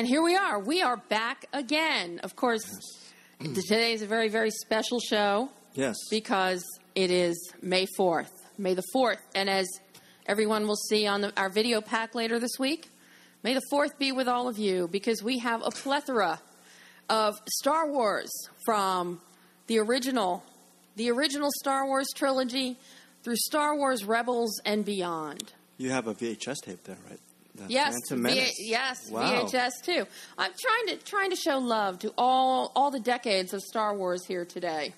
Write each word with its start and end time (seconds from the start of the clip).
And 0.00 0.08
here 0.08 0.22
we 0.22 0.34
are. 0.34 0.58
We 0.58 0.80
are 0.80 0.96
back 0.96 1.44
again. 1.52 2.20
Of 2.22 2.34
course, 2.34 2.64
Hmm. 3.54 3.60
today 3.60 3.92
is 3.92 4.02
a 4.02 4.06
very, 4.06 4.28
very 4.28 4.50
special 4.50 5.00
show 5.00 5.50
Yes. 5.74 5.96
because 6.10 6.64
it 6.94 7.10
is 7.10 7.36
May 7.62 7.86
4th. 7.98 8.30
May 8.58 8.74
the 8.74 8.82
4th. 8.94 9.18
And 9.34 9.48
as 9.48 9.66
everyone 10.26 10.66
will 10.66 10.76
see 10.76 11.06
on 11.06 11.20
the, 11.22 11.32
our 11.36 11.48
video 11.48 11.80
pack 11.80 12.14
later 12.14 12.38
this 12.38 12.58
week, 12.58 12.88
May 13.42 13.54
the 13.54 13.62
4th 13.72 13.96
be 13.98 14.12
with 14.12 14.28
all 14.28 14.48
of 14.48 14.58
you 14.58 14.86
because 14.88 15.22
we 15.22 15.38
have 15.38 15.62
a 15.64 15.70
plethora 15.70 16.40
of 17.08 17.40
Star 17.58 17.88
Wars 17.90 18.30
from 18.66 19.20
the 19.66 19.78
original, 19.78 20.44
the 20.96 21.10
original 21.10 21.48
Star 21.60 21.86
Wars 21.86 22.08
trilogy 22.14 22.76
through 23.22 23.36
Star 23.36 23.74
Wars 23.76 24.04
Rebels 24.04 24.60
and 24.66 24.84
beyond. 24.84 25.54
You 25.78 25.88
have 25.90 26.06
a 26.06 26.14
VHS 26.14 26.56
tape 26.62 26.84
there, 26.84 26.98
right? 27.08 27.18
The 27.66 27.72
Yes, 27.72 27.94
V- 28.10 28.52
yes, 28.58 29.10
Wow. 29.10 29.44
VHS 29.44 29.70
too. 29.82 30.06
I'm 30.38 30.52
trying 30.58 30.98
to 30.98 31.04
trying 31.04 31.30
to 31.30 31.36
show 31.36 31.58
love 31.58 31.98
to 32.00 32.12
all 32.16 32.72
all 32.74 32.90
the 32.90 33.00
decades 33.00 33.52
of 33.52 33.60
Star 33.62 33.94
Wars 33.94 34.24
here 34.26 34.44
today. 34.44 34.94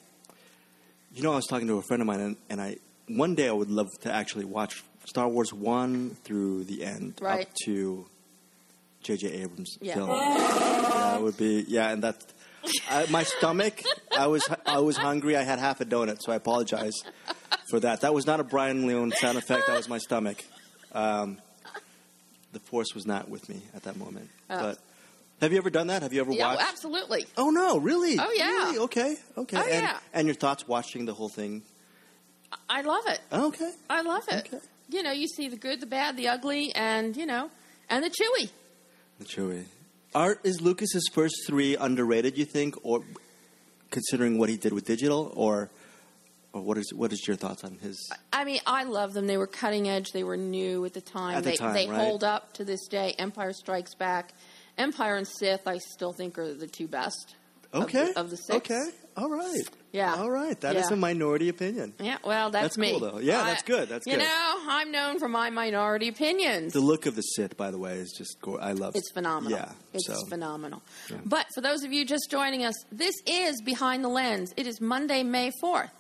You 1.15 1.23
know, 1.23 1.33
I 1.33 1.37
was 1.37 1.47
talking 1.47 1.67
to 1.69 1.79
a 1.79 1.83
friend 1.83 2.01
of 2.01 2.07
mine, 2.07 2.21
and, 2.21 2.37
and 2.49 2.61
I 2.61 2.77
one 3.09 3.35
day 3.35 3.49
I 3.49 3.53
would 3.53 3.71
love 3.71 3.89
to 4.03 4.13
actually 4.13 4.45
watch 4.45 4.83
Star 5.07 5.29
Wars 5.29 5.53
one 5.53 6.17
through 6.25 6.65
the 6.65 6.85
end, 6.85 7.15
Right. 7.21 7.47
up 7.49 7.55
to 7.65 8.07
J.J. 9.03 9.27
Abrams' 9.43 9.77
Yeah. 9.81 9.95
film. 9.95 10.09
that 10.09 11.21
would 11.21 11.37
be 11.37 11.65
yeah, 11.69 11.91
and 11.91 12.03
that 12.05 12.17
I, 12.89 13.07
my 13.11 13.25
stomach. 13.25 13.83
I 14.17 14.29
was 14.29 14.49
I 14.65 14.79
was 14.79 14.97
hungry. 14.97 15.37
I 15.37 15.43
had 15.43 15.59
half 15.59 15.81
a 15.81 15.85
donut, 15.85 16.19
so 16.21 16.31
I 16.33 16.37
apologize 16.37 16.95
for 17.71 17.81
that. 17.81 18.03
That 18.03 18.15
was 18.15 18.25
not 18.27 18.39
a 18.39 18.45
Brian 18.45 18.87
Leon 18.87 19.11
sound 19.13 19.37
effect. 19.37 19.67
That 19.67 19.77
was 19.77 19.89
my 19.89 19.99
stomach. 19.99 20.45
Um, 20.93 21.39
the 22.53 22.61
force 22.61 22.95
was 22.95 23.07
not 23.07 23.29
with 23.29 23.49
me 23.49 23.63
at 23.75 23.83
that 23.85 23.97
moment. 23.97 24.29
Oh. 24.51 24.61
But 24.61 24.79
have 25.41 25.53
you 25.53 25.59
ever 25.59 25.71
done 25.71 25.89
that? 25.89 26.03
Have 26.03 26.13
you 26.13 26.21
ever 26.21 26.33
Yeah, 26.33 26.45
oh, 26.45 26.55
watched? 26.55 26.63
Oh, 26.63 26.69
absolutely. 26.69 27.27
Oh 27.37 27.51
no, 27.51 27.79
really? 27.79 28.17
Oh, 28.19 28.33
yeah. 28.35 28.47
Really? 28.47 28.79
Okay, 28.79 29.17
okay. 29.37 29.57
Oh, 29.57 29.63
and, 29.63 29.83
yeah. 29.83 29.99
and 30.13 30.27
your 30.27 30.35
thoughts 30.35 30.69
watching 30.69 31.05
the 31.05 31.15
whole 31.15 31.29
thing? 31.29 31.63
I 32.69 32.83
love 32.83 33.05
it. 33.09 33.21
Oh, 33.33 33.49
okay. 33.49 33.73
I 33.89 34.03
love 34.03 34.25
it. 34.29 34.47
Okay. 34.47 34.65
You 34.89 35.03
know, 35.03 35.13
you 35.13 35.27
see 35.27 35.49
the 35.49 35.57
good, 35.57 35.81
the 35.81 35.87
bad, 35.87 36.17
the 36.17 36.29
ugly, 36.29 36.73
and 36.75 37.17
you 37.17 37.27
know, 37.27 37.51
and 37.89 38.05
the 38.05 38.11
chewy. 38.11 38.51
The 39.19 39.25
chewy. 39.25 39.65
Are 40.15 40.39
is 40.45 40.61
Lucas's 40.61 41.09
first 41.13 41.35
three 41.47 41.77
underrated? 41.77 42.37
You 42.37 42.45
think, 42.45 42.75
or 42.83 43.03
considering 43.91 44.39
what 44.39 44.49
he 44.49 44.57
did 44.57 44.73
with 44.73 44.85
digital, 44.85 45.33
or 45.35 45.71
or 46.53 46.63
what 46.63 46.79
is 46.79 46.93
what 46.95 47.13
is 47.13 47.27
your 47.27 47.37
thoughts 47.37 47.65
on 47.65 47.79
his? 47.79 48.11
I 48.33 48.45
mean, 48.45 48.61
I 48.67 48.85
love 48.85 49.13
them. 49.15 49.27
They 49.27 49.37
were 49.37 49.47
cutting 49.47 49.89
edge. 49.89 50.11
They 50.13 50.25
were 50.25 50.37
new 50.37 50.85
at 50.85 50.93
the 50.95 51.01
time. 51.01 51.37
At 51.37 51.45
the 51.45 51.51
they 51.51 51.57
time, 51.57 51.75
they 51.75 51.89
right. 51.89 51.99
hold 51.99 52.25
up 52.25 52.53
to 52.55 52.65
this 52.65 52.87
day. 52.89 53.15
Empire 53.19 53.53
Strikes 53.53 53.95
Back, 53.95 54.33
Empire 54.79 55.17
and 55.17 55.27
Sith. 55.27 55.67
I 55.67 55.79
still 55.79 56.13
think 56.13 56.39
are 56.39 56.53
the 56.55 56.67
two 56.67 56.89
best. 56.89 57.37
of 57.73 57.85
Okay, 57.85 58.13
the- 58.13 58.21
of 58.21 58.29
the 58.31 58.37
six. 58.37 58.57
Okay, 58.57 58.85
all 59.17 59.31
right. 59.31 59.63
Yeah. 59.93 60.15
all 60.17 60.31
right. 60.31 60.59
That 60.63 60.77
is 60.77 60.89
Yeah. 60.89 60.95
a 60.95 60.97
minority 60.97 61.49
opinion. 61.51 61.93
Yeah, 62.01 62.17
well, 62.25 62.51
that's, 62.51 62.65
That's 62.65 62.79
me. 62.79 62.91
cool, 62.93 63.01
though. 63.01 63.19
Yeah, 63.19 63.43
I- 63.43 63.47
that's 63.47 63.63
good. 63.63 63.89
That's 63.91 64.07
you 64.07 64.15
good. 64.15 64.23
You 64.23 64.27
know, 64.29 64.59
I'm 64.69 64.91
known 64.91 65.19
for 65.19 65.29
my 65.29 65.49
minority 65.51 66.09
opinions. 66.09 66.73
The 66.75 66.81
look 66.81 67.05
of 67.07 67.15
the 67.15 67.21
Sith, 67.23 67.57
by 67.59 67.71
the 67.71 67.77
way, 67.79 67.95
is 67.97 68.13
just 68.17 68.41
go- 68.43 68.59
I 68.59 68.73
love. 68.73 68.95
It. 68.95 68.99
It's 69.01 69.13
phenomenal. 69.13 69.59
Yeah, 69.59 69.73
It's 69.95 70.07
so 70.07 70.25
phenomenal. 70.27 70.83
Yeah. 71.11 71.17
But 71.27 71.47
for 71.55 71.61
those 71.63 71.83
of 71.83 71.93
you 71.93 72.05
just 72.07 72.31
joining 72.31 72.65
us, 72.65 72.75
this 72.91 73.15
is 73.27 73.61
Behind 73.63 74.03
the 74.05 74.09
Lens. 74.09 74.53
It 74.57 74.67
is 74.67 74.81
Monday, 74.81 75.23
May 75.23 75.51
4th. 75.63 75.91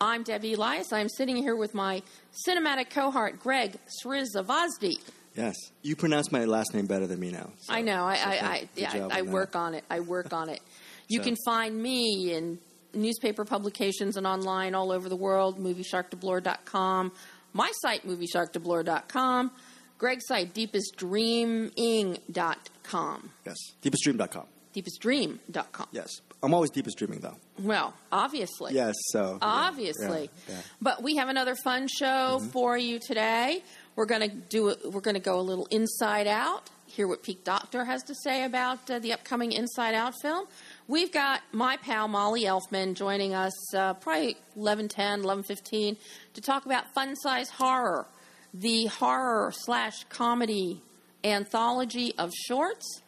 I'm 0.00 0.22
Debbie 0.22 0.54
Elias. 0.54 0.92
I'm 0.94 1.08
sitting 1.10 1.36
here 1.36 1.54
with 1.54 1.74
my 1.74 2.02
cinematic 2.48 2.88
cohort, 2.90 3.38
Greg 3.38 3.76
Srisavasdi. 4.02 4.94
yes, 5.36 5.54
you 5.82 5.94
pronounce 5.94 6.32
my 6.32 6.46
last 6.46 6.72
name 6.74 6.86
better 6.86 7.06
than 7.06 7.20
me 7.20 7.30
now. 7.30 7.50
so- 7.60 7.74
I 7.74 7.82
know. 7.82 8.04
I, 8.06 8.16
so 8.16 8.22
I, 8.24 8.32
I, 8.32 8.68
yeah, 8.76 9.08
I, 9.10 9.22
that. 9.22 9.26
work 9.26 9.54
on 9.56 9.74
it. 9.74 9.84
I 9.90 10.00
work 10.00 10.32
on 10.32 10.48
it. 10.48 10.60
You 11.08 11.18
So- 11.18 11.24
can 11.24 11.36
find 11.44 11.82
me 11.82 12.32
in 12.32 12.58
newspaper 12.94 13.44
publications 13.44 14.16
and 14.16 14.26
online 14.28 14.74
all 14.76 14.92
over 14.92 15.08
the 15.08 15.16
world, 15.16 15.58
moviesharkdeblore.com, 15.58 17.10
my 17.52 17.70
site, 17.82 18.06
moviesharkdeblore.com, 18.06 19.50
Greg's 19.98 20.26
site, 20.28 20.54
deepestdreaming.com, 20.54 23.30
Yes, 23.44 23.56
deepestdream.com. 23.82 24.46
deepestdream.com. 24.74 25.86
Yes, 25.90 26.20
I'm 26.42 26.54
always 26.54 26.70
deepest 26.70 26.96
dreaming 26.98 27.20
though. 27.20 27.36
Well, 27.58 27.92
obviously. 28.10 28.74
Yes, 28.74 28.94
so 29.12 29.38
Obviously. 29.42 30.30
yeah, 30.48 30.54
yeah. 30.54 30.60
But 30.80 31.02
we 31.02 31.16
have 31.16 31.28
another 31.28 31.54
fun 31.54 31.86
show 31.88 32.40
for 32.52 32.78
you 32.78 32.98
today. 32.98 33.62
We're 33.96 34.06
going 34.06 34.22
to 34.30 34.34
do 34.34 34.68
it, 34.68 34.78
we're 34.90 35.02
going 35.02 35.16
to 35.16 35.20
go 35.20 35.38
a 35.38 35.42
little 35.42 35.66
inside 35.66 36.26
out, 36.26 36.70
hear 36.86 37.06
what 37.06 37.22
Pete 37.22 37.44
Docter 37.44 37.84
has 37.84 38.02
to 38.04 38.14
say 38.24 38.44
about 38.44 38.90
uh, 38.90 38.98
the 38.98 39.12
upcoming 39.12 39.52
Inside 39.52 39.94
Out 39.94 40.14
film. 40.22 40.46
We've 40.88 41.12
got 41.12 41.42
my 41.52 41.76
pal 41.76 42.08
Mali 42.08 42.44
Elfman 42.44 42.94
joining 42.94 43.34
us 43.34 43.74
uh, 43.74 43.94
probably 43.94 44.36
11:10, 44.56 45.22
11:15 45.22 45.96
to 46.34 46.40
talk 46.40 46.64
about 46.64 46.94
Fun 46.94 47.14
Size 47.16 47.50
Horror, 47.50 48.06
the 48.54 48.86
horror 48.86 49.52
slash 49.54 50.04
comedy 50.04 50.80
anthology 51.22 52.14
of 52.16 52.32
shorts 52.46 53.02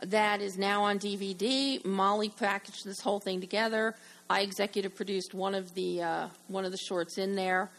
that 0.00 0.40
is 0.40 0.56
now 0.56 0.84
on 0.84 0.98
DVD. 0.98 1.84
Mali 1.84 2.28
packaged 2.28 2.84
this 2.84 3.00
whole 3.00 3.20
thing 3.20 3.40
together. 3.40 3.94
I 4.30 4.42
executive 4.42 4.94
produced 4.94 5.34
one 5.34 5.54
of 5.54 5.74
the 5.74 6.02
uh, 6.02 6.28
one 6.46 6.64
of 6.64 6.70
the 6.70 6.78
shorts 6.78 7.18
in 7.18 7.34
there. 7.34 7.70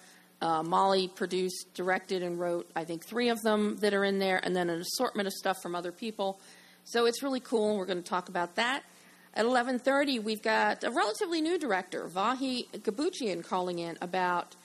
Uh, 0.41 0.63
Molly 0.63 1.09
produced, 1.09 1.73
directed, 1.73 2.23
and 2.23 2.39
wrote 2.39 2.69
I 2.75 2.85
think 2.85 3.05
three 3.05 3.29
of 3.29 3.41
them 3.41 3.77
that 3.77 3.93
are 3.93 4.03
in 4.03 4.19
there, 4.19 4.39
and 4.43 4.55
then 4.55 4.69
an 4.69 4.81
assortment 4.81 5.27
of 5.27 5.33
stuff 5.33 5.61
from 5.61 5.75
other 5.75 5.91
people. 5.91 6.39
So 6.85 7.05
it's 7.05 7.21
really 7.21 7.39
cool. 7.39 7.69
and 7.69 7.77
We're 7.77 7.85
going 7.85 8.01
to 8.01 8.09
talk 8.09 8.29
about 8.29 8.55
that. 8.55 8.83
At 9.33 9.45
11:30, 9.45 10.23
we've 10.23 10.41
got 10.41 10.83
a 10.83 10.91
relatively 10.91 11.41
new 11.41 11.57
director, 11.57 12.07
Vahe 12.07 12.69
Gabuchian, 12.71 13.45
calling 13.45 13.79
in 13.79 13.97
about 14.01 14.55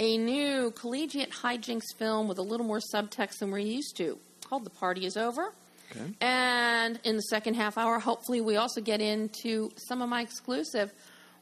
a 0.00 0.16
new 0.16 0.70
collegiate 0.70 1.30
hijinks 1.30 1.94
film 1.98 2.28
with 2.28 2.38
a 2.38 2.42
little 2.42 2.66
more 2.66 2.80
subtext 2.94 3.38
than 3.40 3.50
we're 3.50 3.58
used 3.58 3.96
to, 3.96 4.18
called 4.48 4.64
"The 4.64 4.70
Party 4.70 5.04
Is 5.04 5.16
Over." 5.16 5.52
Okay. 5.90 6.12
And 6.20 6.98
in 7.04 7.16
the 7.16 7.22
second 7.22 7.54
half 7.54 7.78
hour, 7.78 7.98
hopefully, 7.98 8.40
we 8.40 8.56
also 8.56 8.80
get 8.80 9.00
into 9.00 9.70
some 9.76 10.02
of 10.02 10.08
my 10.08 10.22
exclusive 10.22 10.92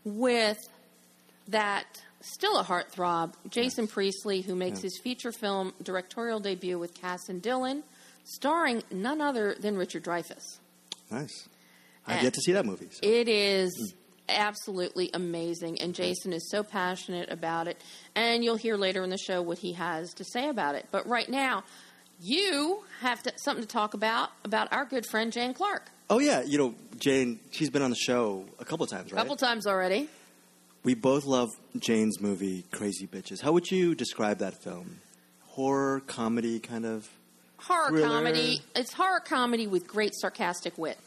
with 0.04 0.58
that 1.48 1.86
still 2.20 2.58
a 2.58 2.64
heartthrob, 2.64 3.34
Jason 3.48 3.86
Priestley, 3.88 4.42
who 4.42 4.54
makes 4.54 4.78
Yeah. 4.78 4.84
his 4.84 5.00
feature 5.02 5.32
film 5.32 5.74
directorial 5.82 6.38
debut 6.40 6.78
with 6.78 6.94
Cas 6.94 7.28
and 7.28 7.42
Dylan, 7.42 7.82
starring 8.24 8.82
none 8.90 9.20
other 9.20 9.54
than 9.58 9.76
Richard 9.76 10.04
Dreyfuss. 10.04 10.58
Nice. 11.10 11.48
I've 12.06 12.16
And- 12.16 12.24
yet 12.24 12.34
to 12.34 12.40
see 12.40 12.52
that 12.52 12.64
movie. 12.64 12.88
so- 12.92 13.00
It 13.02 13.28
is 13.28 13.72
hmm. 13.76 13.98
absolutely 14.28 15.10
amazing, 15.14 15.80
and 15.80 15.94
Jason 15.94 16.32
is 16.32 16.48
so 16.50 16.62
passionate 16.62 17.30
about 17.30 17.66
it. 17.68 17.80
And 18.14 18.44
you'll 18.44 18.56
hear 18.56 18.76
later 18.76 19.02
in 19.02 19.10
the 19.10 19.18
show 19.18 19.42
what 19.42 19.58
he 19.58 19.72
has 19.72 20.12
to 20.14 20.24
say 20.24 20.48
about 20.48 20.74
it. 20.76 20.86
But 20.90 21.06
right 21.08 21.28
now, 21.28 21.64
you 22.22 22.82
have 23.00 23.22
to, 23.24 23.32
something 23.36 23.62
to 23.64 23.68
talk 23.68 23.94
about 23.94 24.30
about 24.44 24.72
our 24.72 24.84
good 24.84 25.04
friend 25.06 25.32
Jane 25.32 25.54
Clark. 25.54 25.90
Oh 26.08 26.18
yeah, 26.18 26.42
you 26.42 26.58
know 26.58 26.74
Jane. 26.98 27.40
She's 27.50 27.70
been 27.70 27.82
on 27.82 27.90
the 27.90 27.96
show 27.96 28.44
a 28.58 28.64
couple 28.64 28.86
times, 28.86 29.10
A 29.10 29.14
right? 29.14 29.20
couple 29.22 29.36
times 29.36 29.66
already. 29.66 30.08
We 30.84 30.94
both 30.94 31.24
love 31.24 31.50
Jane's 31.78 32.20
movie 32.20 32.64
Crazy 32.72 33.06
Bitches. 33.06 33.40
How 33.40 33.52
would 33.52 33.70
you 33.70 33.94
describe 33.94 34.38
that 34.38 34.62
film? 34.62 34.98
Horror, 35.46 36.00
comedy, 36.06 36.58
kind 36.60 36.84
of 36.86 37.08
Horror 37.58 37.88
Thriller. 37.90 38.08
comedy. 38.08 38.60
It's 38.74 38.92
horror 38.92 39.20
comedy 39.20 39.66
with 39.66 39.86
great 39.86 40.12
sarcastic 40.14 40.76
wit. 40.78 40.98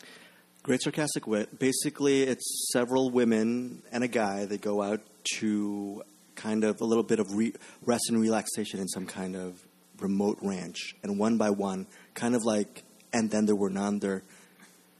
great 0.63 0.81
sarcastic 0.81 1.27
wit. 1.27 1.59
Basically, 1.59 2.23
it's 2.23 2.69
several 2.71 3.09
women 3.09 3.81
and 3.91 4.03
a 4.03 4.07
guy 4.07 4.45
that 4.45 4.61
go 4.61 4.81
out 4.81 5.01
to 5.37 6.03
kind 6.35 6.63
of 6.63 6.79
a 6.81 6.85
little 6.85 7.03
bit 7.03 7.19
of 7.19 7.33
re- 7.35 7.53
rest 7.85 8.03
and 8.09 8.19
relaxation 8.21 8.79
in 8.79 8.87
some 8.87 9.05
kind 9.05 9.35
of 9.35 9.59
remote 9.99 10.37
ranch, 10.41 10.95
and 11.03 11.17
one 11.17 11.37
by 11.37 11.49
one, 11.49 11.87
kind 12.13 12.35
of 12.35 12.43
like, 12.43 12.83
and 13.13 13.29
then 13.31 13.45
there 13.45 13.55
were 13.55 13.69
none. 13.69 13.99
They're 13.99 14.23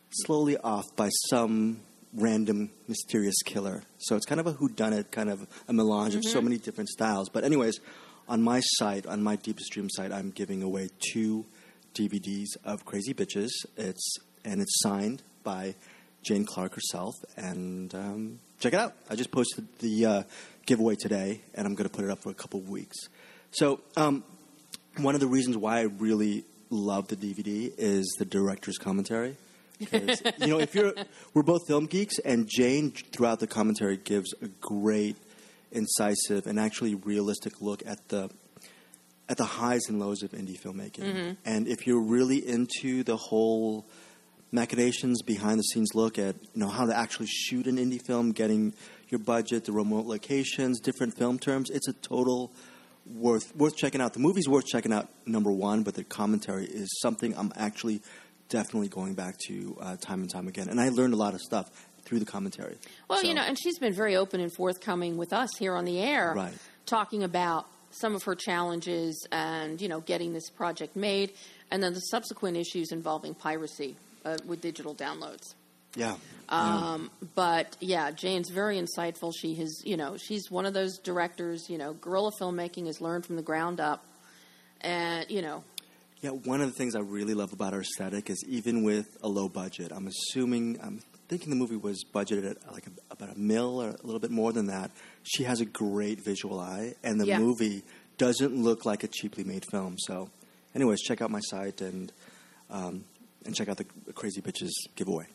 slowly 0.09 0.57
off 0.57 0.85
by 0.95 1.09
some 1.29 1.81
random 2.13 2.71
mysterious 2.87 3.35
killer. 3.45 3.83
So 3.97 4.15
it's 4.15 4.25
kind 4.25 4.39
of 4.39 4.47
a 4.47 4.53
whodunit, 4.53 5.11
kind 5.11 5.29
of 5.29 5.47
a 5.67 5.73
melange 5.73 6.15
of 6.15 6.23
so 6.23 6.41
many 6.41 6.57
different 6.57 6.89
styles. 6.89 7.29
But 7.29 7.43
anyways, 7.43 7.79
on 8.27 8.41
my 8.41 8.61
site, 8.61 9.05
on 9.05 9.21
my 9.21 9.35
Deepest 9.35 9.71
Dream 9.71 9.89
site, 9.89 10.11
I'm 10.11 10.31
giving 10.31 10.63
away 10.63 10.89
two 11.11 11.45
DVDs 11.93 12.47
of 12.63 12.85
Crazy 12.85 13.13
Bitches. 13.13 13.49
It's 13.77 14.17
and 14.43 14.61
it's 14.61 14.81
signed 14.81 15.23
by 15.43 15.75
Jane 16.23 16.45
Clark 16.45 16.75
herself, 16.75 17.13
and 17.35 17.93
um, 17.93 18.39
check 18.59 18.73
it 18.73 18.79
out. 18.79 18.93
I 19.09 19.15
just 19.15 19.31
posted 19.31 19.67
the 19.79 20.05
uh, 20.05 20.23
giveaway 20.65 20.95
today, 20.95 21.41
and 21.53 21.67
I'm 21.67 21.75
going 21.75 21.89
to 21.89 21.95
put 21.95 22.05
it 22.05 22.11
up 22.11 22.21
for 22.23 22.29
a 22.29 22.33
couple 22.33 22.59
of 22.59 22.69
weeks. 22.69 22.97
So, 23.51 23.81
um, 23.95 24.23
one 24.97 25.15
of 25.15 25.21
the 25.21 25.27
reasons 25.27 25.57
why 25.57 25.79
I 25.79 25.83
really 25.83 26.45
love 26.69 27.07
the 27.07 27.15
DVD 27.15 27.71
is 27.77 28.05
the 28.19 28.25
director's 28.25 28.77
commentary. 28.77 29.37
'Cause, 29.91 30.21
you 30.39 30.47
know, 30.47 30.59
if 30.59 30.73
you're, 30.73 30.93
we're 31.33 31.43
both 31.43 31.67
film 31.67 31.85
geeks, 31.85 32.17
and 32.19 32.47
Jane 32.47 32.91
throughout 32.91 33.39
the 33.41 33.47
commentary 33.47 33.97
gives 33.97 34.33
a 34.41 34.47
great, 34.61 35.17
incisive, 35.71 36.47
and 36.47 36.57
actually 36.59 36.95
realistic 36.95 37.61
look 37.61 37.83
at 37.85 38.07
the 38.07 38.29
at 39.27 39.37
the 39.37 39.43
highs 39.45 39.81
and 39.89 39.99
lows 39.99 40.21
of 40.23 40.31
indie 40.31 40.57
filmmaking. 40.59 41.03
Mm-hmm. 41.03 41.31
And 41.45 41.67
if 41.67 41.87
you're 41.87 41.99
really 42.01 42.47
into 42.47 43.03
the 43.03 43.17
whole 43.17 43.85
machinations 44.51 45.21
behind 45.23 45.59
the 45.59 45.63
scenes 45.63 45.89
look 45.95 46.17
at 46.19 46.35
you 46.53 46.61
know 46.61 46.69
how 46.69 46.85
to 46.85 46.95
actually 46.95 47.27
shoot 47.27 47.67
an 47.67 47.77
indie 47.77 48.01
film, 48.01 48.31
getting 48.31 48.73
your 49.09 49.19
budget, 49.19 49.65
the 49.65 49.71
remote 49.73 50.05
locations, 50.05 50.79
different 50.79 51.17
film 51.17 51.37
terms, 51.37 51.69
it's 51.69 51.87
a 51.87 51.93
total 51.93 52.53
worth 53.05 53.55
worth 53.55 53.75
checking 53.75 54.01
out. 54.01 54.13
The 54.13 54.19
movie's 54.19 54.47
worth 54.47 54.65
checking 54.65 54.93
out 54.93 55.09
number 55.25 55.51
one, 55.51 55.83
but 55.83 55.93
the 55.93 56.03
commentary 56.03 56.65
is 56.65 56.89
something 57.01 57.37
I'm 57.37 57.51
actually 57.55 58.01
definitely 58.49 58.89
going 58.89 59.13
back 59.15 59.37
to 59.47 59.77
uh, 59.81 59.95
time 59.97 60.21
and 60.21 60.29
time 60.29 60.47
again. 60.47 60.69
And 60.69 60.79
I 60.79 60.89
learned 60.89 61.13
a 61.13 61.17
lot 61.17 61.33
of 61.33 61.41
stuff 61.41 61.69
through 62.03 62.19
the 62.19 62.25
commentary. 62.25 62.77
Well, 63.09 63.19
So- 63.21 63.27
you 63.27 63.33
know, 63.33 63.41
and 63.41 63.57
she's 63.59 63.79
been 63.79 63.93
very 63.93 64.15
open 64.15 64.39
and 64.39 64.53
forthcoming 64.55 65.17
with 65.17 65.33
us 65.33 65.49
here 65.57 65.75
on 65.75 65.85
the 65.85 65.99
air, 65.99 66.33
Right. 66.35 66.53
talking 66.85 67.23
about 67.23 67.65
some 67.89 68.13
of 68.13 68.23
her 68.23 68.35
challenges 68.35 69.25
and 69.31 69.79
you 69.81 69.87
know 69.87 70.01
getting 70.01 70.33
this 70.33 70.49
project 70.49 70.95
made, 70.95 71.31
and 71.71 71.81
then 71.81 71.93
the 71.93 71.99
subsequent 72.01 72.57
issues 72.57 72.91
involving 72.91 73.33
piracy 73.33 73.95
uh, 74.25 74.37
with 74.45 74.61
digital 74.61 74.93
downloads. 74.93 75.53
Yeah. 75.95 76.15
Um, 76.47 77.09
but 77.33 77.75
yeah, 77.79 78.11
Jane's 78.11 78.49
very 78.51 78.79
insightful. 78.79 79.33
She 79.35 79.55
has, 79.55 79.81
you 79.83 79.97
know, 79.97 80.15
she's 80.17 80.51
one 80.51 80.65
of 80.67 80.73
those 80.75 80.99
directors. 80.99 81.69
You 81.69 81.77
know, 81.79 81.93
guerrilla 81.93 82.31
filmmaking 82.39 82.87
is 82.87 83.01
learned 83.01 83.25
from 83.25 83.35
the 83.35 83.41
ground 83.41 83.79
up, 83.79 84.05
and 84.81 85.25
you 85.29 85.41
know, 85.41 85.63
Yeah, 86.21 86.29
one 86.31 86.61
of 86.61 86.67
the 86.67 86.73
things 86.73 86.95
I 86.95 86.99
really 86.99 87.33
love 87.33 87.51
about 87.53 87.73
her 87.73 87.81
aesthetic 87.81 88.29
is 88.29 88.43
even 88.47 88.83
with 88.83 89.17
a 89.23 89.27
low 89.27 89.49
budget, 89.49 89.91
I'm 89.91 90.07
assuming, 90.07 90.79
I'm 90.83 91.01
thinking 91.29 91.49
the 91.49 91.55
movie 91.55 91.75
was 91.77 92.03
budgeted 92.13 92.49
at 92.51 92.71
like 92.71 92.85
a, 92.87 92.91
about 93.11 93.35
a 93.35 93.39
mil 93.39 93.81
or 93.81 93.89
a 93.89 94.03
little 94.05 94.19
bit 94.19 94.31
more 94.31 94.53
than 94.53 94.67
that. 94.67 94.91
She 95.23 95.43
has 95.43 95.61
a 95.61 95.65
great 95.65 96.23
visual 96.23 96.59
eye, 96.59 96.93
and 97.03 97.19
the 97.19 97.25
Yeah. 97.25 97.39
movie 97.39 97.83
doesn't 98.19 98.55
look 98.55 98.85
like 98.85 99.03
a 99.03 99.07
cheaply 99.07 99.43
made 99.43 99.65
film. 99.71 99.97
So, 99.97 100.29
anyways, 100.75 101.01
check 101.01 101.21
out 101.23 101.31
my 101.31 101.41
site 101.41 101.81
and 101.81 102.11
um, 102.69 103.03
and 103.45 103.55
check 103.55 103.67
out 103.67 103.77
the 103.77 103.85
Crazy 104.13 104.41
Bitches 104.41 104.71
giveaway. 104.95 105.25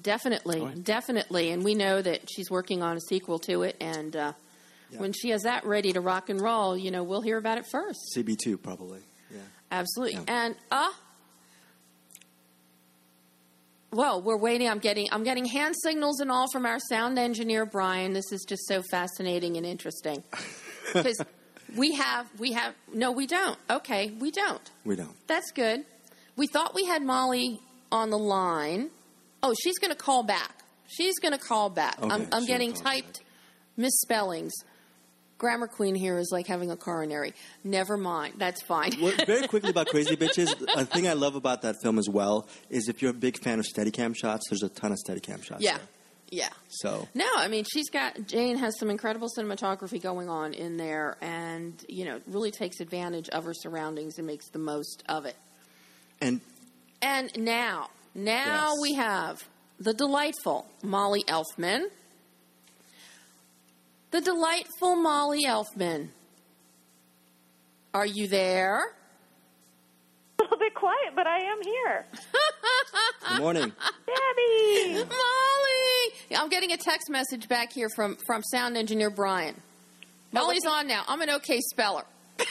Definitely, 0.00 0.74
definitely, 0.82 1.50
and 1.50 1.64
we 1.64 1.74
know 1.74 2.00
that 2.02 2.28
she's 2.30 2.50
working 2.50 2.82
on 2.82 2.96
a 2.96 3.00
sequel 3.00 3.38
to 3.40 3.62
it. 3.62 3.76
And 3.80 4.14
uh, 4.14 4.32
Yeah. 4.90 4.98
when 5.00 5.12
she 5.12 5.30
has 5.30 5.42
that 5.42 5.64
ready 5.64 5.92
to 5.92 6.00
rock 6.00 6.28
and 6.28 6.40
roll, 6.40 6.76
you 6.76 6.90
know, 6.90 7.02
we'll 7.02 7.22
hear 7.22 7.38
about 7.38 7.58
it 7.58 7.66
first. 7.70 7.98
CB2 8.16 8.62
probably. 8.62 9.00
Yeah. 9.32 9.40
Absolutely, 9.70 10.14
Yeah. 10.16 10.24
and 10.44 10.56
uh 10.70 10.90
well, 13.90 14.20
we're 14.20 14.36
waiting. 14.36 14.68
I'm 14.68 14.78
getting 14.80 15.08
I'm 15.10 15.24
getting 15.24 15.46
hand 15.46 15.74
signals 15.82 16.20
and 16.20 16.30
all 16.30 16.46
from 16.52 16.66
our 16.66 16.78
sound 16.78 17.18
engineer 17.18 17.64
Brian. 17.64 18.12
This 18.12 18.30
is 18.32 18.44
just 18.46 18.66
so 18.68 18.82
fascinating 18.90 19.56
and 19.56 19.64
interesting 19.64 20.22
because 20.92 21.18
we 21.76 21.94
have 21.94 22.28
we 22.38 22.52
have 22.52 22.74
no, 22.92 23.12
we 23.12 23.26
don't. 23.26 23.58
Okay, 23.70 24.10
we 24.20 24.30
don't. 24.30 24.70
We 24.84 24.96
don't. 24.96 25.16
That's 25.26 25.50
good. 25.52 25.84
We 26.36 26.46
thought 26.46 26.74
we 26.74 26.84
had 26.84 27.02
Mali 27.02 27.58
on 27.90 28.10
the 28.10 28.18
line. 28.18 28.90
Oh, 29.42 29.54
she's 29.62 29.78
going 29.78 29.90
to 29.92 29.96
call 29.96 30.22
back. 30.22 30.52
She's 30.86 31.18
going 31.18 31.32
to 31.32 31.38
call 31.38 31.70
back. 31.70 32.00
Okay, 32.02 32.12
I'm, 32.12 32.28
I'm 32.32 32.46
getting 32.46 32.72
typed 32.72 33.20
misspellings. 33.76 34.52
Grammar 35.36 35.68
Queen 35.68 35.94
here 35.94 36.18
is 36.18 36.30
like 36.32 36.48
having 36.48 36.70
a 36.70 36.76
coronary. 36.76 37.32
Never 37.62 37.96
mind. 37.96 38.34
That's 38.38 38.60
fine. 38.62 38.92
Well, 39.00 39.12
very 39.24 39.46
quickly 39.48 39.70
about 39.70 39.86
Crazy 39.86 40.16
Bitches, 40.16 40.50
a 40.74 40.84
thing 40.84 41.06
I 41.06 41.12
love 41.12 41.36
about 41.36 41.62
that 41.62 41.76
film 41.80 41.98
as 41.98 42.08
well 42.08 42.48
is 42.70 42.88
if 42.88 43.00
you're 43.00 43.12
a 43.12 43.14
big 43.14 43.38
fan 43.38 43.60
of 43.60 43.64
Steadicam 43.64 44.16
shots, 44.16 44.48
there's 44.50 44.64
a 44.64 44.68
ton 44.68 44.90
of 44.90 44.98
Steadicam 45.06 45.44
shots. 45.44 45.62
yeah. 45.62 45.76
there. 45.78 45.86
Yeah. 46.30 46.50
So 46.68 47.08
No, 47.14 47.24
I 47.36 47.48
mean 47.48 47.64
she's 47.64 47.88
got 47.88 48.26
Jane 48.26 48.58
has 48.58 48.78
some 48.78 48.90
incredible 48.90 49.28
cinematography 49.34 50.02
going 50.02 50.28
on 50.28 50.52
in 50.52 50.76
there, 50.76 51.16
and 51.22 51.72
you 51.88 52.04
know 52.04 52.20
really 52.26 52.50
takes 52.50 52.80
advantage 52.80 53.30
of 53.30 53.44
her 53.44 53.54
surroundings 53.54 54.18
and 54.18 54.26
makes 54.26 54.50
the 54.50 54.58
most 54.58 55.02
of 55.08 55.24
it. 55.24 55.36
and 56.20 56.42
And 57.00 57.30
now, 57.38 57.88
now 58.14 58.72
Yes. 58.72 58.80
we 58.82 58.94
have 58.94 59.48
the 59.78 59.94
delightful 59.94 60.66
Mali 60.82 61.22
Elfman. 61.24 61.86
The 64.10 64.20
delightful 64.20 64.96
Mali 64.96 65.44
Elfman. 65.44 66.08
Are 67.94 68.06
you 68.06 68.26
there? 68.28 68.94
a 70.38 70.42
little 70.42 70.58
bit 70.58 70.74
quiet, 70.74 71.14
but 71.16 71.26
I 71.26 71.38
am 71.40 71.58
here. 71.62 72.06
good 73.28 73.40
morning. 73.40 73.72
Debbie! 74.06 74.94
Mali! 75.04 76.12
I'm 76.36 76.48
getting 76.48 76.70
a 76.72 76.76
text 76.76 77.10
message 77.10 77.48
back 77.48 77.72
here 77.72 77.88
from, 77.96 78.16
from 78.26 78.42
sound 78.44 78.76
engineer 78.76 79.10
Brian. 79.10 79.56
Oh, 79.58 79.62
Mali's 80.32 80.64
on 80.66 80.86
now. 80.86 81.02
I'm 81.08 81.20
an 81.22 81.30
okay 81.30 81.60
speller. 81.60 82.04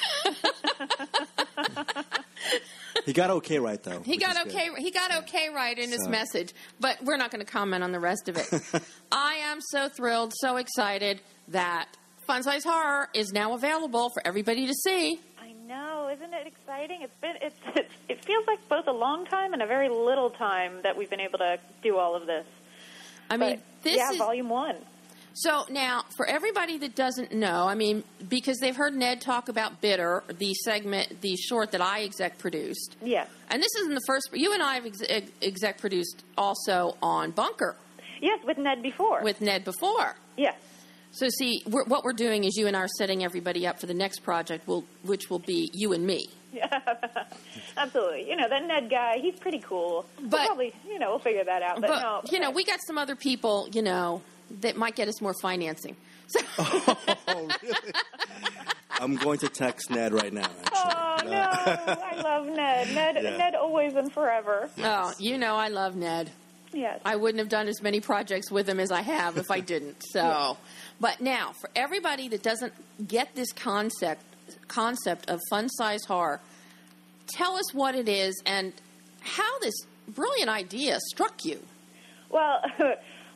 He 3.08 3.14
got 3.14 3.30
okay 3.30 3.58
right 3.58 3.82
though. 3.82 4.02
He 4.02 4.18
got 4.18 4.36
is 4.36 4.44
good. 4.44 4.48
okay. 4.54 4.70
He 4.80 4.92
got 4.92 5.16
okay 5.24 5.48
right 5.48 5.80
in 5.80 5.90
his 5.92 6.06
message, 6.10 6.54
but 6.82 6.98
we're 7.02 7.16
not 7.16 7.32
going 7.32 7.44
to 7.44 7.50
comment 7.50 7.82
on 7.82 7.94
the 7.94 8.02
rest 8.02 8.28
of 8.28 8.36
it. 8.36 8.84
I 9.14 9.36
am 9.46 9.60
so 9.62 9.88
thrilled, 9.88 10.34
so 10.36 10.58
excited 10.58 11.22
that 11.48 11.88
Fun 12.28 12.44
Size 12.44 12.66
Horror 12.66 13.08
is 13.14 13.32
now 13.32 13.54
available 13.54 14.10
for 14.10 14.22
everybody 14.28 14.68
to 14.68 14.74
see. 14.74 15.22
I 15.42 15.54
know, 15.54 16.10
isn't 16.14 16.34
it 16.34 16.48
exciting? 16.48 17.02
It's 17.02 17.16
been 17.22 17.36
it's, 17.42 17.56
it's 17.78 17.94
it 18.10 18.26
feels 18.26 18.46
like 18.46 18.68
both 18.68 18.88
a 18.88 18.92
long 18.92 19.26
time 19.26 19.54
and 19.54 19.62
a 19.62 19.68
very 19.68 19.88
little 19.88 20.30
time 20.32 20.82
that 20.84 20.98
we've 20.98 21.10
been 21.10 21.22
able 21.22 21.40
to 21.40 21.60
do 21.82 21.96
all 21.96 22.14
of 22.14 22.28
this. 22.28 22.46
I 23.30 23.38
mean, 23.38 23.56
But, 23.56 23.84
this 23.84 23.96
yeah, 23.96 24.12
is 24.12 24.18
volume 24.18 24.50
one. 24.50 24.76
So 25.42 25.66
now 25.70 26.04
for 26.16 26.26
everybody 26.26 26.78
that 26.80 26.96
doesn't 26.96 27.32
know. 27.34 27.68
I 27.68 27.76
mean, 27.76 28.04
because 28.28 28.58
they've 28.60 28.76
heard 28.76 28.94
Ned 28.96 29.22
talk 29.22 29.50
about 29.50 29.82
Bitter, 29.82 30.24
the 30.38 30.54
segment, 30.66 31.22
the 31.22 31.36
short 31.36 31.72
that 31.72 31.82
I 31.82 32.04
exec 32.04 32.38
produced, 32.40 32.96
Yes, 33.02 33.28
and 33.50 33.62
this 33.62 33.74
isn't 33.80 33.94
the 33.94 34.02
first. 34.08 34.30
You 34.34 34.54
and 34.54 34.64
I 34.64 34.76
have 34.76 34.86
exec, 34.86 35.24
exec 35.42 35.80
produced 35.80 36.24
also 36.38 36.98
on 37.02 37.32
Bunker 37.32 37.76
yes, 38.22 38.40
with 38.46 38.58
Ned 38.58 38.82
before. 38.82 39.22
with 39.24 39.42
Ned 39.42 39.64
before. 39.64 40.16
yes, 40.38 40.56
So, 41.12 41.28
see, 41.30 41.62
we're, 41.68 41.86
what 41.86 42.04
we're 42.04 42.14
doing 42.14 42.44
is 42.44 42.56
you 42.58 42.68
and 42.68 42.76
I 42.76 42.82
are 42.82 42.88
setting 42.98 43.24
everybody 43.24 43.66
up 43.68 43.80
for 43.80 43.86
the 43.86 43.94
next 43.94 44.20
project, 44.24 44.68
will, 44.68 44.86
which 45.04 45.30
will 45.30 45.40
be 45.40 45.70
you 45.74 45.94
and 45.94 46.06
me. 46.06 46.28
absolutely. 47.78 48.28
You 48.30 48.36
know 48.36 48.50
that 48.50 48.66
Ned 48.66 48.90
guy, 48.90 49.20
he's 49.20 49.36
pretty 49.40 49.60
cool. 49.60 50.06
We'll 50.20 50.30
But- 50.30 50.46
probably, 50.48 50.74
you 50.88 50.98
know, 51.00 51.10
we'll 51.12 51.20
figure 51.20 51.44
that 51.44 51.62
out. 51.62 51.82
But, 51.82 51.90
But, 51.90 52.02
no, 52.02 52.22
you 52.32 52.40
know, 52.40 52.52
we 52.52 52.64
got 52.64 52.80
some 52.88 52.98
other 52.98 53.16
people, 53.16 53.68
you 53.72 53.82
know, 53.82 54.22
that 54.62 54.76
might 54.78 54.96
get 54.96 55.08
us 55.08 55.22
more 55.22 55.34
financing. 55.42 55.96
So, 56.30 56.42
Oh, 56.58 57.48
really? 57.64 57.78
I'm 59.00 59.16
going 59.16 59.40
to 59.40 59.48
text 59.48 59.90
Ned 59.90 60.12
right 60.14 60.34
now. 60.34 60.42
Actually. 60.66 60.94
Oh 60.94 61.18
no, 61.24 61.32
I 62.04 62.22
love 62.22 62.48
Ned. 62.48 62.94
Ned, 62.94 63.16
Yeah. 63.24 63.38
Ned, 63.38 63.56
always 63.56 63.94
and 63.96 64.12
forever. 64.12 64.70
oh, 64.80 65.14
you 65.20 65.38
know, 65.38 65.56
I 65.56 65.70
love 65.70 65.96
Ned. 65.96 66.30
Yes. 66.74 67.00
I 67.06 67.16
wouldn't 67.16 67.40
have 67.40 67.48
done 67.48 67.70
as 67.70 67.82
many 67.82 68.02
projects 68.02 68.52
with 68.52 68.68
him 68.68 68.78
as 68.82 68.92
I 68.92 69.02
have 69.02 69.38
if 69.38 69.50
I 69.50 69.62
didn't. 69.62 70.04
So, 70.12 70.58
but 71.00 71.22
now 71.22 71.54
for 71.62 71.70
everybody 71.78 72.28
that 72.28 72.44
doesn't 72.44 72.74
get 73.08 73.34
this 73.36 73.54
concept 73.54 74.24
concept 74.68 75.30
of 75.30 75.40
fun 75.50 75.70
size 75.70 76.04
horror, 76.06 76.42
tell 77.28 77.56
us 77.56 77.74
what 77.74 77.96
it 77.96 78.10
is 78.10 78.42
and 78.46 78.74
how 79.22 79.60
this 79.60 79.76
brilliant 80.10 80.50
idea 80.50 81.00
struck 81.10 81.46
you. 81.46 81.62
Well, 82.30 82.62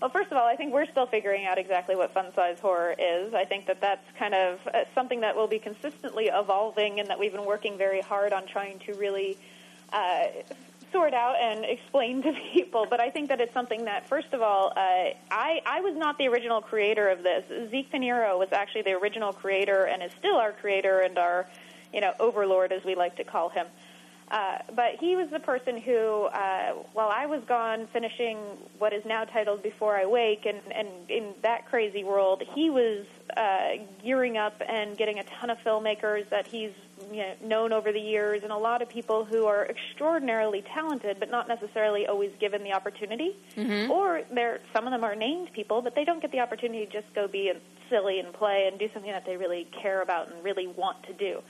well, 0.01 0.09
first 0.09 0.31
of 0.31 0.37
all, 0.37 0.47
I 0.47 0.55
think 0.55 0.73
we're 0.73 0.87
still 0.87 1.05
figuring 1.05 1.45
out 1.45 1.59
exactly 1.59 1.95
what 1.95 2.11
fun 2.11 2.33
size 2.33 2.59
horror 2.59 2.95
is. 2.97 3.35
I 3.35 3.45
think 3.45 3.67
that 3.67 3.79
that's 3.81 4.03
kind 4.17 4.33
of 4.33 4.59
uh, 4.73 4.79
something 4.95 5.21
that 5.21 5.35
will 5.35 5.47
be 5.47 5.59
consistently 5.59 6.31
evolving, 6.33 6.99
and 6.99 7.07
that 7.07 7.19
we've 7.19 7.31
been 7.31 7.45
working 7.45 7.77
very 7.77 8.01
hard 8.01 8.33
on 8.33 8.47
trying 8.47 8.79
to 8.79 8.95
really 8.95 9.37
uh, 9.93 10.23
sort 10.91 11.13
out 11.13 11.35
and 11.39 11.63
explain 11.65 12.23
to 12.23 12.33
people. 12.53 12.87
But 12.89 12.99
I 12.99 13.11
think 13.11 13.29
that 13.29 13.39
it's 13.39 13.53
something 13.53 13.85
that, 13.85 14.09
first 14.09 14.33
of 14.33 14.41
all, 14.41 14.73
uh, 14.75 15.13
I 15.29 15.61
I 15.67 15.81
was 15.81 15.95
not 15.95 16.17
the 16.17 16.27
original 16.29 16.61
creator 16.61 17.07
of 17.09 17.21
this. 17.21 17.43
Zeke 17.69 17.91
Pinheiro 17.91 18.39
was 18.39 18.49
actually 18.51 18.81
the 18.81 18.93
original 18.93 19.31
creator, 19.31 19.83
and 19.83 20.01
is 20.01 20.11
still 20.17 20.37
our 20.37 20.51
creator 20.51 21.01
and 21.01 21.19
our, 21.19 21.47
you 21.93 22.01
know, 22.01 22.13
overlord 22.19 22.71
as 22.71 22.83
we 22.83 22.95
like 22.95 23.17
to 23.17 23.23
call 23.23 23.49
him. 23.49 23.67
But 24.75 24.95
he 24.99 25.15
was 25.15 25.29
the 25.29 25.39
person 25.39 25.77
who, 25.77 26.23
uh, 26.25 26.73
while 26.93 27.09
I 27.09 27.25
was 27.25 27.41
gone 27.47 27.87
finishing 27.91 28.37
what 28.77 28.93
is 28.93 29.03
now 29.05 29.25
titled 29.25 29.61
Before 29.61 29.97
I 29.97 30.05
Wake, 30.05 30.45
and, 30.45 30.59
and 30.73 30.87
in 31.09 31.33
that 31.41 31.67
crazy 31.69 32.03
world, 32.03 32.41
he 32.55 32.69
was 32.69 33.05
uh, 33.35 33.83
gearing 34.03 34.37
up 34.37 34.61
and 34.67 34.97
getting 34.97 35.19
a 35.19 35.23
ton 35.23 35.49
of 35.49 35.57
filmmakers 35.59 36.29
that 36.29 36.47
he's 36.47 36.71
you 37.11 37.17
know, 37.17 37.33
known 37.43 37.73
over 37.73 37.91
the 37.91 37.99
years, 37.99 38.43
and 38.43 38.51
a 38.51 38.57
lot 38.57 38.81
of 38.81 38.89
people 38.89 39.25
who 39.25 39.45
are 39.45 39.65
extraordinarily 39.65 40.63
talented, 40.73 41.19
but 41.19 41.29
not 41.29 41.47
necessarily 41.47 42.07
always 42.07 42.31
given 42.39 42.63
the 42.63 42.73
opportunity. 42.73 43.35
Mm-hmm. 43.57 43.91
Or 43.91 44.21
they're 44.33 44.59
some 44.73 44.85
of 44.85 44.91
them 44.91 45.03
are 45.03 45.15
named 45.15 45.51
people, 45.53 45.81
but 45.81 45.95
they 45.95 46.05
don't 46.05 46.21
get 46.21 46.31
the 46.31 46.39
opportunity 46.39 46.85
to 46.85 46.91
just 46.91 47.13
go 47.13 47.27
be 47.27 47.51
silly 47.89 48.19
and 48.19 48.33
play 48.33 48.67
and 48.69 48.79
do 48.79 48.87
something 48.93 49.11
that 49.11 49.25
they 49.25 49.35
really 49.35 49.67
care 49.81 50.01
about 50.01 50.31
and 50.31 50.43
really 50.43 50.67
want 50.67 51.03
to 51.03 51.13
do. 51.13 51.41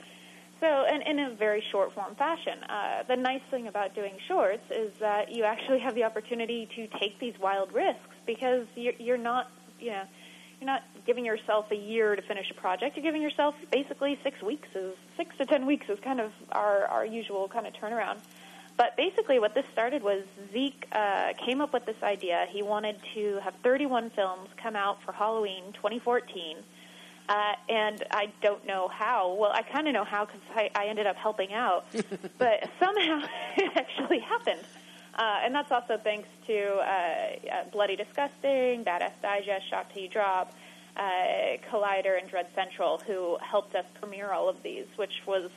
So, 0.61 0.67
and 0.67 1.01
in 1.07 1.19
a 1.19 1.35
very 1.35 1.63
short 1.71 1.91
form 1.93 2.13
fashion. 2.13 2.63
Uh, 2.63 3.01
the 3.07 3.15
nice 3.15 3.41
thing 3.49 3.67
about 3.67 3.95
doing 3.95 4.13
shorts 4.27 4.63
is 4.69 4.93
that 4.99 5.31
you 5.31 5.43
actually 5.43 5.79
have 5.79 5.95
the 5.95 6.03
opportunity 6.03 6.69
to 6.75 6.87
take 6.99 7.19
these 7.19 7.33
wild 7.39 7.73
risks 7.73 8.15
because 8.27 8.67
you're, 8.75 8.93
you're 8.99 9.17
not, 9.17 9.49
you 9.79 9.89
know, 9.89 10.03
you're 10.59 10.67
not 10.67 10.83
giving 11.07 11.25
yourself 11.25 11.65
a 11.71 11.75
year 11.75 12.15
to 12.15 12.21
finish 12.21 12.45
a 12.51 12.53
project. 12.53 12.95
You're 12.95 13.03
giving 13.03 13.23
yourself 13.23 13.55
basically 13.71 14.19
six 14.23 14.39
weeks. 14.43 14.67
Is 14.75 14.93
six 15.17 15.35
to 15.37 15.47
ten 15.47 15.65
weeks 15.65 15.89
is 15.89 15.99
kind 15.99 16.21
of 16.21 16.31
our 16.51 16.85
our 16.85 17.05
usual 17.07 17.47
kind 17.47 17.65
of 17.65 17.73
turnaround. 17.73 18.19
But 18.77 18.95
basically, 18.95 19.39
what 19.39 19.55
this 19.55 19.65
started 19.73 20.03
was 20.03 20.23
Zeke 20.53 20.85
uh, 20.91 21.33
came 21.43 21.61
up 21.61 21.73
with 21.73 21.85
this 21.87 22.01
idea. 22.03 22.45
He 22.49 22.61
wanted 22.61 22.97
to 23.15 23.39
have 23.43 23.55
31 23.63 24.11
films 24.11 24.49
come 24.61 24.75
out 24.75 25.01
for 25.03 25.11
Halloween 25.11 25.73
2014 25.73 26.57
uh, 27.29 27.53
and 27.69 28.03
I 28.11 28.31
don't 28.41 28.65
know 28.65 28.87
how. 28.87 29.33
Well, 29.33 29.51
I 29.53 29.61
kind 29.61 29.87
of 29.87 29.93
know 29.93 30.03
how 30.03 30.25
because 30.25 30.41
I, 30.55 30.69
I 30.75 30.87
ended 30.87 31.07
up 31.07 31.15
helping 31.15 31.53
out, 31.53 31.85
but 32.37 32.69
somehow 32.79 33.21
it 33.57 33.71
actually 33.75 34.19
happened. 34.19 34.61
Uh, 35.13 35.39
and 35.43 35.53
that's 35.53 35.71
also 35.71 35.99
thanks 36.03 36.27
to 36.47 36.57
uh, 36.57 36.81
uh, 36.81 37.63
Bloody 37.71 37.95
Disgusting, 37.95 38.85
Badass 38.85 39.13
Digest, 39.21 39.69
Shock 39.69 39.93
Till 39.93 40.03
You 40.03 40.09
Drop, 40.09 40.53
uh, 40.95 41.01
Collider, 41.69 42.19
and 42.19 42.29
Dread 42.29 42.47
Central, 42.55 42.97
who 42.99 43.37
helped 43.41 43.75
us 43.75 43.85
premiere 43.99 44.31
all 44.31 44.47
of 44.47 44.63
these, 44.63 44.85
which 44.95 45.21
was 45.25 45.49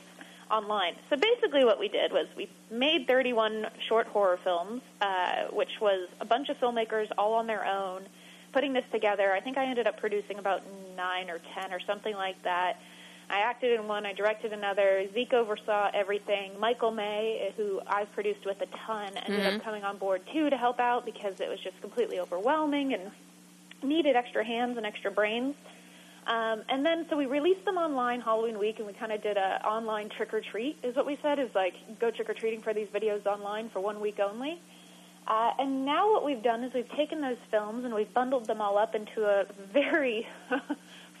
online. 0.51 0.95
So 1.09 1.15
basically, 1.15 1.63
what 1.63 1.79
we 1.79 1.87
did 1.87 2.11
was 2.11 2.27
we 2.35 2.49
made 2.69 3.07
31 3.07 3.67
short 3.87 4.07
horror 4.07 4.39
films, 4.43 4.81
uh, 5.01 5.45
which 5.51 5.79
was 5.81 6.09
a 6.19 6.25
bunch 6.25 6.49
of 6.49 6.57
filmmakers 6.59 7.09
all 7.17 7.33
on 7.33 7.47
their 7.47 7.65
own 7.65 8.05
putting 8.55 8.71
this 8.71 8.85
together, 8.89 9.33
I 9.33 9.41
think 9.41 9.57
I 9.57 9.65
ended 9.65 9.85
up 9.85 9.97
producing 9.99 10.39
about 10.39 10.61
nine 10.95 11.29
or 11.29 11.39
ten 11.53 11.73
or 11.73 11.81
something 11.81 12.15
like 12.15 12.41
that. 12.43 12.79
I 13.29 13.39
acted 13.39 13.77
in 13.77 13.85
one, 13.85 14.05
I 14.05 14.13
directed 14.13 14.53
another. 14.53 15.05
Zeke 15.13 15.33
oversaw 15.33 15.91
everything. 15.93 16.57
Michael 16.57 16.91
May, 16.91 17.53
who 17.57 17.81
I've 17.85 18.09
produced 18.13 18.45
with 18.45 18.61
a 18.61 18.67
ton, 18.87 19.11
ended 19.17 19.45
Mhm. 19.45 19.57
up 19.57 19.63
coming 19.65 19.83
on 19.83 19.97
board 19.97 20.21
too 20.31 20.49
to 20.49 20.55
help 20.55 20.79
out 20.79 21.03
because 21.03 21.41
it 21.41 21.49
was 21.49 21.59
just 21.59 21.81
completely 21.81 22.17
overwhelming 22.17 22.93
and 22.93 23.11
needed 23.83 24.15
extra 24.15 24.45
hands 24.45 24.77
and 24.77 24.85
extra 24.85 25.11
brains. 25.11 25.55
Um, 26.25 26.63
and 26.69 26.85
then, 26.85 27.07
so 27.09 27.17
we 27.17 27.25
released 27.25 27.65
them 27.65 27.77
online 27.77 28.21
Halloween 28.21 28.57
week, 28.57 28.77
and 28.77 28.87
we 28.87 28.93
kind 28.93 29.11
of 29.11 29.21
did 29.21 29.35
a 29.35 29.67
online 29.67 30.07
trick 30.07 30.33
or 30.33 30.39
treat, 30.39 30.77
is 30.81 30.95
what 30.95 31.05
we 31.05 31.17
said, 31.17 31.39
is 31.39 31.53
like 31.53 31.75
go 31.99 32.09
trick 32.09 32.29
or 32.29 32.33
treating 32.33 32.61
for 32.61 32.73
these 32.73 32.87
videos 32.87 33.25
online 33.25 33.67
for 33.69 33.81
one 33.81 33.99
week 33.99 34.21
only. 34.21 34.61
Uh, 35.27 35.51
and 35.57 35.85
now 35.85 36.11
what 36.11 36.23
we've 36.23 36.43
done 36.43 36.63
is 36.63 36.73
we've 36.73 36.91
taken 36.95 37.21
those 37.21 37.37
films 37.49 37.83
and 37.83 37.93
we've 37.93 38.13
bundled 38.13 38.45
them 38.45 38.61
all 38.61 38.77
up 38.77 38.93
into 38.93 39.23
a 39.25 39.45
very 39.73 40.27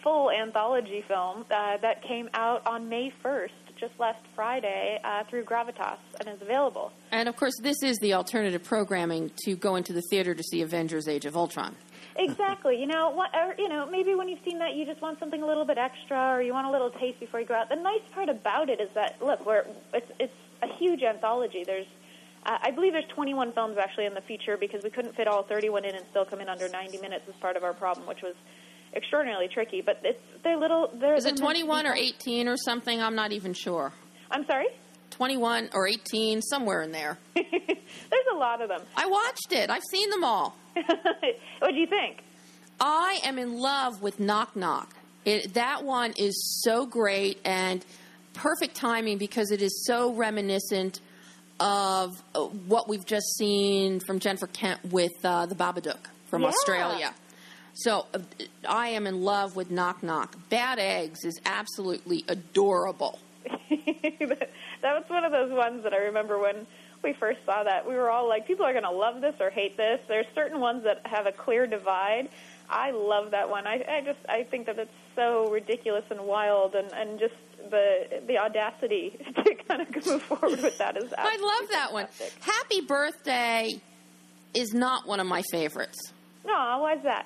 full 0.03 0.29
anthology 0.29 1.03
film 1.07 1.43
uh, 1.49 1.77
that 1.77 2.03
came 2.03 2.29
out 2.35 2.65
on 2.67 2.87
May 2.87 3.11
1st, 3.23 3.49
just 3.79 3.99
last 3.99 4.23
Friday, 4.35 4.99
uh, 5.03 5.23
through 5.27 5.43
Gravitas 5.43 5.97
and 6.19 6.29
is 6.29 6.39
available. 6.41 6.91
And 7.11 7.27
of 7.27 7.35
course, 7.35 7.55
this 7.61 7.81
is 7.81 7.97
the 7.97 8.13
alternative 8.13 8.63
programming 8.63 9.31
to 9.45 9.55
go 9.55 9.75
into 9.75 9.91
the 9.91 10.03
theater 10.11 10.35
to 10.35 10.43
see 10.43 10.61
Avengers: 10.61 11.07
Age 11.07 11.25
of 11.25 11.35
Ultron. 11.35 11.75
Exactly. 12.17 12.79
You 12.79 12.87
know, 12.87 13.09
what, 13.09 13.31
or, 13.35 13.55
you 13.57 13.67
know, 13.67 13.89
maybe 13.89 14.15
when 14.15 14.29
you've 14.29 14.43
seen 14.45 14.59
that, 14.59 14.75
you 14.75 14.85
just 14.85 15.01
want 15.01 15.19
something 15.19 15.41
a 15.41 15.45
little 15.45 15.65
bit 15.65 15.77
extra, 15.77 16.35
or 16.35 16.41
you 16.41 16.53
want 16.53 16.67
a 16.67 16.71
little 16.71 16.91
taste 16.91 17.19
before 17.19 17.39
you 17.41 17.45
go 17.45 17.55
out. 17.55 17.67
The 17.69 17.75
nice 17.75 18.01
part 18.13 18.29
about 18.29 18.69
it 18.69 18.79
is 18.79 18.89
that 18.93 19.17
look, 19.21 19.45
we're 19.45 19.65
it's 19.93 20.11
it's 20.19 20.33
a 20.61 20.67
huge 20.77 21.01
anthology. 21.01 21.63
There's 21.65 21.87
I 22.45 22.71
believe 22.71 22.93
there's 22.93 23.09
21 23.15 23.53
films 23.53 23.77
actually 23.77 24.05
in 24.05 24.13
the 24.13 24.21
feature 24.21 24.55
because 24.57 24.83
we 24.83 24.89
couldn't 24.89 25.15
fit 25.15 25.27
all 25.27 25.43
31 25.43 25.85
in 25.85 25.95
and 25.95 26.05
still 26.11 26.25
come 26.25 26.41
in 26.41 26.49
under 26.49 26.69
90 26.69 26.99
minutes 26.99 27.23
as 27.27 27.33
part 27.41 27.57
of 27.57 27.63
our 27.63 27.73
problem, 27.73 28.07
which 28.07 28.21
was 28.21 28.35
extraordinarily 28.95 29.47
tricky. 29.47 29.81
But 29.81 30.01
it's 30.03 30.19
they're 30.43 30.57
little. 30.57 30.91
They're, 30.93 31.15
Is 31.15 31.25
it 31.25 31.37
they're 31.37 31.45
meant 31.45 31.57
to 31.57 31.63
be 31.63 31.67
21 31.67 31.87
or 31.87 31.95
18 31.95 32.47
or 32.47 32.57
something? 32.57 33.01
I'm 33.01 33.15
not 33.15 33.31
even 33.31 33.53
sure. 33.53 33.91
I'm 34.29 34.45
sorry. 34.45 34.67
21 35.11 35.69
or 35.73 35.87
18, 35.87 36.41
somewhere 36.41 36.81
in 36.81 36.91
there. 36.91 37.17
there's 37.35 38.27
a 38.33 38.37
lot 38.37 38.61
of 38.61 38.67
them. 38.67 38.81
I 38.97 39.07
watched 39.07 39.51
it. 39.51 39.69
I've 39.69 39.83
seen 39.89 40.09
them 40.09 40.23
all. 40.23 40.57
what 40.73 41.71
do 41.71 41.77
you 41.77 41.87
think? 41.87 42.21
I 42.79 43.21
am 43.23 43.39
in 43.39 43.57
love 43.57 44.01
with 44.01 44.19
Knock 44.19 44.55
Knock. 44.55 44.93
It, 45.23 45.53
that 45.53 45.83
one 45.83 46.13
is 46.17 46.61
so 46.63 46.85
great 46.85 47.39
and 47.45 47.85
perfect 48.33 48.75
timing 48.75 49.17
because 49.17 49.51
it 49.51 49.61
is 49.61 49.85
so 49.85 50.13
reminiscent 50.13 50.99
of 51.59 52.11
uh, 52.33 52.41
what 52.41 52.87
we've 52.89 53.05
just 53.05 53.25
seen 53.37 53.99
from 53.99 54.19
Jennifer 54.19 54.47
Kent 54.47 54.79
with 54.91 55.11
uh, 55.23 55.45
the 55.45 55.55
Babadook 55.55 55.97
from 56.27 56.41
Yeah. 56.41 56.47
Australia. 56.49 57.13
So 57.75 58.05
uh, 58.13 58.19
I 58.67 58.89
am 58.89 59.07
in 59.07 59.21
love 59.23 59.55
with 59.55 59.71
Knock 59.71 60.03
Knock. 60.03 60.35
Bad 60.49 60.79
Eggs 60.79 61.23
is 61.25 61.39
absolutely 61.45 62.23
adorable. 62.27 63.19
that 63.69 64.47
was 64.83 65.03
one 65.07 65.23
of 65.23 65.31
those 65.31 65.51
ones 65.51 65.83
that 65.83 65.93
I 65.93 65.97
remember 65.97 66.39
when 66.39 66.65
we 67.03 67.13
first 67.13 67.39
saw 67.45 67.63
that. 67.63 67.87
We 67.87 67.95
were 67.95 68.09
all 68.09 68.27
like, 68.27 68.47
people 68.47 68.65
are 68.65 68.71
going 68.73 68.83
to 68.85 68.91
love 68.91 69.21
this 69.21 69.35
or 69.39 69.49
hate 69.49 69.77
this. 69.77 69.99
There's 70.07 70.25
certain 70.33 70.59
ones 70.59 70.83
that 70.83 71.01
have 71.05 71.27
a 71.27 71.31
clear 71.31 71.67
divide. 71.67 72.29
I 72.69 72.91
love 72.91 73.31
that 73.31 73.49
one. 73.49 73.67
I, 73.67 73.83
I 73.87 74.01
just 74.01 74.19
I 74.27 74.43
think 74.43 74.65
that 74.67 74.79
it's 74.79 74.91
so 75.15 75.49
ridiculous 75.49 76.03
and 76.09 76.21
wild, 76.21 76.75
and, 76.75 76.91
and 76.91 77.19
just 77.19 77.33
the 77.69 78.21
the 78.27 78.37
audacity 78.37 79.17
to 79.35 79.55
kind 79.67 79.81
of 79.81 80.05
move 80.05 80.21
forward 80.23 80.61
with 80.61 80.77
that 80.77 80.97
is. 80.97 81.13
I 81.17 81.37
love 81.37 81.69
that 81.71 81.93
one. 81.93 82.07
Happy 82.41 82.81
Birthday 82.81 83.81
is 84.53 84.73
not 84.73 85.07
one 85.07 85.19
of 85.19 85.27
my 85.27 85.43
favorites. 85.51 85.97
No, 86.45 86.79
why's 86.81 87.03
that? 87.03 87.25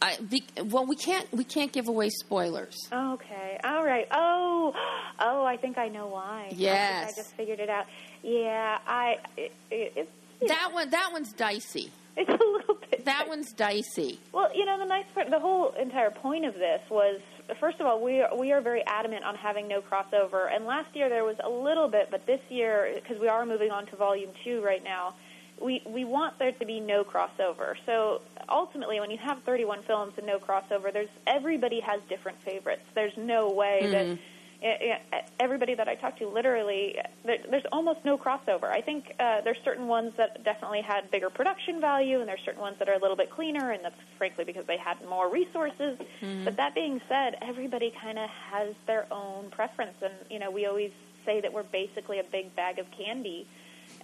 I, 0.00 0.16
be, 0.16 0.44
well, 0.66 0.86
we 0.86 0.94
can't 0.96 1.30
we 1.32 1.44
can't 1.44 1.72
give 1.72 1.88
away 1.88 2.08
spoilers. 2.10 2.76
Okay, 2.92 3.58
all 3.64 3.84
right. 3.84 4.06
Oh, 4.12 4.72
oh, 5.18 5.44
I 5.44 5.56
think 5.56 5.76
I 5.76 5.88
know 5.88 6.06
why. 6.06 6.48
I 6.50 6.54
Yes. 6.54 7.12
I 7.12 7.16
just 7.16 7.34
figured 7.34 7.58
it 7.58 7.68
out. 7.68 7.86
Yeah, 8.22 8.78
I. 8.86 9.16
It, 9.36 9.52
it, 9.70 10.08
it's 10.40 10.52
That 10.52 10.70
one 10.72 10.90
that 10.90 11.10
one's 11.12 11.32
dicey. 11.32 11.90
It's 12.18 12.28
a 12.28 12.32
little 12.32 12.74
bit. 12.90 13.04
That 13.04 13.28
one's 13.28 13.52
dicey. 13.52 14.18
Well, 14.32 14.50
you 14.54 14.64
know, 14.64 14.78
the 14.78 14.84
nice 14.84 15.06
part, 15.14 15.30
the 15.30 15.38
whole 15.38 15.72
entire 15.80 16.10
point 16.10 16.44
of 16.44 16.54
this 16.54 16.80
was, 16.90 17.20
first 17.60 17.80
of 17.80 17.86
all, 17.86 18.02
we 18.02 18.20
are, 18.20 18.36
we 18.36 18.52
are 18.52 18.60
very 18.60 18.82
adamant 18.86 19.24
on 19.24 19.36
having 19.36 19.68
no 19.68 19.80
crossover. 19.80 20.52
And 20.54 20.66
last 20.66 20.94
year 20.94 21.08
there 21.08 21.24
was 21.24 21.36
a 21.42 21.48
little 21.48 21.88
bit, 21.88 22.08
but 22.10 22.26
this 22.26 22.40
year, 22.48 22.92
because 22.94 23.20
we 23.20 23.28
are 23.28 23.46
moving 23.46 23.70
on 23.70 23.86
to 23.86 23.96
volume 23.96 24.30
two 24.44 24.60
right 24.62 24.82
now, 24.82 25.14
we 25.60 25.82
we 25.86 26.04
want 26.04 26.38
there 26.38 26.52
to 26.52 26.66
be 26.66 26.78
no 26.78 27.02
crossover. 27.02 27.74
So 27.84 28.22
ultimately, 28.48 29.00
when 29.00 29.10
you 29.10 29.18
have 29.18 29.42
31 29.42 29.82
films 29.82 30.12
and 30.16 30.24
no 30.24 30.38
crossover, 30.38 30.92
there's 30.92 31.08
everybody 31.26 31.80
has 31.80 32.00
different 32.08 32.40
favorites. 32.42 32.82
There's 32.94 33.16
no 33.16 33.50
way 33.50 33.88
that. 33.90 34.06
Mm-hmm. 34.06 34.22
Eh, 34.62 34.98
eh, 35.12 35.20
Everybody 35.40 35.74
that 35.74 35.88
I 35.88 35.94
talked 35.94 36.18
to, 36.18 36.28
literally, 36.28 36.96
there, 37.24 37.38
there's 37.50 37.64
almost 37.72 38.04
no 38.04 38.18
crossover. 38.18 38.64
I 38.64 38.80
think 38.80 39.14
uh, 39.20 39.40
there's 39.42 39.58
certain 39.64 39.86
ones 39.86 40.12
that 40.16 40.44
definitely 40.44 40.82
had 40.82 41.10
bigger 41.10 41.30
production 41.30 41.80
value, 41.80 42.20
and 42.20 42.28
there's 42.28 42.40
certain 42.44 42.60
ones 42.60 42.76
that 42.78 42.88
are 42.88 42.94
a 42.94 42.98
little 42.98 43.16
bit 43.16 43.30
cleaner, 43.30 43.70
and 43.70 43.84
that's 43.84 44.00
frankly 44.16 44.44
because 44.44 44.66
they 44.66 44.76
had 44.76 44.96
more 45.08 45.28
resources. 45.30 45.98
But 46.44 46.56
that 46.56 46.74
being 46.74 47.00
said, 47.08 47.36
everybody 47.42 47.92
kind 48.00 48.18
of 48.18 48.28
has 48.50 48.74
their 48.86 49.06
own 49.12 49.50
preference, 49.50 49.96
and 50.02 50.14
you 50.30 50.38
know, 50.38 50.50
we 50.50 50.66
always 50.66 50.92
say 51.24 51.40
that 51.40 51.52
we're 51.52 51.62
basically 51.62 52.18
a 52.18 52.24
big 52.24 52.54
bag 52.56 52.78
of 52.78 52.90
candy, 52.90 53.46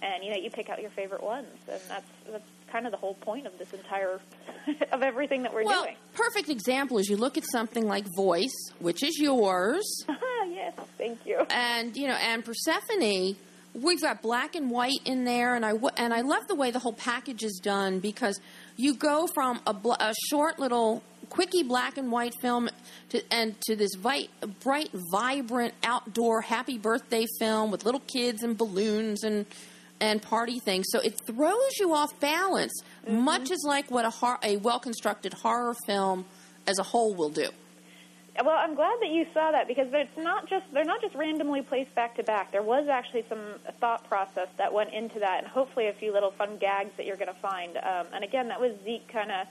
and 0.01 0.23
you 0.23 0.31
know, 0.31 0.37
you 0.37 0.49
pick 0.49 0.69
out 0.69 0.81
your 0.81 0.91
favorite 0.91 1.23
ones, 1.23 1.47
and 1.69 1.81
that's 1.87 2.11
that's 2.29 2.49
kind 2.75 2.85
of 2.85 2.91
the 2.91 2.97
whole 2.97 3.13
point 3.13 3.47
of 3.47 3.57
this 3.57 3.71
entire 3.73 4.19
of 4.91 5.01
everything 5.01 5.43
that 5.43 5.53
we're 5.53 5.63
Well, 5.63 5.83
doing. 5.83 5.95
perfect 6.13 6.49
example 6.49 6.97
is 6.97 7.07
you 7.07 7.15
look 7.15 7.37
at 7.37 7.45
something 7.49 7.87
like 7.87 8.05
Voice, 8.17 8.51
which 8.79 9.01
is 9.01 9.17
yours, 9.17 9.85
Ah 10.09 10.43
yes, 10.49 10.73
thank 10.97 11.25
you. 11.25 11.37
and 11.49 11.95
you 11.95 12.07
know, 12.07 12.15
and 12.15 12.43
Persephone. 12.43 13.37
We've 13.73 14.01
got 14.01 14.21
black 14.21 14.55
and 14.55 14.71
white 14.71 14.99
in 15.03 15.25
there, 15.25 15.53
and 15.55 15.65
I 15.65 15.71
w- 15.71 15.93
and 15.97 16.13
I 16.13 16.21
love 16.21 16.47
the 16.47 16.55
way 16.55 16.71
the 16.71 16.79
whole 16.79 16.93
package 16.93 17.43
is 17.43 17.59
done 17.61 17.99
because 17.99 18.39
you 18.77 18.93
go 18.95 19.27
from 19.33 19.59
a, 19.67 19.73
bl- 19.73 19.99
a 19.99 20.13
short 20.29 20.59
little 20.59 21.03
quickie 21.29 21.63
black 21.63 21.97
and 21.97 22.09
white 22.09 22.33
film 22.41 22.69
to 23.09 23.21
and 23.33 23.53
to 23.67 23.75
this 23.75 23.91
vi- 23.97 24.29
bright, 24.63 24.89
vibrant 25.11 25.73
outdoor 25.83 26.39
happy 26.41 26.77
birthday 26.77 27.25
film 27.39 27.69
with 27.69 27.83
little 27.83 27.99
kids 28.07 28.43
and 28.43 28.57
balloons 28.57 29.25
and 29.25 29.45
and 30.05 30.21
party 30.21 30.59
things. 30.59 30.87
So 30.89 30.99
it 30.99 31.19
throws 31.25 31.77
you 31.79 31.93
off 31.93 32.19
balance, 32.19 32.73
much 33.07 33.51
as 33.51 33.63
like 33.65 33.91
what 33.91 34.05
a 34.05 34.09
hor- 34.09 34.39
a 34.43 34.57
well 34.57 34.79
constructed 34.79 35.33
horror 35.33 35.75
film 35.85 36.25
as 36.67 36.79
a 36.79 36.83
whole 36.83 37.13
will 37.13 37.29
do. 37.29 37.49
well, 38.43 38.57
I'm 38.57 38.75
glad 38.75 38.97
that 39.01 39.09
you 39.09 39.25
saw 39.33 39.51
that 39.51 39.67
because 39.67 39.87
it's 39.91 40.17
not 40.17 40.49
just 40.49 40.65
they're 40.73 40.83
not 40.83 41.01
just 41.01 41.15
randomly 41.15 41.61
placed 41.61 41.93
back 41.95 42.15
to 42.17 42.23
back. 42.23 42.51
There 42.51 42.63
was 42.63 42.87
actually 42.87 43.25
some 43.29 43.39
thought 43.79 44.07
process 44.07 44.47
that 44.57 44.73
went 44.73 44.93
into 44.93 45.19
that, 45.19 45.39
and 45.39 45.47
hopefully 45.47 45.87
a 45.87 45.93
few 45.93 46.13
little 46.13 46.31
fun 46.31 46.57
gags 46.57 46.91
that 46.97 47.05
you're 47.05 47.17
going 47.17 47.33
to 47.33 47.41
find. 47.41 47.77
Um, 47.77 48.07
and 48.13 48.23
again, 48.23 48.47
that 48.49 48.59
was 48.59 48.73
Zeke 48.83 49.07
kind 49.11 49.31
of 49.31 49.47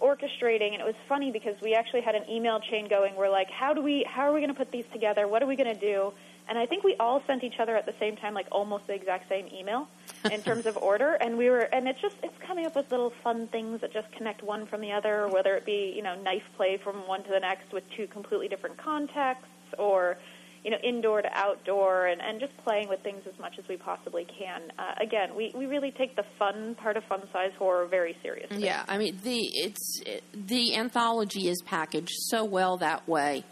orchestrating, 0.00 0.72
and 0.72 0.80
it 0.80 0.84
was 0.84 0.94
funny 1.08 1.30
because 1.30 1.54
we 1.62 1.74
actually 1.74 2.02
had 2.02 2.14
an 2.14 2.28
email 2.28 2.60
chain 2.60 2.88
going. 2.88 3.14
We're 3.16 3.30
like, 3.30 3.50
how 3.50 3.74
do 3.74 3.82
we 3.82 4.06
how 4.08 4.22
are 4.22 4.32
we 4.32 4.40
going 4.40 4.52
to 4.52 4.58
put 4.58 4.70
these 4.70 4.86
together? 4.92 5.28
What 5.28 5.42
are 5.42 5.46
we 5.46 5.56
going 5.56 5.74
to 5.74 5.80
do? 5.80 6.12
And 6.48 6.58
I 6.58 6.66
think 6.66 6.84
we 6.84 6.94
all 7.00 7.22
sent 7.26 7.42
each 7.42 7.58
other 7.58 7.76
at 7.76 7.86
the 7.86 7.94
same 7.98 8.16
time, 8.16 8.34
like 8.34 8.46
almost 8.52 8.86
the 8.86 8.94
exact 8.94 9.28
same 9.28 9.48
email 9.52 9.88
in 10.30 10.42
terms 10.48 10.66
of 10.66 10.76
order. 10.76 11.14
And 11.14 11.38
we 11.38 11.48
were, 11.48 11.60
and 11.60 11.88
it's 11.88 12.00
just, 12.00 12.16
it's 12.22 12.36
coming 12.46 12.66
up 12.66 12.76
with 12.76 12.90
little 12.90 13.12
fun 13.22 13.46
things 13.48 13.80
that 13.80 13.92
just 13.92 14.10
connect 14.12 14.42
one 14.42 14.66
from 14.66 14.80
the 14.80 14.92
other, 14.92 15.28
whether 15.28 15.54
it 15.54 15.64
be, 15.64 15.92
you 15.96 16.02
know, 16.02 16.14
knife 16.20 16.42
play 16.56 16.76
from 16.76 17.06
one 17.08 17.24
to 17.24 17.30
the 17.30 17.40
next 17.40 17.72
with 17.72 17.84
two 17.96 18.06
completely 18.06 18.48
different 18.48 18.76
contexts 18.76 19.48
or, 19.78 20.18
you 20.64 20.70
know, 20.70 20.76
indoor 20.82 21.22
to 21.22 21.28
outdoor 21.32 22.06
and, 22.06 22.20
and 22.20 22.40
just 22.40 22.56
playing 22.58 22.88
with 22.88 23.00
things 23.00 23.22
as 23.26 23.38
much 23.38 23.58
as 23.58 23.66
we 23.68 23.76
possibly 23.76 24.26
can. 24.26 24.62
Uh, 24.78 24.94
again, 25.00 25.34
we, 25.34 25.50
we 25.54 25.66
really 25.66 25.90
take 25.90 26.14
the 26.14 26.24
fun 26.38 26.74
part 26.74 26.96
of 26.96 27.04
fun 27.04 27.22
size 27.32 27.52
horror 27.58 27.86
very 27.86 28.16
seriously. 28.22 28.64
Yeah, 28.64 28.84
I 28.86 28.98
mean 28.98 29.18
the 29.22 29.40
it's 29.40 30.00
it, 30.06 30.24
the 30.32 30.74
anthology 30.76 31.48
is 31.48 31.62
packaged 31.62 32.14
so 32.14 32.44
well 32.44 32.76
that 32.78 33.06
way. 33.08 33.44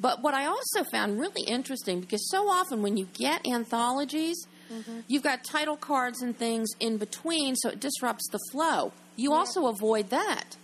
But 0.00 0.22
what 0.22 0.34
I 0.34 0.46
also 0.46 0.84
found 0.84 1.18
really 1.18 1.42
interesting 1.42 2.00
because 2.00 2.28
so 2.30 2.48
often 2.48 2.82
when 2.82 2.96
you 2.96 3.08
get 3.14 3.46
anthologies, 3.46 4.46
mm-hmm. 4.72 5.00
you've 5.08 5.22
got 5.22 5.44
title 5.44 5.76
cards 5.76 6.22
and 6.22 6.36
things 6.36 6.68
in 6.78 6.98
between, 6.98 7.56
so 7.56 7.70
it 7.70 7.80
disrupts 7.80 8.28
the 8.30 8.38
flow. 8.52 8.92
You 9.16 9.32
yeah. 9.32 9.36
also 9.36 9.66
avoid 9.66 10.10
that. 10.10 10.56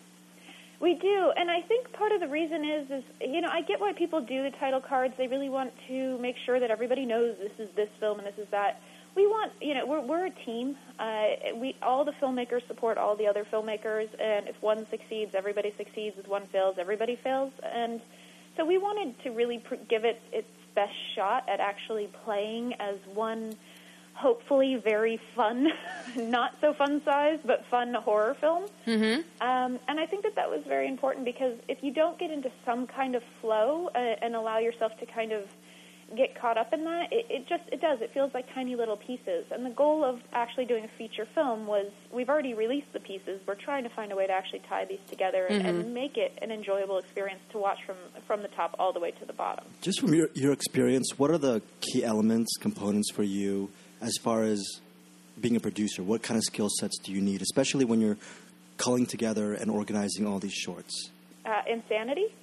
We 0.81 0.95
do, 0.95 1.33
and 1.37 1.50
I 1.50 1.62
think 1.62 1.93
part 1.93 2.12
of 2.12 2.21
the 2.21 2.29
reason 2.29 2.64
is, 2.64 2.91
is 2.91 3.05
you 3.21 3.41
know, 3.41 3.49
I 3.50 3.62
get 3.62 3.81
why 3.81 3.93
people 3.93 4.21
do 4.21 4.43
the 4.43 4.50
title 4.59 4.81
cards. 4.81 5.14
They 5.17 5.29
really 5.29 5.49
want 5.49 5.73
to 5.88 6.19
make 6.19 6.37
sure 6.45 6.61
that 6.61 6.71
everybody 6.71 7.07
knows 7.07 7.37
this 7.38 7.53
is 7.59 7.75
this 7.75 7.88
film 8.00 8.19
and 8.19 8.26
this 8.26 8.38
is 8.38 8.49
that. 8.50 8.81
We 9.17 9.26
want, 9.26 9.53
you 9.62 9.75
know, 9.75 9.87
we're 9.87 10.00
we're 10.00 10.26
a 10.26 10.31
team. 10.31 10.76
Uh, 10.99 11.55
we 11.57 11.76
all 11.81 12.05
the 12.05 12.12
filmmakers 12.21 12.67
support 12.67 12.99
all 12.99 13.17
the 13.17 13.26
other 13.26 13.47
filmmakers, 13.50 14.09
and 14.21 14.49
if 14.49 14.61
one 14.61 14.87
succeeds, 14.91 15.35
everybody 15.35 15.73
succeeds. 15.79 16.19
If 16.19 16.26
one 16.26 16.47
fails, 16.49 16.76
everybody 16.79 17.17
fails, 17.23 17.53
and 17.62 18.00
so 18.56 18.64
we 18.64 18.78
wanted 18.78 19.20
to 19.25 19.30
really 19.30 19.58
pr- 19.58 19.75
give 19.88 20.04
it 20.04 20.20
its 20.32 20.49
best 20.75 20.94
shot 21.14 21.49
at 21.49 21.61
actually 21.61 22.08
playing 22.25 22.75
as 22.75 22.96
one 23.12 23.54
hopefully 24.14 24.76
very 24.76 25.20
fun, 25.34 25.68
not 26.16 26.54
so 26.61 26.73
fun 26.73 27.02
size, 27.04 27.38
but 27.44 27.64
fun 27.70 27.94
horror 27.94 28.34
film. 28.40 28.64
Mm-hmm. 28.87 29.20
Um, 29.46 29.78
and 29.88 29.99
I 29.99 30.06
think 30.06 30.23
that 30.23 30.37
that 30.37 30.49
was 30.49 30.62
very 30.66 30.88
important 30.88 31.25
because 31.25 31.56
if 31.68 31.78
you 31.82 31.92
don't 31.92 32.18
get 32.18 32.30
into 32.30 32.50
some 32.64 32.87
kind 32.87 33.16
of 33.16 33.23
flow 33.40 33.90
uh, 33.94 33.99
and 33.99 34.37
allow 34.37 34.58
yourself 34.58 34.96
to 35.00 35.06
kind 35.06 35.32
of 35.32 35.42
get 36.16 36.38
caught 36.40 36.59
up 36.59 36.73
in 36.73 36.85
that, 36.85 37.12
it, 37.12 37.26
it 37.28 37.49
just 37.49 37.62
it 37.71 37.80
does. 37.80 38.00
It 38.00 38.12
feels 38.12 38.33
like 38.35 38.52
tiny 38.54 38.76
little 38.76 38.97
pieces. 38.97 39.47
And 39.50 39.64
the 39.64 39.71
goal 39.71 40.04
of 40.04 40.21
actually 40.33 40.64
doing 40.64 40.85
a 40.85 40.99
feature 40.99 41.26
film 41.35 41.66
was 41.66 41.87
we've 42.12 42.28
already 42.28 42.54
released 42.54 42.92
the 42.92 43.00
pieces. 43.00 43.40
We're 43.47 43.54
trying 43.54 43.85
to 43.85 43.90
find 43.90 44.12
a 44.12 44.16
way 44.16 44.26
to 44.26 44.33
actually 44.33 44.62
tie 44.68 44.85
these 44.85 45.00
together 45.09 45.47
and, 45.47 45.64
mm-hmm. 45.64 45.80
and 45.80 45.94
make 45.94 46.16
it 46.16 46.38
an 46.42 46.50
enjoyable 46.50 46.99
experience 46.99 47.40
to 47.52 47.59
watch 47.59 47.78
from 47.87 47.97
from 48.26 48.42
the 48.42 48.49
top 48.49 48.75
all 48.78 48.92
the 48.92 49.00
way 49.00 49.11
to 49.12 49.25
the 49.25 49.33
bottom. 49.33 49.64
Just 49.80 50.00
from 50.00 50.14
your 50.14 50.28
your 50.35 50.52
experience, 50.52 51.18
what 51.18 51.30
are 51.30 51.38
the 51.38 51.62
key 51.80 52.04
elements, 52.04 52.56
components 52.61 53.11
for 53.11 53.23
you 53.23 53.71
as 54.00 54.16
far 54.23 54.42
as 54.42 54.62
being 55.40 55.56
a 55.56 55.61
producer? 55.61 56.02
What 56.02 56.23
kind 56.23 56.38
of 56.38 56.44
skill 56.44 56.68
sets 56.80 56.99
do 56.99 57.12
you 57.12 57.21
need, 57.21 57.42
especially 57.42 57.85
when 57.85 58.00
you're 58.00 58.18
culling 58.76 59.06
together 59.06 59.54
and 59.54 59.71
organizing 59.71 60.26
all 60.26 60.38
these 60.38 60.54
shorts? 60.54 61.11
Uh, 61.44 61.62
insanity 61.68 62.35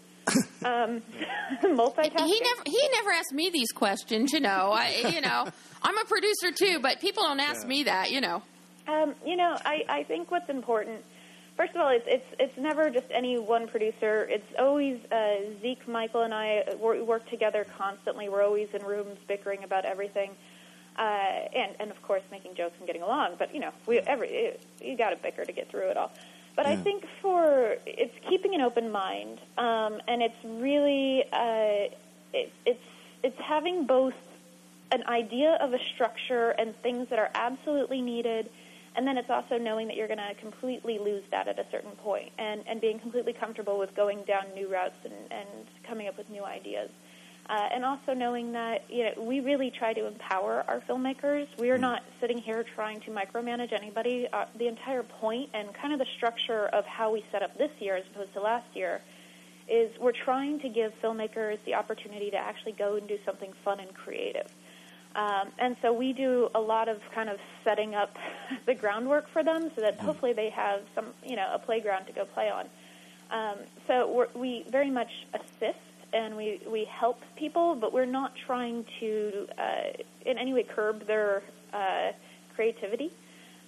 um, 0.66 1.02
multitasking. 1.64 2.26
He 2.26 2.40
never 2.40 2.62
he 2.66 2.90
never 2.94 3.12
asked 3.12 3.34
me 3.34 3.50
these 3.50 3.72
questions. 3.72 4.32
You 4.32 4.40
know, 4.40 4.72
I 4.74 5.10
you 5.14 5.22
know 5.22 5.48
I'm 5.82 5.98
a 5.98 6.06
producer 6.06 6.52
too, 6.52 6.80
but 6.80 7.00
people 7.00 7.24
don't 7.24 7.40
ask 7.40 7.64
yeah. 7.64 7.68
me 7.68 7.84
that. 7.84 8.12
You 8.12 8.22
know. 8.22 8.44
Um, 8.88 9.16
you 9.26 9.36
know, 9.36 9.58
I 9.66 9.84
I 9.90 10.04
think 10.04 10.32
what's 10.32 10.50
important. 10.50 11.04
First 11.58 11.76
of 11.76 11.82
all, 11.82 11.90
it's 11.90 12.06
it's 12.08 12.26
it's 12.40 12.58
never 12.58 12.90
just 12.90 13.08
any 13.12 13.38
one 13.38 13.68
producer. 13.68 14.28
It's 14.30 14.48
always 14.58 15.00
uh, 15.12 15.62
Zeke, 15.62 15.88
Michael, 15.88 16.22
and 16.22 16.34
I 16.34 16.64
we 16.82 17.02
work 17.02 17.30
together 17.30 17.66
constantly. 17.78 18.30
We're 18.30 18.44
always 18.44 18.70
in 18.74 18.84
rooms 18.84 19.18
bickering 19.28 19.64
about 19.64 19.86
everything, 19.86 20.32
uh, 20.98 21.02
and 21.02 21.76
and 21.80 21.92
of 21.92 22.02
course 22.02 22.24
making 22.32 22.56
jokes 22.56 22.76
and 22.80 22.88
getting 22.88 23.02
along. 23.02 23.36
But 23.38 23.54
you 23.54 23.60
know, 23.60 23.72
we 23.86 24.00
every 24.00 24.58
you 24.82 24.98
got 24.98 25.12
to 25.12 25.18
bicker 25.18 25.46
to 25.46 25.52
get 25.52 25.70
through 25.70 25.90
it 25.90 25.98
all. 25.98 26.12
But 26.56 26.66
yeah. 26.66 26.74
I 26.74 26.76
think 26.78 27.06
for 27.22 27.76
it's 27.86 28.14
keeping 28.30 28.54
an 28.56 28.62
open 28.62 28.92
mind, 28.92 29.40
um, 29.58 30.02
and 30.08 30.22
it's 30.22 30.44
really 30.44 31.24
uh, 31.32 31.96
it, 32.34 32.52
it's 32.66 32.80
it's 33.24 33.40
having 33.40 33.86
both 33.86 34.14
an 34.92 35.04
idea 35.08 35.58
of 35.62 35.74
a 35.74 35.80
structure 35.96 36.50
and 36.52 36.76
things 36.82 37.08
that 37.10 37.20
are 37.20 37.32
absolutely 37.34 38.02
needed, 38.02 38.50
and 38.96 39.08
then 39.08 39.18
it's 39.18 39.30
also 39.30 39.58
knowing 39.58 39.88
that 39.88 39.96
you're 39.96 40.08
going 40.08 40.20
to 40.20 40.34
completely 40.42 41.00
lose 41.00 41.24
that 41.32 41.48
at 41.48 41.58
a 41.58 41.66
certain 41.72 41.92
point, 41.92 42.32
and 42.38 42.64
and 42.68 42.82
being 42.82 43.00
completely 43.00 43.34
comfortable 43.34 43.80
with 43.80 43.96
going 43.96 44.24
down 44.24 44.44
new 44.54 44.72
routes 44.72 45.06
and 45.06 45.14
and 45.32 45.68
coming 45.88 46.08
up 46.08 46.18
with 46.18 46.30
new 46.30 46.44
ideas. 46.44 46.90
Uh, 47.50 47.68
and 47.74 47.84
also 47.84 48.14
knowing 48.14 48.54
that 48.54 48.86
you 48.90 49.04
know 49.04 49.24
we 49.24 49.40
really 49.40 49.72
try 49.72 49.94
to 49.94 50.08
empower 50.08 50.64
our 50.68 50.80
filmmakers. 50.82 51.48
We 51.58 51.70
are 51.72 51.78
mm. 51.78 51.82
not 51.82 52.04
sitting 52.20 52.38
here 52.38 52.64
trying 52.64 53.02
to 53.02 53.12
micromanage 53.12 53.74
anybody. 53.74 54.28
Uh, 54.32 54.46
the 54.58 54.68
entire 54.68 55.04
point 55.04 55.50
and 55.54 55.74
kind 55.74 55.92
of 55.92 56.00
the 56.00 56.06
structure 56.18 56.68
of 56.68 56.86
how 56.86 57.12
we 57.12 57.26
set 57.32 57.42
up 57.42 57.58
this 57.58 57.72
year 57.80 57.98
as 57.98 58.06
opposed 58.14 58.34
to 58.34 58.42
last 58.42 58.76
year 58.76 59.02
is 59.68 59.92
we're 60.00 60.12
trying 60.12 60.60
to 60.60 60.70
give 60.70 60.94
filmmakers 61.02 61.58
the 61.66 61.76
opportunity 61.76 62.30
to 62.32 62.38
actually 62.38 62.74
go 62.74 62.96
and 62.96 63.08
do 63.08 63.18
something 63.26 63.54
fun 63.64 63.80
and 63.80 63.94
creative. 63.94 64.48
Um, 65.16 65.50
and 65.60 65.76
so 65.82 65.92
we 65.92 66.14
do 66.14 66.50
a 66.56 66.60
lot 66.60 66.88
of 66.88 67.00
kind 67.14 67.30
of 67.30 67.38
setting 67.64 67.96
up 67.96 68.16
the 68.66 68.76
groundwork 68.76 69.30
for 69.30 69.44
them 69.44 69.72
so 69.76 69.82
that 69.82 69.98
mm. 69.98 70.02
hopefully 70.02 70.34
they 70.34 70.50
have 70.50 70.82
some, 70.96 71.08
you 71.26 71.36
know, 71.36 71.50
a 71.54 71.60
playground 71.60 72.06
to 72.06 72.14
go 72.14 72.26
play 72.26 72.50
on. 72.50 72.68
Um, 73.30 73.60
so 73.88 74.28
we 74.36 74.66
very 74.70 74.90
much 74.90 75.12
assist 75.34 75.80
and 76.14 76.36
we, 76.36 76.62
we 76.68 76.86
help 76.86 77.22
people, 77.36 77.76
but 77.76 77.94
we're 77.94 78.06
not 78.06 78.34
trying 78.36 78.86
to 79.00 79.48
uh, 79.58 79.92
in 80.26 80.38
any 80.38 80.54
way 80.54 80.64
curb 80.64 81.06
their 81.08 81.44
uh, 81.74 82.12
creativity. 82.56 83.12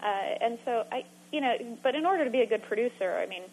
Uh, 0.02 0.06
and 0.42 0.58
so 0.66 0.86
I, 0.92 1.06
you 1.32 1.42
know, 1.42 1.56
but 1.82 1.96
in 1.96 2.06
order 2.06 2.24
to 2.26 2.30
be 2.30 2.42
a 2.42 2.46
good 2.46 2.64
producer, 2.64 3.18
I 3.18 3.26
mean, 3.26 3.44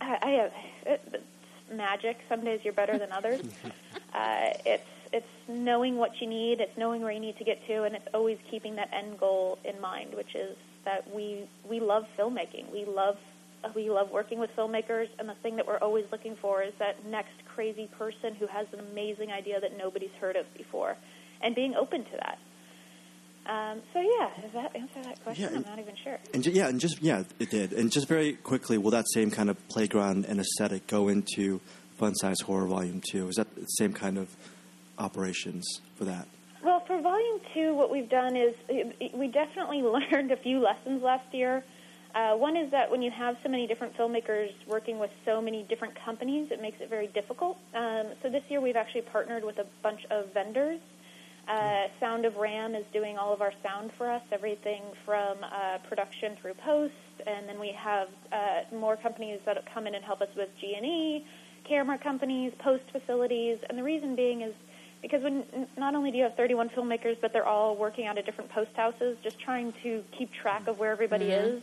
I, 0.00 0.18
I 0.22 0.30
have 0.30 0.52
it's 0.86 1.24
magic. 1.72 2.18
Some 2.28 2.44
days 2.44 2.60
you're 2.64 2.72
better 2.72 2.98
than 2.98 3.12
others. 3.12 3.42
uh, 4.14 4.50
it's 4.64 4.88
it's 5.12 5.26
knowing 5.48 5.96
what 5.96 6.20
you 6.20 6.26
need, 6.26 6.60
it's 6.60 6.76
knowing 6.76 7.00
where 7.02 7.12
you 7.12 7.20
need 7.20 7.38
to 7.38 7.44
get 7.44 7.64
to, 7.66 7.84
and 7.84 7.94
it's 7.94 8.08
always 8.12 8.38
keeping 8.50 8.76
that 8.76 8.92
end 8.92 9.18
goal 9.18 9.58
in 9.64 9.80
mind, 9.80 10.14
which 10.14 10.34
is 10.34 10.56
that 10.84 11.14
we 11.14 11.46
we 11.68 11.80
love 11.80 12.06
filmmaking. 12.18 12.70
We 12.72 12.84
love 12.84 13.18
we 13.74 13.90
love 13.90 14.10
working 14.10 14.38
with 14.38 14.54
filmmakers, 14.56 15.08
and 15.18 15.28
the 15.28 15.34
thing 15.34 15.56
that 15.56 15.66
we're 15.66 15.78
always 15.78 16.06
looking 16.10 16.36
for 16.36 16.62
is 16.62 16.72
that 16.78 17.04
next 17.06 17.45
crazy 17.56 17.88
person 17.98 18.34
who 18.34 18.46
has 18.46 18.66
an 18.74 18.80
amazing 18.80 19.32
idea 19.32 19.58
that 19.58 19.76
nobody's 19.78 20.12
heard 20.20 20.36
of 20.36 20.44
before, 20.54 20.94
and 21.40 21.54
being 21.54 21.74
open 21.74 22.04
to 22.04 22.10
that. 22.12 22.38
Um, 23.46 23.80
so 23.92 24.00
yeah, 24.00 24.28
does 24.42 24.52
that 24.52 24.76
answer 24.76 25.02
that 25.02 25.22
question? 25.24 25.42
Yeah, 25.42 25.56
and, 25.56 25.64
I'm 25.64 25.70
not 25.70 25.78
even 25.78 25.94
sure. 26.02 26.18
And 26.34 26.44
yeah, 26.46 26.68
and 26.68 26.78
just 26.78 27.00
yeah, 27.02 27.22
it 27.38 27.50
did. 27.50 27.72
And 27.72 27.90
just 27.90 28.08
very 28.08 28.34
quickly, 28.34 28.76
will 28.76 28.90
that 28.90 29.06
same 29.14 29.30
kind 29.30 29.48
of 29.48 29.68
playground 29.68 30.26
and 30.26 30.38
aesthetic 30.38 30.86
go 30.86 31.08
into 31.08 31.60
Fun 31.96 32.14
Size 32.16 32.40
Horror 32.42 32.66
Volume 32.66 33.00
Two? 33.10 33.28
Is 33.28 33.36
that 33.36 33.54
the 33.54 33.64
same 33.64 33.92
kind 33.94 34.18
of 34.18 34.28
operations 34.98 35.80
for 35.94 36.04
that? 36.04 36.28
Well, 36.62 36.80
for 36.86 37.00
Volume 37.00 37.40
Two, 37.54 37.74
what 37.74 37.90
we've 37.90 38.10
done 38.10 38.36
is 38.36 38.54
we 39.14 39.28
definitely 39.28 39.82
learned 40.12 40.30
a 40.30 40.36
few 40.36 40.60
lessons 40.60 41.02
last 41.02 41.32
year. 41.32 41.64
Uh, 42.16 42.34
one 42.34 42.56
is 42.56 42.70
that 42.70 42.90
when 42.90 43.02
you 43.02 43.10
have 43.10 43.36
so 43.42 43.48
many 43.50 43.66
different 43.66 43.94
filmmakers 43.94 44.50
working 44.66 44.98
with 44.98 45.10
so 45.26 45.42
many 45.42 45.64
different 45.64 45.94
companies, 46.02 46.50
it 46.50 46.62
makes 46.62 46.80
it 46.80 46.88
very 46.88 47.08
difficult. 47.08 47.58
Um, 47.74 48.06
so 48.22 48.30
this 48.30 48.42
year 48.48 48.58
we've 48.62 48.74
actually 48.74 49.02
partnered 49.02 49.44
with 49.44 49.58
a 49.58 49.66
bunch 49.82 50.00
of 50.10 50.32
vendors. 50.32 50.80
Uh, 51.46 51.88
Sound 52.00 52.24
of 52.24 52.36
Ram 52.36 52.74
is 52.74 52.86
doing 52.90 53.18
all 53.18 53.34
of 53.34 53.42
our 53.42 53.52
sound 53.62 53.92
for 53.98 54.10
us, 54.10 54.22
everything 54.32 54.82
from 55.04 55.36
uh, 55.44 55.76
production 55.86 56.36
through 56.40 56.54
post, 56.54 56.94
and 57.26 57.46
then 57.46 57.60
we 57.60 57.72
have 57.72 58.08
uh, 58.32 58.62
more 58.74 58.96
companies 58.96 59.38
that 59.44 59.62
come 59.74 59.86
in 59.86 59.94
and 59.94 60.02
help 60.02 60.22
us 60.22 60.30
with 60.34 60.48
G&E, 60.58 61.22
camera 61.64 61.98
companies, 61.98 62.50
post 62.58 62.84
facilities, 62.92 63.58
and 63.68 63.76
the 63.76 63.82
reason 63.82 64.16
being 64.16 64.40
is 64.40 64.54
because 65.02 65.22
when 65.22 65.44
not 65.76 65.94
only 65.94 66.10
do 66.10 66.16
you 66.16 66.22
have 66.22 66.34
31 66.34 66.70
filmmakers, 66.70 67.20
but 67.20 67.34
they're 67.34 67.46
all 67.46 67.76
working 67.76 68.06
out 68.06 68.16
of 68.16 68.24
different 68.24 68.50
post 68.50 68.70
houses, 68.74 69.18
just 69.22 69.38
trying 69.38 69.74
to 69.82 70.02
keep 70.16 70.32
track 70.32 70.66
of 70.66 70.78
where 70.78 70.90
everybody 70.90 71.26
mm-hmm. 71.26 71.56
is 71.58 71.62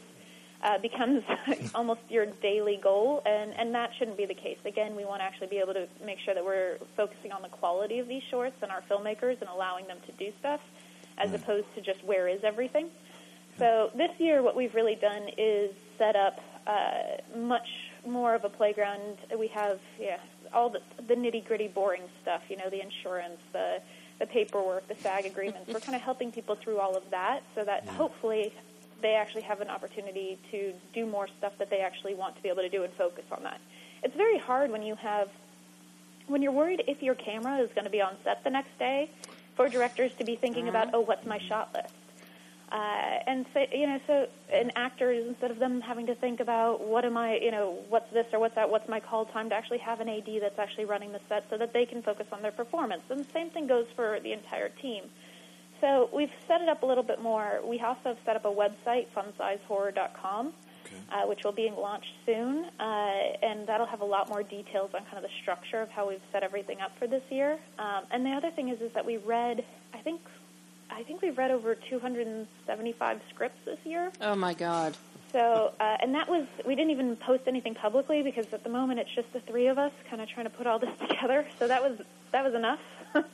uh, 0.63 0.77
becomes 0.77 1.23
almost 1.75 1.99
your 2.09 2.25
daily 2.25 2.79
goal, 2.81 3.21
and, 3.25 3.53
and 3.57 3.75
that 3.75 3.91
shouldn't 3.99 4.17
be 4.17 4.25
the 4.25 4.33
case. 4.33 4.57
Again, 4.65 4.95
we 4.95 5.03
want 5.03 5.19
to 5.19 5.25
actually 5.25 5.47
be 5.47 5.57
able 5.57 5.73
to 5.73 5.87
make 6.03 6.19
sure 6.23 6.33
that 6.33 6.43
we're 6.43 6.77
focusing 6.95 7.33
on 7.33 7.41
the 7.41 7.49
quality 7.49 7.99
of 7.99 8.07
these 8.07 8.23
shorts 8.31 8.55
and 8.61 8.71
our 8.71 8.81
filmmakers 8.89 9.39
and 9.41 9.49
allowing 9.49 9.87
them 9.87 9.97
to 10.05 10.11
do 10.13 10.31
stuff 10.39 10.61
as 11.17 11.31
mm. 11.31 11.35
opposed 11.35 11.67
to 11.75 11.81
just 11.81 12.03
where 12.03 12.27
is 12.27 12.43
everything. 12.43 12.89
So 13.59 13.91
this 13.93 14.11
year, 14.17 14.41
what 14.41 14.55
we've 14.55 14.73
really 14.73 14.95
done 14.95 15.27
is 15.37 15.71
set 15.97 16.15
up 16.15 16.39
uh, 16.65 17.37
much 17.37 17.67
more 18.07 18.33
of 18.33 18.45
a 18.45 18.49
playground. 18.49 19.17
We 19.37 19.47
have 19.49 19.79
yeah 19.99 20.17
all 20.53 20.69
the, 20.69 20.79
the 21.07 21.13
nitty 21.13 21.45
gritty, 21.45 21.67
boring 21.67 22.03
stuff. 22.21 22.41
You 22.49 22.57
know, 22.57 22.69
the 22.69 22.81
insurance, 22.81 23.37
the 23.51 23.79
the 24.19 24.25
paperwork, 24.25 24.87
the 24.87 24.95
SAG 24.95 25.25
agreements. 25.25 25.71
We're 25.71 25.79
kind 25.87 25.95
of 25.95 26.01
helping 26.01 26.31
people 26.31 26.55
through 26.55 26.79
all 26.79 26.97
of 26.97 27.03
that, 27.11 27.41
so 27.53 27.63
that 27.63 27.87
hopefully 27.87 28.53
they 29.03 29.13
actually 29.13 29.43
have 29.43 29.61
an 29.61 29.69
opportunity 29.69 30.39
to 30.49 30.73
do 30.93 31.05
more 31.05 31.27
stuff 31.37 31.53
that 31.59 31.69
they 31.69 31.81
actually 31.81 32.15
want 32.15 32.35
to 32.35 32.41
be 32.41 32.49
able 32.49 32.63
to 32.63 32.69
do 32.69 32.83
and 32.83 32.91
focus 32.93 33.25
on 33.31 33.43
that. 33.43 33.59
It's 34.01 34.15
very 34.15 34.39
hard 34.39 34.71
when 34.71 34.81
you 34.81 34.95
have 34.95 35.29
when 36.27 36.41
you're 36.41 36.53
worried 36.53 36.83
if 36.87 37.03
your 37.03 37.15
camera 37.15 37.57
is 37.59 37.69
going 37.75 37.83
to 37.83 37.91
be 37.91 38.01
on 38.01 38.15
set 38.23 38.43
the 38.43 38.49
next 38.49 38.79
day 38.79 39.09
for 39.55 39.69
directors 39.69 40.11
to 40.15 40.23
be 40.23 40.35
thinking 40.35 40.69
about, 40.69 40.89
oh, 40.93 41.01
what's 41.01 41.25
my 41.25 41.37
shot 41.37 41.69
list? 41.73 41.93
Uh, 42.71 43.19
and 43.27 43.45
so, 43.53 43.65
you 43.71 43.85
know, 43.85 43.99
so 44.07 44.27
and 44.51 44.71
actors 44.75 45.27
instead 45.27 45.51
of 45.51 45.59
them 45.59 45.79
having 45.79 46.07
to 46.07 46.15
think 46.15 46.39
about 46.39 46.81
what 46.81 47.05
am 47.05 47.15
I, 47.17 47.35
you 47.35 47.51
know, 47.51 47.77
what's 47.89 48.11
this 48.11 48.25
or 48.33 48.39
what's 48.39 48.55
that, 48.55 48.67
what's 48.69 48.89
my 48.89 48.99
call 48.99 49.25
time, 49.25 49.49
to 49.49 49.55
actually 49.55 49.77
have 49.79 49.99
an 49.99 50.09
AD 50.09 50.27
that's 50.41 50.57
actually 50.57 50.85
running 50.85 51.11
the 51.11 51.19
set 51.29 51.45
so 51.51 51.57
that 51.57 51.71
they 51.71 51.85
can 51.85 52.01
focus 52.01 52.25
on 52.31 52.41
their 52.41 52.51
performance. 52.51 53.03
And 53.09 53.19
the 53.19 53.31
same 53.31 53.51
thing 53.51 53.67
goes 53.67 53.85
for 53.95 54.19
the 54.23 54.31
entire 54.31 54.69
team. 54.69 55.03
So 55.83 56.09
we've 56.13 56.31
set 56.47 56.61
it 56.61 56.69
up 56.69 56.83
a 56.83 56.85
little 56.85 57.03
bit 57.03 57.21
more. 57.21 57.59
We 57.61 57.77
also 57.81 57.99
have 58.05 58.17
set 58.25 58.37
up 58.37 58.45
a 58.45 58.47
website, 58.47 59.07
funsizehorror.com, 59.13 60.53
Okay. 60.85 60.95
uh, 61.11 61.27
which 61.27 61.43
will 61.43 61.51
be 61.51 61.69
launched 61.77 62.13
soon, 62.25 62.63
uh, 62.79 62.83
and 63.41 63.67
that'll 63.67 63.85
have 63.87 63.99
a 63.99 64.05
lot 64.05 64.29
more 64.29 64.43
details 64.43 64.91
on 64.93 65.03
kind 65.03 65.17
of 65.17 65.23
the 65.23 65.35
structure 65.41 65.81
of 65.81 65.89
how 65.89 66.07
we've 66.07 66.21
set 66.31 66.41
everything 66.41 66.79
up 66.79 66.97
for 66.97 67.05
this 67.05 67.23
year. 67.29 67.59
Um, 67.77 68.05
and 68.11 68.25
the 68.25 68.29
other 68.29 68.49
thing 68.49 68.69
is, 68.69 68.79
is 68.79 68.93
that 68.93 69.05
we 69.05 69.17
read, 69.17 69.65
I 69.93 69.97
think, 69.97 70.21
I 70.89 71.03
think 71.03 71.21
we've 71.21 71.37
read 71.37 71.51
over 71.51 71.75
275 71.75 73.19
scripts 73.33 73.59
this 73.65 73.79
year. 73.83 74.09
Oh 74.21 74.35
my 74.35 74.53
God. 74.53 74.95
So, 75.33 75.73
uh, 75.81 75.97
and 75.99 76.15
that 76.15 76.29
was, 76.29 76.45
we 76.65 76.75
didn't 76.75 76.91
even 76.91 77.17
post 77.17 77.43
anything 77.45 77.75
publicly 77.75 78.21
because 78.23 78.53
at 78.53 78.63
the 78.63 78.69
moment 78.69 79.01
it's 79.01 79.13
just 79.13 79.33
the 79.33 79.41
three 79.41 79.67
of 79.67 79.77
us 79.77 79.91
kind 80.09 80.21
of 80.21 80.29
trying 80.29 80.45
to 80.45 80.49
put 80.51 80.65
all 80.65 80.79
this 80.79 80.97
together. 81.09 81.45
So 81.59 81.67
that 81.67 81.81
was, 81.83 81.99
that 82.31 82.45
was 82.45 82.53
enough. 82.53 82.79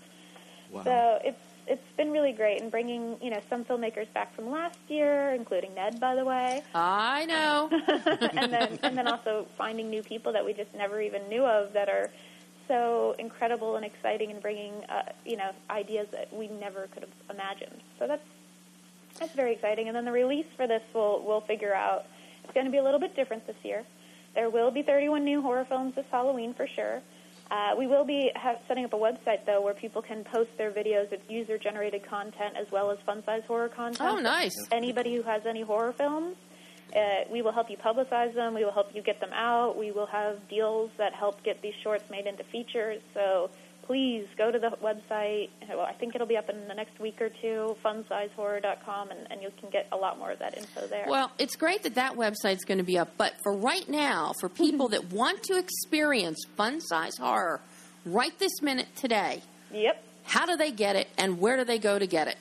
Wow. 0.72 0.84
So 0.84 1.20
it's, 1.24 1.42
it's 1.70 1.96
been 1.96 2.12
really 2.12 2.32
great 2.32 2.62
and 2.62 2.72
bringing, 2.72 3.16
you 3.22 3.30
know, 3.30 3.40
some 3.48 3.64
filmmakers 3.64 4.12
back 4.14 4.36
from 4.36 4.50
last 4.50 4.80
year, 4.88 5.34
including 5.34 5.76
Ned, 5.76 6.00
by 6.00 6.16
the 6.16 6.26
way. 6.26 6.64
I 6.74 7.26
know. 7.26 7.70
and 8.36 8.52
then, 8.52 8.80
and 8.82 8.98
then 8.98 9.08
also 9.08 9.46
finding 9.58 9.90
new 9.90 10.02
people 10.02 10.34
that 10.34 10.44
we 10.44 10.54
just 10.54 10.74
never 10.76 11.00
even 11.00 11.30
knew 11.30 11.46
of 11.46 11.72
that 11.74 11.88
are 11.88 12.10
so 12.68 13.16
incredible 13.20 13.76
and 13.76 13.86
exciting 13.86 14.32
and 14.32 14.42
bringing, 14.42 14.74
uh, 14.90 15.04
you 15.26 15.38
know, 15.38 15.52
ideas 15.70 16.08
that 16.12 16.34
we 16.34 16.48
never 16.48 16.88
could 16.88 17.04
have 17.04 17.14
imagined. 17.30 17.82
So 18.00 18.08
that's, 18.08 18.26
that's 19.20 19.34
very 19.34 19.54
exciting. 19.54 19.88
And 19.88 19.96
then 19.96 20.06
the 20.06 20.12
release 20.12 20.48
for 20.58 20.66
this 20.66 20.82
will 20.94 21.24
we'll 21.26 21.42
figure 21.42 21.74
out. 21.74 22.08
It's 22.44 22.54
going 22.54 22.66
to 22.66 22.72
be 22.72 22.80
a 22.80 22.84
little 22.84 23.00
bit 23.00 23.16
different 23.16 23.46
this 23.46 23.58
year. 23.64 23.86
There 24.34 24.50
will 24.50 24.72
be 24.72 24.82
31 24.82 25.24
new 25.24 25.42
horror 25.42 25.66
films 25.66 25.94
this 25.96 26.06
Halloween 26.10 26.56
for 26.56 26.68
sure. 26.68 27.02
Uh, 27.52 27.76
we 27.78 27.88
will 27.88 28.06
be 28.06 28.32
have, 28.36 28.60
setting 28.68 28.86
up 28.86 28.94
a 28.94 28.98
website 28.98 29.46
though 29.46 29.62
where 29.62 29.74
people 29.74 30.02
can 30.02 30.24
post 30.24 30.50
their 30.58 30.72
videos. 30.72 31.12
It's 31.12 31.28
user-generated 31.30 32.06
content 32.08 32.56
as 32.60 32.72
well 32.72 32.92
as 32.92 33.00
fun-size 33.06 33.42
horror 33.48 33.70
content. 33.70 34.08
Oh, 34.08 34.20
nice. 34.20 34.56
Anybody 34.72 35.16
who 35.16 35.24
has 35.24 35.46
any 35.48 35.62
horror 35.62 35.94
films, 35.94 36.36
uh, 36.96 37.00
we 37.32 37.42
will 37.42 37.52
help 37.52 37.70
you 37.70 37.78
publicize 37.78 38.36
them. 38.36 38.54
We 38.54 38.64
will 38.64 38.72
help 38.72 38.94
you 38.94 39.02
get 39.02 39.20
them 39.20 39.34
out. 39.34 39.78
We 39.78 39.92
will 39.92 40.08
have 40.08 40.48
deals 40.48 40.92
that 40.98 41.14
help 41.14 41.44
get 41.44 41.62
these 41.62 41.74
shorts 41.84 42.10
made 42.12 42.28
into 42.28 42.44
features. 42.46 43.02
So 43.16 43.50
please 43.90 44.28
go 44.38 44.52
to 44.52 44.60
the 44.60 44.70
website. 44.84 45.50
Well, 45.68 45.82
I 45.82 45.94
think 45.94 46.14
it'll 46.14 46.28
be 46.28 46.38
up 46.38 46.48
in 46.48 46.68
the 46.68 46.76
next 46.76 47.00
week 47.00 47.20
or 47.20 47.30
two, 47.30 47.76
funsizehorror.com, 47.84 49.10
and, 49.10 49.20
and 49.32 49.42
you 49.42 49.50
can 49.60 49.72
get 49.72 49.88
a 49.92 49.98
lot 49.98 50.20
more 50.20 50.30
of 50.30 50.38
that 50.38 50.56
info 50.56 50.86
there. 50.86 51.06
Well, 51.08 51.32
it's 51.40 51.56
great 51.56 51.82
that 51.82 51.96
that 51.96 52.14
website's 52.14 52.66
going 52.66 52.78
to 52.78 52.84
be 52.84 53.00
up, 53.00 53.18
but 53.18 53.34
for 53.42 53.52
right 53.52 53.90
now, 53.90 54.34
for 54.40 54.48
people 54.48 54.90
that 54.90 55.12
want 55.12 55.42
to 55.46 55.58
experience 55.58 56.38
fun 56.56 56.82
size 56.82 57.18
horror 57.18 57.62
right 58.06 58.38
this 58.38 58.62
minute 58.62 58.96
today, 58.96 59.42
yep. 59.74 60.04
how 60.22 60.46
do 60.46 60.56
they 60.56 60.70
get 60.70 60.96
it 60.96 61.08
and 61.18 61.40
where 61.40 61.58
do 61.58 61.64
they 61.64 61.80
go 61.80 61.98
to 61.98 62.06
get 62.06 62.28
it? 62.28 62.38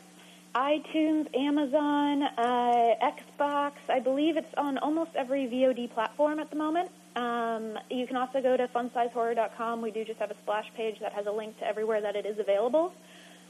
iTunes, 0.55 1.35
Amazon, 1.35 2.25
uh, 2.25 3.11
Xbox. 3.41 3.73
I 3.89 4.01
believe 4.01 4.37
it's 4.37 4.53
on 4.59 4.77
almost 4.77 5.13
every 5.15 5.47
VOD 5.47 5.95
platform 5.95 6.41
at 6.41 6.51
the 6.51 6.57
moment. 6.57 6.91
Um, 7.19 7.77
you 7.91 8.07
can 8.07 8.17
also 8.17 8.41
go 8.41 8.57
to 8.57 8.69
funsizehorror.com. 8.69 9.83
We 9.83 9.91
do 9.91 10.05
just 10.05 10.21
have 10.21 10.31
a 10.31 10.37
splash 10.43 10.67
page 10.77 11.01
that 11.01 11.13
has 11.13 11.27
a 11.27 11.33
link 11.33 11.59
to 11.59 11.67
everywhere 11.67 12.01
that 12.01 12.15
it 12.15 12.25
is 12.25 12.39
available. 12.39 12.93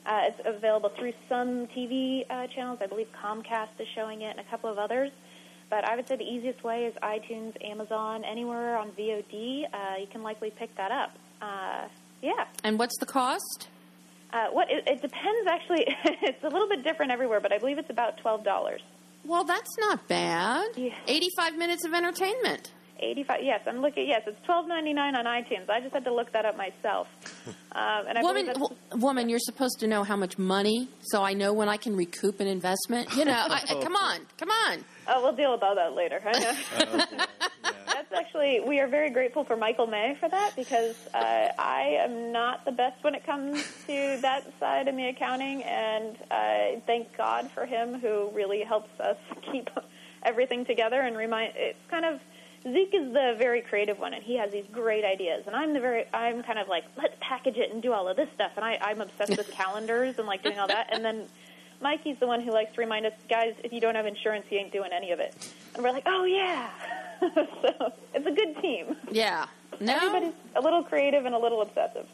Uh, 0.06 0.22
it's 0.28 0.40
available 0.44 0.90
through 0.98 1.12
some 1.28 1.66
TV 1.76 2.24
uh, 2.30 2.46
channels. 2.46 2.78
I 2.80 2.86
believe 2.86 3.08
Comcast 3.22 3.78
is 3.78 3.86
showing 3.94 4.22
it 4.22 4.30
and 4.30 4.40
a 4.40 4.50
couple 4.50 4.70
of 4.70 4.78
others. 4.78 5.10
But 5.68 5.84
I 5.84 5.96
would 5.96 6.08
say 6.08 6.16
the 6.16 6.24
easiest 6.24 6.64
way 6.64 6.86
is 6.86 6.94
iTunes, 7.02 7.62
Amazon, 7.62 8.24
anywhere 8.24 8.78
on 8.78 8.90
VOD. 8.92 9.64
Uh, 9.70 10.00
you 10.00 10.06
can 10.10 10.22
likely 10.22 10.50
pick 10.50 10.74
that 10.76 10.90
up. 10.90 11.10
Uh, 11.42 11.88
yeah. 12.22 12.46
And 12.64 12.78
what's 12.78 12.96
the 12.98 13.06
cost? 13.06 13.68
Uh, 14.32 14.46
what 14.50 14.70
it, 14.70 14.84
it 14.86 15.02
depends. 15.02 15.46
Actually, 15.46 15.84
it's 16.22 16.42
a 16.42 16.48
little 16.48 16.68
bit 16.68 16.84
different 16.84 17.12
everywhere, 17.12 17.40
but 17.40 17.52
I 17.52 17.58
believe 17.58 17.76
it's 17.76 17.90
about 17.90 18.16
twelve 18.18 18.44
dollars. 18.44 18.80
Well, 19.24 19.44
that's 19.44 19.76
not 19.78 20.08
bad. 20.08 20.68
Yeah. 20.76 20.94
85 21.06 21.56
minutes 21.56 21.84
of 21.84 21.92
entertainment. 21.92 22.72
Eighty-five. 23.00 23.40
Yes, 23.42 23.60
I'm 23.66 23.80
looking. 23.80 24.08
Yes, 24.08 24.22
it's 24.26 24.38
twelve 24.44 24.66
ninety-nine 24.66 25.14
on 25.14 25.24
iTunes. 25.24 25.68
I 25.70 25.80
just 25.80 25.92
had 25.94 26.04
to 26.04 26.12
look 26.14 26.32
that 26.32 26.44
up 26.44 26.56
myself. 26.56 27.06
Um, 27.70 28.06
and 28.08 28.18
I 28.18 28.22
Woman, 28.22 28.46
w- 28.46 28.76
woman, 28.94 29.28
you're 29.28 29.38
supposed 29.38 29.80
to 29.80 29.86
know 29.86 30.02
how 30.02 30.16
much 30.16 30.38
money, 30.38 30.88
so 31.02 31.22
I 31.22 31.34
know 31.34 31.52
when 31.52 31.68
I 31.68 31.76
can 31.76 31.94
recoup 31.96 32.40
an 32.40 32.46
investment. 32.48 33.14
You 33.14 33.26
know, 33.26 33.32
I, 33.32 33.62
I- 33.68 33.80
come 33.82 33.94
on, 33.94 34.20
come 34.38 34.48
on. 34.50 34.84
oh, 35.06 35.22
we'll 35.22 35.36
deal 35.36 35.52
with 35.52 35.62
all 35.62 35.74
that 35.76 35.94
later. 35.94 36.18
I 36.24 36.38
know. 36.40 36.52
Oh, 36.80 37.06
yeah. 37.12 37.26
That's 37.86 38.12
actually 38.12 38.60
we 38.66 38.80
are 38.80 38.88
very 38.88 39.10
grateful 39.10 39.44
for 39.44 39.54
Michael 39.56 39.86
May 39.86 40.16
for 40.18 40.28
that 40.28 40.52
because 40.56 40.96
uh, 41.14 41.18
I 41.58 41.98
am 42.00 42.32
not 42.32 42.64
the 42.64 42.72
best 42.72 43.02
when 43.04 43.14
it 43.14 43.24
comes 43.26 43.62
to 43.86 44.18
that 44.22 44.44
side 44.58 44.88
in 44.88 44.96
the 44.96 45.08
accounting, 45.08 45.62
and 45.62 46.16
uh, 46.30 46.80
thank 46.86 47.14
God 47.16 47.50
for 47.50 47.66
him 47.66 48.00
who 48.00 48.30
really 48.32 48.62
helps 48.62 48.98
us 48.98 49.18
keep 49.52 49.68
everything 50.22 50.64
together 50.64 51.00
and 51.00 51.16
remind. 51.16 51.52
It's 51.56 51.78
kind 51.90 52.04
of 52.06 52.20
Zeke 52.64 52.94
is 52.94 53.12
the 53.12 53.34
very 53.38 53.62
creative 53.62 53.98
one, 53.98 54.14
and 54.14 54.22
he 54.22 54.36
has 54.36 54.50
these 54.50 54.64
great 54.72 55.04
ideas, 55.04 55.44
and 55.46 55.54
I'm 55.54 55.72
the 55.74 55.80
very 55.80 56.04
I'm 56.12 56.42
kind 56.42 56.58
of 56.58 56.68
like 56.68 56.84
let's 56.96 57.14
package 57.20 57.56
it 57.56 57.72
and 57.72 57.80
do 57.80 57.92
all 57.92 58.08
of 58.08 58.16
this 58.16 58.28
stuff, 58.34 58.52
and 58.56 58.64
I, 58.64 58.78
I'm 58.82 59.00
obsessed 59.00 59.36
with 59.36 59.50
calendars 59.52 60.18
and 60.18 60.26
like 60.26 60.42
doing 60.42 60.58
all 60.58 60.68
that, 60.68 60.88
and 60.92 61.04
then. 61.04 61.26
Mikey's 61.80 62.18
the 62.18 62.26
one 62.26 62.40
who 62.40 62.50
likes 62.50 62.74
to 62.74 62.80
remind 62.80 63.06
us, 63.06 63.12
guys, 63.30 63.54
if 63.62 63.72
you 63.72 63.80
don't 63.80 63.94
have 63.94 64.04
insurance, 64.04 64.44
you 64.50 64.58
ain't 64.58 64.72
doing 64.72 64.90
any 64.92 65.12
of 65.12 65.20
it. 65.20 65.32
And 65.76 65.84
we're 65.84 65.92
like, 65.92 66.02
oh, 66.06 66.24
yeah. 66.24 66.70
so 67.20 67.92
it's 68.12 68.26
a 68.26 68.32
good 68.32 68.60
team. 68.60 68.96
Yeah. 69.12 69.46
No, 69.78 69.94
Everybody's 69.94 70.32
a 70.56 70.60
little 70.60 70.82
creative 70.82 71.24
and 71.24 71.36
a 71.36 71.38
little 71.38 71.62
obsessive. 71.62 72.08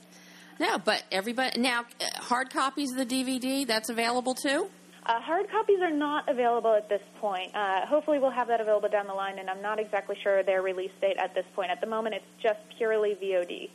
no, 0.60 0.76
but 0.76 1.02
everybody 1.10 1.58
now 1.58 1.86
hard 2.16 2.50
copies 2.50 2.92
of 2.92 2.98
the 2.98 3.06
DVD 3.06 3.66
that's 3.66 3.88
available 3.88 4.34
too. 4.34 4.68
Uh, 5.06 5.20
hard 5.20 5.50
copies 5.50 5.80
are 5.82 5.90
not 5.90 6.28
available 6.28 6.72
at 6.74 6.88
this 6.88 7.02
point. 7.20 7.54
Uh, 7.54 7.84
hopefully, 7.86 8.18
we'll 8.18 8.30
have 8.30 8.48
that 8.48 8.60
available 8.60 8.88
down 8.88 9.06
the 9.06 9.12
line, 9.12 9.38
and 9.38 9.50
I'm 9.50 9.60
not 9.60 9.78
exactly 9.78 10.16
sure 10.22 10.42
their 10.42 10.62
release 10.62 10.90
date 11.00 11.16
at 11.18 11.34
this 11.34 11.44
point. 11.54 11.70
At 11.70 11.80
the 11.82 11.86
moment, 11.86 12.14
it's 12.14 12.42
just 12.42 12.58
purely 12.78 13.10
VOD. 13.22 13.48
Th- 13.48 13.70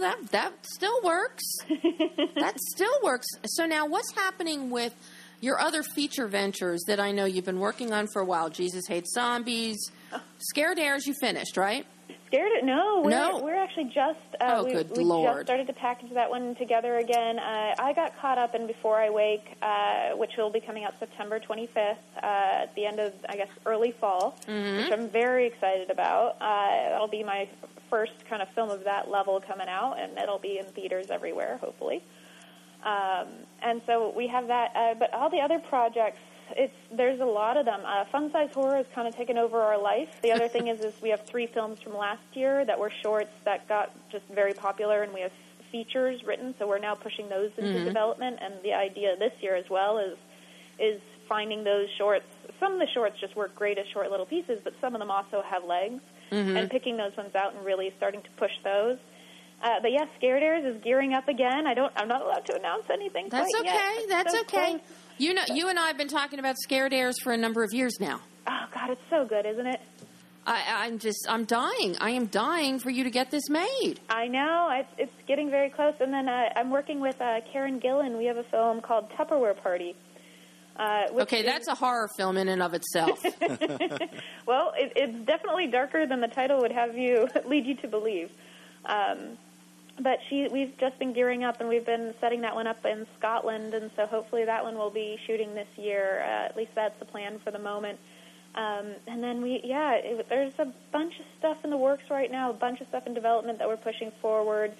That 0.00 0.18
that 0.30 0.52
still 0.62 1.00
works. 1.02 1.42
that 2.36 2.54
still 2.60 2.98
works. 3.02 3.26
So 3.46 3.66
now, 3.66 3.86
what's 3.86 4.12
happening 4.14 4.70
with 4.70 4.94
your 5.40 5.60
other 5.60 5.82
feature 5.82 6.28
ventures 6.28 6.82
that 6.86 7.00
I 7.00 7.10
know 7.12 7.24
you've 7.24 7.44
been 7.44 7.60
working 7.60 7.92
on 7.92 8.06
for 8.12 8.22
a 8.22 8.24
while? 8.24 8.48
Jesus 8.48 8.86
hates 8.86 9.12
zombies. 9.14 9.76
Scared 10.38 10.78
Airs, 10.78 11.06
you 11.06 11.14
finished, 11.20 11.56
right? 11.56 11.86
Scared 12.26 12.50
it? 12.52 12.64
No, 12.64 13.02
we're, 13.04 13.10
No. 13.10 13.38
we're 13.38 13.54
actually 13.54 13.84
just 13.84 14.18
uh, 14.40 14.56
Oh, 14.56 14.64
we, 14.64 14.72
good 14.72 14.96
we 14.96 15.04
Lord. 15.04 15.32
just 15.36 15.46
started 15.46 15.68
to 15.68 15.72
package 15.72 16.12
that 16.14 16.28
one 16.28 16.56
together 16.56 16.96
again. 16.96 17.38
Uh, 17.38 17.74
I 17.78 17.92
got 17.92 18.18
caught 18.20 18.36
up 18.36 18.54
in 18.56 18.66
Before 18.66 18.96
I 18.96 19.10
Wake, 19.10 19.44
uh, 19.62 20.10
which 20.16 20.32
will 20.36 20.50
be 20.50 20.58
coming 20.60 20.82
out 20.84 20.98
September 20.98 21.38
25th 21.38 21.76
uh, 21.76 22.26
at 22.26 22.74
the 22.74 22.84
end 22.84 22.98
of 22.98 23.12
I 23.28 23.36
guess 23.36 23.48
early 23.64 23.92
fall, 23.92 24.36
Mm-hmm. 24.48 24.76
which 24.78 24.92
I'm 24.92 25.08
very 25.08 25.46
excited 25.46 25.88
about. 25.90 26.36
Uh, 26.40 26.88
that'll 26.90 27.06
be 27.06 27.22
my 27.22 27.48
first 27.90 28.12
kind 28.28 28.42
of 28.42 28.48
film 28.50 28.70
of 28.70 28.82
that 28.84 29.08
level 29.08 29.40
coming 29.40 29.68
out, 29.68 29.96
and 30.00 30.18
it'll 30.18 30.40
be 30.40 30.58
in 30.58 30.64
theaters 30.66 31.10
everywhere, 31.10 31.58
hopefully. 31.58 32.02
Um, 32.84 33.28
and 33.62 33.80
so 33.86 34.12
we 34.16 34.26
have 34.26 34.48
that, 34.48 34.72
uh, 34.74 34.94
but 34.98 35.14
all 35.14 35.30
the 35.30 35.40
other 35.40 35.60
projects, 35.60 36.18
it's 36.50 36.74
there's 36.92 37.20
a 37.20 37.24
lot 37.24 37.56
of 37.56 37.64
them. 37.64 37.80
Uh, 37.84 38.04
Fun 38.06 38.30
Size 38.32 38.50
Horror 38.52 38.76
has 38.76 38.86
kind 38.94 39.08
of 39.08 39.16
taken 39.16 39.38
over 39.38 39.60
our 39.60 39.80
life. 39.80 40.08
The 40.22 40.32
other 40.32 40.48
thing 40.48 40.68
is, 40.68 40.80
is 40.80 40.94
we 41.02 41.10
have 41.10 41.26
three 41.26 41.46
films 41.46 41.80
from 41.80 41.96
last 41.96 42.22
year 42.34 42.64
that 42.64 42.78
were 42.78 42.92
shorts 43.02 43.32
that 43.44 43.68
got 43.68 43.92
just 44.10 44.24
very 44.26 44.52
popular, 44.54 45.02
and 45.02 45.12
we 45.12 45.20
have 45.20 45.32
features 45.72 46.22
written. 46.24 46.54
So 46.58 46.66
we're 46.66 46.78
now 46.78 46.94
pushing 46.94 47.28
those 47.28 47.50
into 47.58 47.84
development. 47.84 48.38
And 48.40 48.54
the 48.62 48.74
idea 48.74 49.16
this 49.16 49.32
year 49.40 49.56
as 49.56 49.68
well 49.70 49.98
is 49.98 50.16
is 50.78 51.00
finding 51.28 51.64
those 51.64 51.88
shorts. 51.98 52.26
Some 52.60 52.72
of 52.74 52.78
the 52.78 52.86
shorts 52.94 53.18
just 53.20 53.34
work 53.36 53.54
great 53.54 53.78
as 53.78 53.86
short 53.92 54.10
little 54.10 54.26
pieces, 54.26 54.60
but 54.62 54.74
some 54.80 54.94
of 54.94 55.00
them 55.00 55.10
also 55.10 55.42
have 55.42 55.64
legs. 55.64 56.02
And 56.58 56.70
picking 56.70 56.96
those 56.96 57.16
ones 57.16 57.34
out 57.36 57.54
and 57.54 57.64
really 57.64 57.92
starting 57.96 58.20
to 58.20 58.30
push 58.36 58.50
those. 58.64 58.98
Uh, 59.62 59.80
but 59.80 59.92
yes, 59.92 60.08
Scared 60.18 60.42
Airs 60.42 60.64
is 60.64 60.82
gearing 60.82 61.14
up 61.14 61.28
again. 61.28 61.66
I 61.66 61.74
don't. 61.74 61.92
I'm 61.96 62.08
not 62.08 62.20
allowed 62.20 62.44
to 62.46 62.56
announce 62.56 62.90
anything. 62.90 63.28
That's 63.30 63.50
quite 63.50 63.60
okay. 63.60 63.94
Yet. 64.00 64.08
That's 64.08 64.32
so 64.32 64.40
okay. 64.40 64.70
close. 64.70 64.80
You 65.18 65.34
know, 65.34 65.42
you 65.52 65.68
and 65.68 65.78
I 65.78 65.86
have 65.88 65.96
been 65.98 66.08
talking 66.08 66.38
about 66.38 66.56
Scared 66.58 66.92
Airs 66.92 67.16
for 67.22 67.32
a 67.32 67.36
number 67.36 67.62
of 67.62 67.72
years 67.72 67.94
now. 68.00 68.20
Oh 68.46 68.66
God, 68.74 68.90
it's 68.90 69.00
so 69.10 69.24
good, 69.24 69.46
isn't 69.46 69.66
it? 69.66 69.80
I, 70.46 70.84
I'm 70.86 70.98
just, 70.98 71.26
I'm 71.28 71.44
dying. 71.44 71.96
I 72.00 72.10
am 72.10 72.26
dying 72.26 72.78
for 72.78 72.90
you 72.90 73.02
to 73.02 73.10
get 73.10 73.30
this 73.32 73.48
made. 73.48 73.94
I 74.08 74.28
know 74.28 74.68
it's 74.72 74.92
it's 74.98 75.26
getting 75.26 75.50
very 75.50 75.70
close. 75.70 75.94
And 76.00 76.12
then 76.12 76.28
uh, 76.28 76.50
I'm 76.54 76.70
working 76.70 77.00
with 77.00 77.20
uh, 77.20 77.40
Karen 77.52 77.80
Gillan. 77.80 78.16
We 78.18 78.26
have 78.26 78.36
a 78.36 78.44
film 78.44 78.80
called 78.80 79.10
Tupperware 79.10 79.60
Party. 79.60 79.96
Uh, 80.76 81.06
Okay, 81.22 81.40
is- 81.40 81.46
that's 81.46 81.68
a 81.68 81.74
horror 81.74 82.08
film 82.16 82.36
in 82.36 82.48
and 82.48 82.62
of 82.62 82.74
itself. 82.74 83.20
well, 84.46 84.72
it, 84.76 84.92
it's 84.94 85.26
definitely 85.26 85.66
darker 85.68 86.06
than 86.06 86.20
the 86.20 86.28
title 86.28 86.60
would 86.60 86.72
have 86.72 86.96
you 86.96 87.26
lead 87.46 87.66
you 87.66 87.74
to 87.76 87.88
believe. 87.88 88.30
Um, 88.84 89.38
but 90.00 90.18
she, 90.28 90.48
we've 90.50 90.76
just 90.78 90.98
been 90.98 91.12
gearing 91.12 91.44
up, 91.44 91.60
and 91.60 91.68
we've 91.68 91.86
been 91.86 92.14
setting 92.20 92.42
that 92.42 92.54
one 92.54 92.66
up 92.66 92.84
in 92.84 93.06
Scotland, 93.18 93.74
and 93.74 93.90
so 93.96 94.06
hopefully 94.06 94.44
that 94.44 94.62
one 94.62 94.76
will 94.76 94.90
be 94.90 95.18
shooting 95.26 95.54
this 95.54 95.68
year. 95.76 96.22
Uh, 96.22 96.46
at 96.46 96.56
least 96.56 96.72
that's 96.74 96.98
the 96.98 97.06
plan 97.06 97.38
for 97.44 97.50
the 97.50 97.58
moment. 97.58 97.98
Um, 98.54 98.94
and 99.06 99.22
then 99.22 99.42
we, 99.42 99.60
yeah, 99.64 99.94
it, 99.94 100.28
there's 100.28 100.58
a 100.58 100.72
bunch 100.90 101.18
of 101.18 101.26
stuff 101.38 101.58
in 101.64 101.70
the 101.70 101.76
works 101.76 102.04
right 102.10 102.30
now, 102.30 102.50
a 102.50 102.54
bunch 102.54 102.80
of 102.80 102.88
stuff 102.88 103.06
in 103.06 103.14
development 103.14 103.58
that 103.58 103.68
we're 103.68 103.76
pushing 103.76 104.12
forward, 104.22 104.72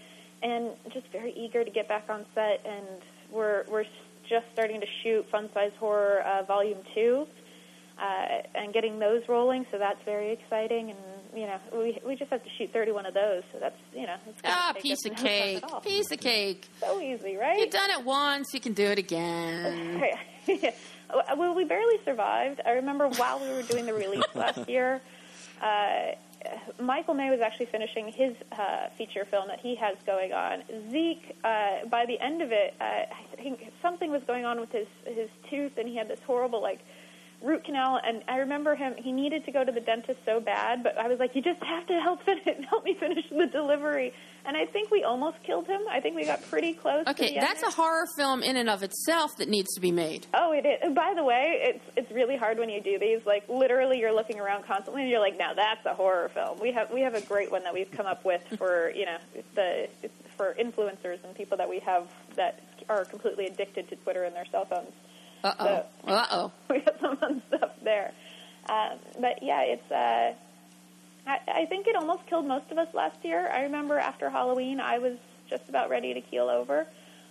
and 0.43 0.71
just 0.93 1.07
very 1.13 1.33
eager 1.33 1.63
to 1.63 1.71
get 1.71 1.89
back 1.89 2.05
on 2.09 2.25
set. 2.35 2.65
And 2.65 2.87
we're 3.31 3.65
we're 3.71 3.85
just 4.29 4.47
starting 4.53 4.81
to 4.81 4.87
shoot 5.03 5.29
Fun 5.31 5.51
Size 5.53 5.73
Horror 5.79 6.23
uh, 6.23 6.43
Volume 6.45 6.79
Two, 6.95 7.27
uh, 7.99 8.43
and 8.55 8.73
getting 8.73 8.99
those 8.99 9.23
rolling. 9.29 9.67
So 9.71 9.79
that's 9.79 10.03
very 10.05 10.33
exciting. 10.33 10.91
And 10.91 10.99
you 11.35 11.47
know, 11.47 11.59
we 11.73 11.99
we 12.07 12.17
just 12.17 12.31
have 12.31 12.43
to 12.43 12.51
shoot 12.57 12.73
31 12.73 13.07
of 13.07 13.15
those. 13.15 13.43
So 13.53 13.59
that's 13.59 13.79
you 13.95 14.07
know, 14.07 14.17
it's 14.29 14.41
ah, 14.45 14.75
piece 14.79 15.05
of 15.05 15.17
cake. 15.17 15.65
Piece 15.83 16.11
of 16.11 16.21
cake. 16.21 16.69
So 16.81 17.01
easy, 17.01 17.37
right? 17.37 17.59
You've 17.59 17.71
done 17.71 17.91
it 17.91 18.05
once, 18.05 18.53
you 18.53 18.61
can 18.61 18.73
do 18.73 18.85
it 18.85 18.99
again. 18.99 20.03
well, 21.37 21.55
we 21.55 21.65
barely 21.65 21.99
survived. 22.05 22.61
I 22.65 22.73
remember 22.73 23.09
while 23.09 23.41
we 23.41 23.49
were 23.49 23.63
doing 23.63 23.87
the 23.87 23.95
release 23.95 24.25
last 24.35 24.69
year, 24.69 25.01
uh, 25.63 26.13
Michael 26.81 27.15
May 27.15 27.31
was 27.31 27.41
actually 27.41 27.67
finishing 27.67 28.13
his 28.13 28.35
uh, 28.53 28.89
feature 28.97 29.25
film 29.25 29.49
that 29.49 29.61
he 29.61 29.75
has 29.77 29.97
going 30.07 30.33
on. 30.33 30.63
Zeke, 30.91 31.37
uh, 31.43 31.87
by 31.91 32.07
the 32.07 32.21
end 32.21 32.43
of 32.43 32.53
it, 32.53 32.75
uh, 32.81 32.85
I 32.85 33.37
think 33.37 33.73
something 33.83 34.11
was 34.11 34.23
going 34.25 34.45
on 34.45 34.61
with 34.61 34.71
his 34.71 34.87
his 35.05 35.29
tooth, 35.51 35.73
and 35.77 35.89
he 35.89 35.97
had 35.97 36.09
this 36.09 36.21
horrible 36.27 36.63
like 36.63 36.81
root 37.43 37.65
canal. 37.65 38.01
And 38.03 38.23
I 38.29 38.39
remember 38.39 38.75
him; 38.75 38.95
he 38.97 39.13
needed 39.13 39.45
to 39.47 39.53
go 39.53 39.65
to 39.65 39.73
the 39.73 39.81
dentist 39.81 40.21
so 40.25 40.41
bad, 40.41 40.83
but 40.83 40.97
I 40.99 41.09
was 41.09 41.19
like, 41.19 41.35
"You 41.35 41.43
just 41.43 41.63
have 41.63 41.87
to 41.87 41.95
help 42.01 42.23
fin- 42.25 42.63
help 42.65 42.85
me 42.85 42.95
finish 42.99 43.25
the 43.31 43.47
delivery." 43.47 44.13
And 44.45 44.57
I 44.57 44.65
think 44.67 44.93
we 44.93 45.03
almost 45.03 45.43
killed 45.45 45.67
him. 45.67 45.81
I 45.91 45.99
think 46.01 46.15
we 46.15 46.25
got 46.25 46.41
pretty 46.49 46.73
close. 46.75 47.05
to 47.05 47.11
Okay, 47.11 47.31
end 47.35 47.43
that's 47.43 47.63
there. 47.63 47.71
a 47.71 47.73
horror 47.73 48.07
film 48.17 48.45
in 48.45 48.57
and 48.57 48.71
of 48.71 48.85
itself 48.85 49.37
that 49.39 49.49
needs 49.49 49.75
to 49.75 49.81
be 49.81 49.91
made. 49.91 50.25
Oh, 50.35 50.53
it 50.53 50.65
is. 50.65 50.95
By 50.95 51.15
the 51.17 51.25
way, 51.25 51.59
it's 51.63 51.85
it's 51.97 52.11
really 52.13 52.37
hard 52.37 52.59
when 52.59 52.69
you 52.69 52.81
do 52.81 52.99
these. 52.99 53.27
Like 53.27 53.49
literally, 53.49 53.99
you're 53.99 54.15
looking 54.15 54.39
around 54.39 54.65
constantly, 54.65 55.03
and 55.03 55.11
you're 55.11 55.21
like, 55.21 55.39
"Now 55.39 55.53
that's 55.55 55.85
a 55.87 55.95
horror 55.95 56.29
film." 56.33 56.59
We 56.61 56.73
have 56.73 56.91
we 56.93 57.01
have 57.03 57.15
a 57.15 57.21
great 57.23 57.51
one 57.51 57.65
that 57.65 57.75
we've 57.75 57.91
come 57.91 58.07
up 58.07 58.25
with 58.25 58.43
for 58.57 58.91
you 58.95 59.07
know 59.07 59.19
the 59.55 59.89
for 60.37 60.55
influencers 60.61 61.23
and 61.25 61.35
people 61.35 61.57
that 61.57 61.69
we 61.69 61.79
have 61.81 62.07
that 62.37 62.61
are 62.91 63.05
completely 63.07 63.47
addicted 63.47 63.89
to 63.89 63.97
Twitter 63.97 64.25
and 64.25 64.37
their 64.37 64.45
cell 64.53 64.65
phones. 64.67 64.93
Uh 65.47 65.55
oh. 65.61 66.11
Uh 66.13 66.27
oh. 66.33 66.53
we 66.71 66.81
got 66.81 66.99
some 67.01 67.17
fun 67.19 67.43
stuff 67.49 67.71
there. 67.83 68.13
Um, 68.69 68.99
but 69.21 69.43
yeah, 69.43 69.63
it's. 69.63 69.91
Uh, 69.91 70.35
I, 71.29 71.63
I 71.63 71.67
think 71.67 71.87
it 71.87 71.97
almost 71.97 72.27
killed 72.27 72.47
most 72.47 72.71
of 72.71 72.79
us 72.79 72.89
last 72.95 73.25
year. 73.25 73.49
I 73.49 73.63
remember 73.63 73.99
after 73.99 74.31
Halloween, 74.31 74.81
I 74.81 74.99
was 74.99 75.19
just 75.49 75.69
about 75.69 75.89
ready 75.89 76.15
to 76.15 76.21
keel 76.21 76.49
over. 76.49 76.87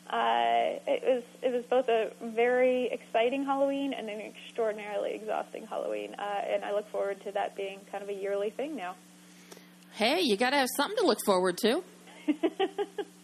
Uh, 0.10 0.80
it 0.88 1.04
was 1.04 1.24
it 1.42 1.52
was 1.52 1.64
both 1.70 1.90
a 1.90 2.12
very 2.22 2.90
exciting 2.92 3.44
Halloween 3.44 3.92
and 3.94 4.08
an 4.10 4.22
extraordinarily 4.22 5.14
exhausting 5.14 5.66
Halloween, 5.68 6.16
uh, 6.18 6.42
and 6.48 6.64
I 6.64 6.74
look 6.74 6.90
forward 6.92 7.22
to 7.24 7.32
that 7.32 7.56
being 7.58 7.80
kind 7.92 8.04
of 8.04 8.10
a 8.10 8.14
yearly 8.14 8.52
thing 8.52 8.76
now. 8.76 8.96
Hey, 9.94 10.22
you 10.22 10.38
got 10.38 10.52
to 10.52 10.58
have 10.58 10.70
something 10.78 10.98
to 10.98 11.06
look 11.06 11.18
forward 11.26 11.58
to. 11.60 11.84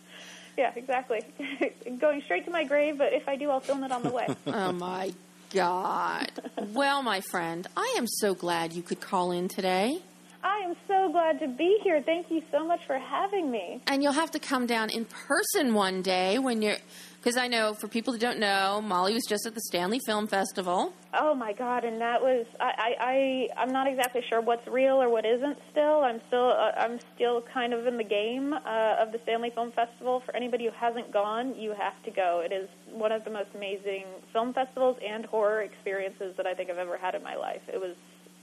Yeah, 0.57 0.71
exactly. 0.75 1.21
Going 1.99 2.21
straight 2.21 2.45
to 2.45 2.51
my 2.51 2.63
grave, 2.63 2.97
but 2.97 3.13
if 3.13 3.27
I 3.27 3.35
do, 3.35 3.49
I'll 3.49 3.59
film 3.59 3.83
it 3.83 3.91
on 3.91 4.03
the 4.03 4.11
way. 4.11 4.27
Oh 4.47 4.71
my 4.71 5.13
God. 5.53 6.31
Well, 6.73 7.01
my 7.03 7.21
friend, 7.21 7.67
I 7.75 7.95
am 7.97 8.07
so 8.07 8.33
glad 8.33 8.73
you 8.73 8.81
could 8.81 9.01
call 9.01 9.31
in 9.31 9.47
today. 9.47 10.01
I 10.43 10.59
am 10.65 10.75
so 10.87 11.11
glad 11.11 11.39
to 11.39 11.47
be 11.47 11.79
here. 11.83 12.01
Thank 12.01 12.31
you 12.31 12.41
so 12.51 12.65
much 12.65 12.85
for 12.85 12.97
having 12.97 13.51
me. 13.51 13.81
And 13.87 14.01
you'll 14.01 14.13
have 14.13 14.31
to 14.31 14.39
come 14.39 14.65
down 14.65 14.89
in 14.89 15.05
person 15.05 15.73
one 15.73 16.01
day 16.01 16.39
when 16.39 16.61
you're. 16.61 16.77
Because 17.17 17.37
I 17.37 17.47
know 17.47 17.75
for 17.75 17.87
people 17.87 18.13
that 18.13 18.19
don't 18.19 18.39
know, 18.39 18.81
Mali 18.81 19.13
was 19.13 19.25
just 19.29 19.45
at 19.45 19.53
the 19.53 19.61
Stanley 19.61 19.99
Film 20.07 20.25
Festival. 20.25 20.91
Oh 21.13 21.35
my 21.35 21.53
god! 21.53 21.83
And 21.83 22.01
that 22.01 22.19
was 22.19 22.47
I 22.59 22.71
I, 22.77 22.95
I 22.99 23.61
I'm 23.61 23.71
not 23.71 23.85
exactly 23.87 24.21
sure 24.27 24.41
what's 24.41 24.67
real 24.67 24.95
or 24.95 25.07
what 25.07 25.23
isn't. 25.23 25.59
Still, 25.69 26.01
I'm 26.01 26.19
still 26.27 26.49
uh, 26.49 26.71
I'm 26.77 26.99
still 27.13 27.43
kind 27.53 27.73
of 27.73 27.85
in 27.85 27.97
the 27.97 28.03
game 28.03 28.53
uh, 28.53 28.95
of 28.99 29.11
the 29.11 29.19
Stanley 29.21 29.51
Film 29.51 29.71
Festival. 29.71 30.23
For 30.25 30.35
anybody 30.35 30.65
who 30.65 30.71
hasn't 30.71 31.11
gone, 31.13 31.53
you 31.55 31.75
have 31.77 32.01
to 32.05 32.11
go. 32.11 32.41
It 32.43 32.51
is 32.51 32.67
one 32.89 33.11
of 33.11 33.23
the 33.23 33.29
most 33.29 33.49
amazing 33.53 34.05
film 34.33 34.53
festivals 34.53 34.97
and 35.07 35.23
horror 35.25 35.61
experiences 35.61 36.35
that 36.37 36.47
I 36.47 36.55
think 36.55 36.71
I've 36.71 36.79
ever 36.79 36.97
had 36.97 37.13
in 37.13 37.21
my 37.21 37.35
life. 37.35 37.61
It 37.71 37.79
was 37.79 37.95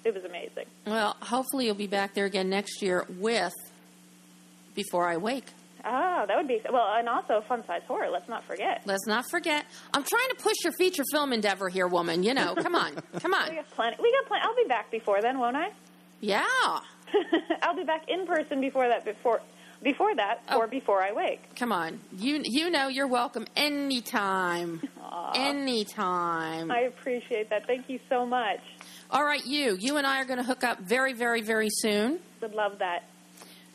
it 0.08 0.14
was 0.14 0.24
amazing. 0.24 0.64
Well, 0.86 1.16
hopefully 1.20 1.66
you'll 1.66 1.74
be 1.74 1.86
back 1.86 2.14
there 2.14 2.24
again 2.24 2.48
next 2.50 2.82
year 2.82 3.06
with 3.08 3.52
Before 4.74 5.08
I 5.08 5.16
Wake. 5.16 5.44
Ah, 5.84 6.24
that 6.26 6.36
would 6.36 6.48
be 6.48 6.60
well, 6.70 6.86
and 6.98 7.08
also 7.08 7.34
a 7.38 7.42
Fun 7.42 7.64
Size 7.66 7.82
Horror. 7.86 8.08
Let's 8.10 8.28
not 8.28 8.44
forget. 8.44 8.82
Let's 8.84 9.06
not 9.06 9.24
forget. 9.30 9.64
I'm 9.94 10.02
trying 10.02 10.28
to 10.30 10.34
push 10.42 10.56
your 10.64 10.72
feature 10.72 11.04
film 11.12 11.32
endeavor 11.32 11.68
here, 11.68 11.86
woman. 11.86 12.24
You 12.24 12.34
know, 12.34 12.54
come 12.56 12.74
on. 12.74 12.94
Come 13.20 13.32
on. 13.32 13.48
We 13.48 13.54
got 13.56 13.70
plenty. 13.70 13.96
We 14.02 14.12
got 14.12 14.26
plenty. 14.26 14.44
I'll 14.44 14.56
be 14.56 14.68
back 14.68 14.90
before 14.90 15.22
then, 15.22 15.38
won't 15.38 15.56
I? 15.56 15.70
Yeah. 16.20 16.44
I'll 17.62 17.76
be 17.76 17.84
back 17.84 18.04
in 18.08 18.26
person 18.26 18.60
before 18.60 18.88
that. 18.88 19.04
Before 19.04 19.40
before 19.80 20.12
that, 20.16 20.42
Oh. 20.48 20.58
or 20.58 20.66
before 20.66 21.00
I 21.00 21.12
wake. 21.12 21.54
Come 21.54 21.70
on. 21.70 22.00
You 22.18 22.40
you 22.44 22.68
know 22.70 22.88
you're 22.88 23.06
welcome 23.06 23.46
anytime. 23.56 24.82
Anytime. 25.34 26.70
I 26.70 26.80
appreciate 26.80 27.50
that. 27.50 27.66
Thank 27.66 27.88
you 27.88 27.98
so 28.08 28.24
much. 28.26 28.60
All 29.10 29.24
right, 29.24 29.44
you. 29.46 29.76
You 29.78 29.96
and 29.96 30.06
I 30.06 30.20
are 30.20 30.24
going 30.24 30.38
to 30.38 30.44
hook 30.44 30.64
up 30.64 30.80
very, 30.80 31.12
very, 31.12 31.40
very 31.40 31.68
soon 31.70 32.18
Would 32.42 32.54
love 32.54 32.78
that. 32.80 33.04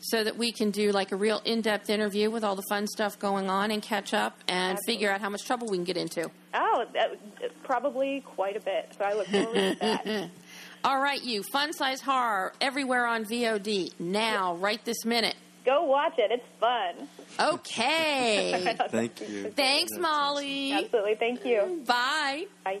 so 0.00 0.22
that 0.22 0.36
we 0.36 0.52
can 0.52 0.70
do 0.70 0.92
like 0.92 1.10
a 1.12 1.16
real 1.16 1.40
in-depth 1.44 1.90
interview 1.90 2.30
with 2.30 2.44
all 2.44 2.54
the 2.54 2.64
fun 2.68 2.86
stuff 2.86 3.18
going 3.18 3.50
on 3.50 3.70
and 3.72 3.82
catch 3.82 4.14
up 4.14 4.38
and 4.46 4.72
Absolutely. 4.78 4.94
figure 4.94 5.10
out 5.10 5.20
how 5.20 5.28
much 5.30 5.44
trouble 5.44 5.66
we 5.68 5.76
can 5.76 5.84
get 5.84 5.96
into. 5.96 6.30
Oh, 6.54 6.84
that, 6.94 7.18
probably 7.64 8.20
quite 8.20 8.56
a 8.56 8.60
bit. 8.60 8.92
So 8.96 9.04
I 9.04 9.14
look 9.14 9.26
forward 9.26 9.54
to 9.54 9.76
that. 9.80 10.30
All 10.84 11.00
right, 11.00 11.22
you. 11.22 11.42
Fun 11.42 11.72
size 11.72 12.00
horror 12.00 12.52
everywhere 12.60 13.06
on 13.06 13.24
VOD 13.24 13.98
now, 13.98 14.54
right 14.56 14.84
this 14.84 15.04
minute. 15.04 15.34
Go 15.64 15.84
watch 15.84 16.14
it. 16.18 16.30
It's 16.30 16.46
fun. 16.60 17.08
Okay. 17.40 18.76
Thank 18.90 19.18
you. 19.26 19.50
Thanks, 19.50 19.92
Mali. 19.98 20.72
Absolutely. 20.74 21.14
Thank 21.14 21.44
you. 21.46 21.82
Bye. 21.86 22.44
Bye. 22.64 22.80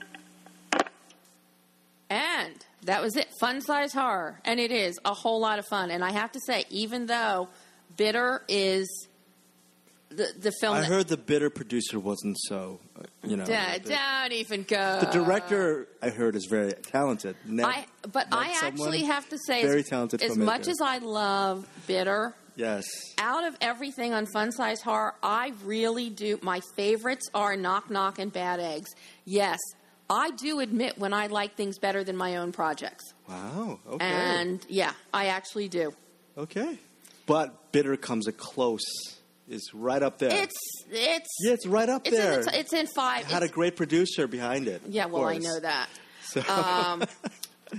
And 2.10 2.54
that 2.82 3.02
was 3.02 3.16
it. 3.16 3.28
Fun 3.40 3.60
size 3.60 3.92
horror. 3.92 4.40
And 4.44 4.60
it 4.60 4.70
is 4.70 4.98
a 5.04 5.14
whole 5.14 5.40
lot 5.40 5.58
of 5.58 5.66
fun. 5.66 5.90
And 5.90 6.04
I 6.04 6.12
have 6.12 6.32
to 6.32 6.40
say, 6.46 6.64
even 6.70 7.06
though 7.06 7.48
Bitter 7.96 8.42
is 8.48 9.08
the, 10.10 10.28
the 10.38 10.52
film 10.60 10.76
I 10.76 10.80
that. 10.80 10.86
heard 10.86 11.08
the 11.08 11.16
bitter 11.16 11.50
producer 11.50 11.98
wasn't 11.98 12.36
so, 12.44 12.78
uh, 12.98 13.02
you 13.24 13.36
know. 13.36 13.44
Da- 13.44 13.78
the, 13.78 13.90
don't 13.90 14.32
even 14.32 14.62
go. 14.62 14.98
the 15.00 15.06
director 15.06 15.88
I 16.00 16.10
heard 16.10 16.36
is 16.36 16.46
very 16.46 16.72
talented. 16.72 17.36
Ned- 17.46 17.66
I, 17.66 17.86
but 18.12 18.28
I 18.30 18.56
actually 18.62 19.02
have 19.04 19.28
to 19.30 19.38
say, 19.46 19.62
very 19.62 19.80
as, 19.80 19.88
talented 19.88 20.22
as 20.22 20.32
filmmaker. 20.32 20.44
much 20.44 20.68
as 20.68 20.76
I 20.80 20.98
love 20.98 21.66
Bitter, 21.88 22.34
yes, 22.54 22.84
out 23.18 23.44
of 23.44 23.56
everything 23.60 24.12
on 24.12 24.26
Fun 24.26 24.52
Size 24.52 24.80
Horror, 24.82 25.14
I 25.22 25.52
really 25.64 26.10
do. 26.10 26.38
My 26.42 26.60
favorites 26.76 27.28
are 27.34 27.56
Knock 27.56 27.90
Knock 27.90 28.18
and 28.20 28.32
Bad 28.32 28.60
Eggs. 28.60 28.90
Yes, 29.24 29.58
I 30.10 30.30
do 30.32 30.60
admit 30.60 30.98
when 30.98 31.12
I 31.12 31.28
like 31.28 31.54
things 31.56 31.78
better 31.78 32.04
than 32.04 32.16
my 32.16 32.36
own 32.36 32.52
projects. 32.52 33.04
wow, 33.28 33.78
okay, 33.88 34.04
And 34.04 34.64
yeah, 34.68 34.92
I 35.12 35.26
actually 35.26 35.68
do. 35.68 35.92
okay, 36.36 36.78
but 37.26 37.72
bitter 37.72 37.96
comes 37.96 38.26
a 38.28 38.32
close. 38.32 38.82
Is 39.46 39.72
right 39.74 40.02
up 40.02 40.16
there. 40.18 40.30
It's 40.32 40.56
it's 40.90 41.28
yeah, 41.42 41.52
it's 41.52 41.66
right 41.66 41.88
up 41.88 42.06
it's 42.06 42.16
there. 42.16 42.40
in, 42.40 42.46
the, 42.46 42.58
it's 42.58 42.72
in 42.72 42.86
five. 42.86 43.22
It 43.26 43.26
had 43.30 43.42
a 43.42 43.48
great 43.48 43.76
producer 43.76 44.26
behind 44.26 44.68
it. 44.68 44.80
yeah, 44.88 45.04
well, 45.04 45.26
I 45.26 45.36
know 45.36 45.60
that. 45.60 45.88
So, 46.22 46.40
Um, 46.48 47.04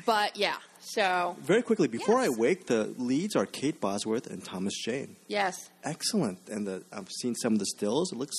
but 0.05 0.37
yeah, 0.37 0.57
so 0.79 1.35
very 1.41 1.63
quickly 1.63 1.87
before 1.87 2.21
Yes. 2.21 2.35
I 2.37 2.39
wake, 2.39 2.67
the 2.67 2.93
leads 2.99 3.35
are 3.35 3.47
Kate 3.47 3.81
Bosworth 3.81 4.27
and 4.27 4.43
Thomas 4.45 4.75
Jane. 4.83 5.15
yes, 5.27 5.55
Excellent, 5.83 6.37
and 6.49 6.67
the, 6.67 6.83
I've 6.93 7.09
seen 7.21 7.33
some 7.33 7.53
of 7.53 7.59
the 7.59 7.65
stills. 7.65 8.11
It 8.11 8.17
looks 8.19 8.35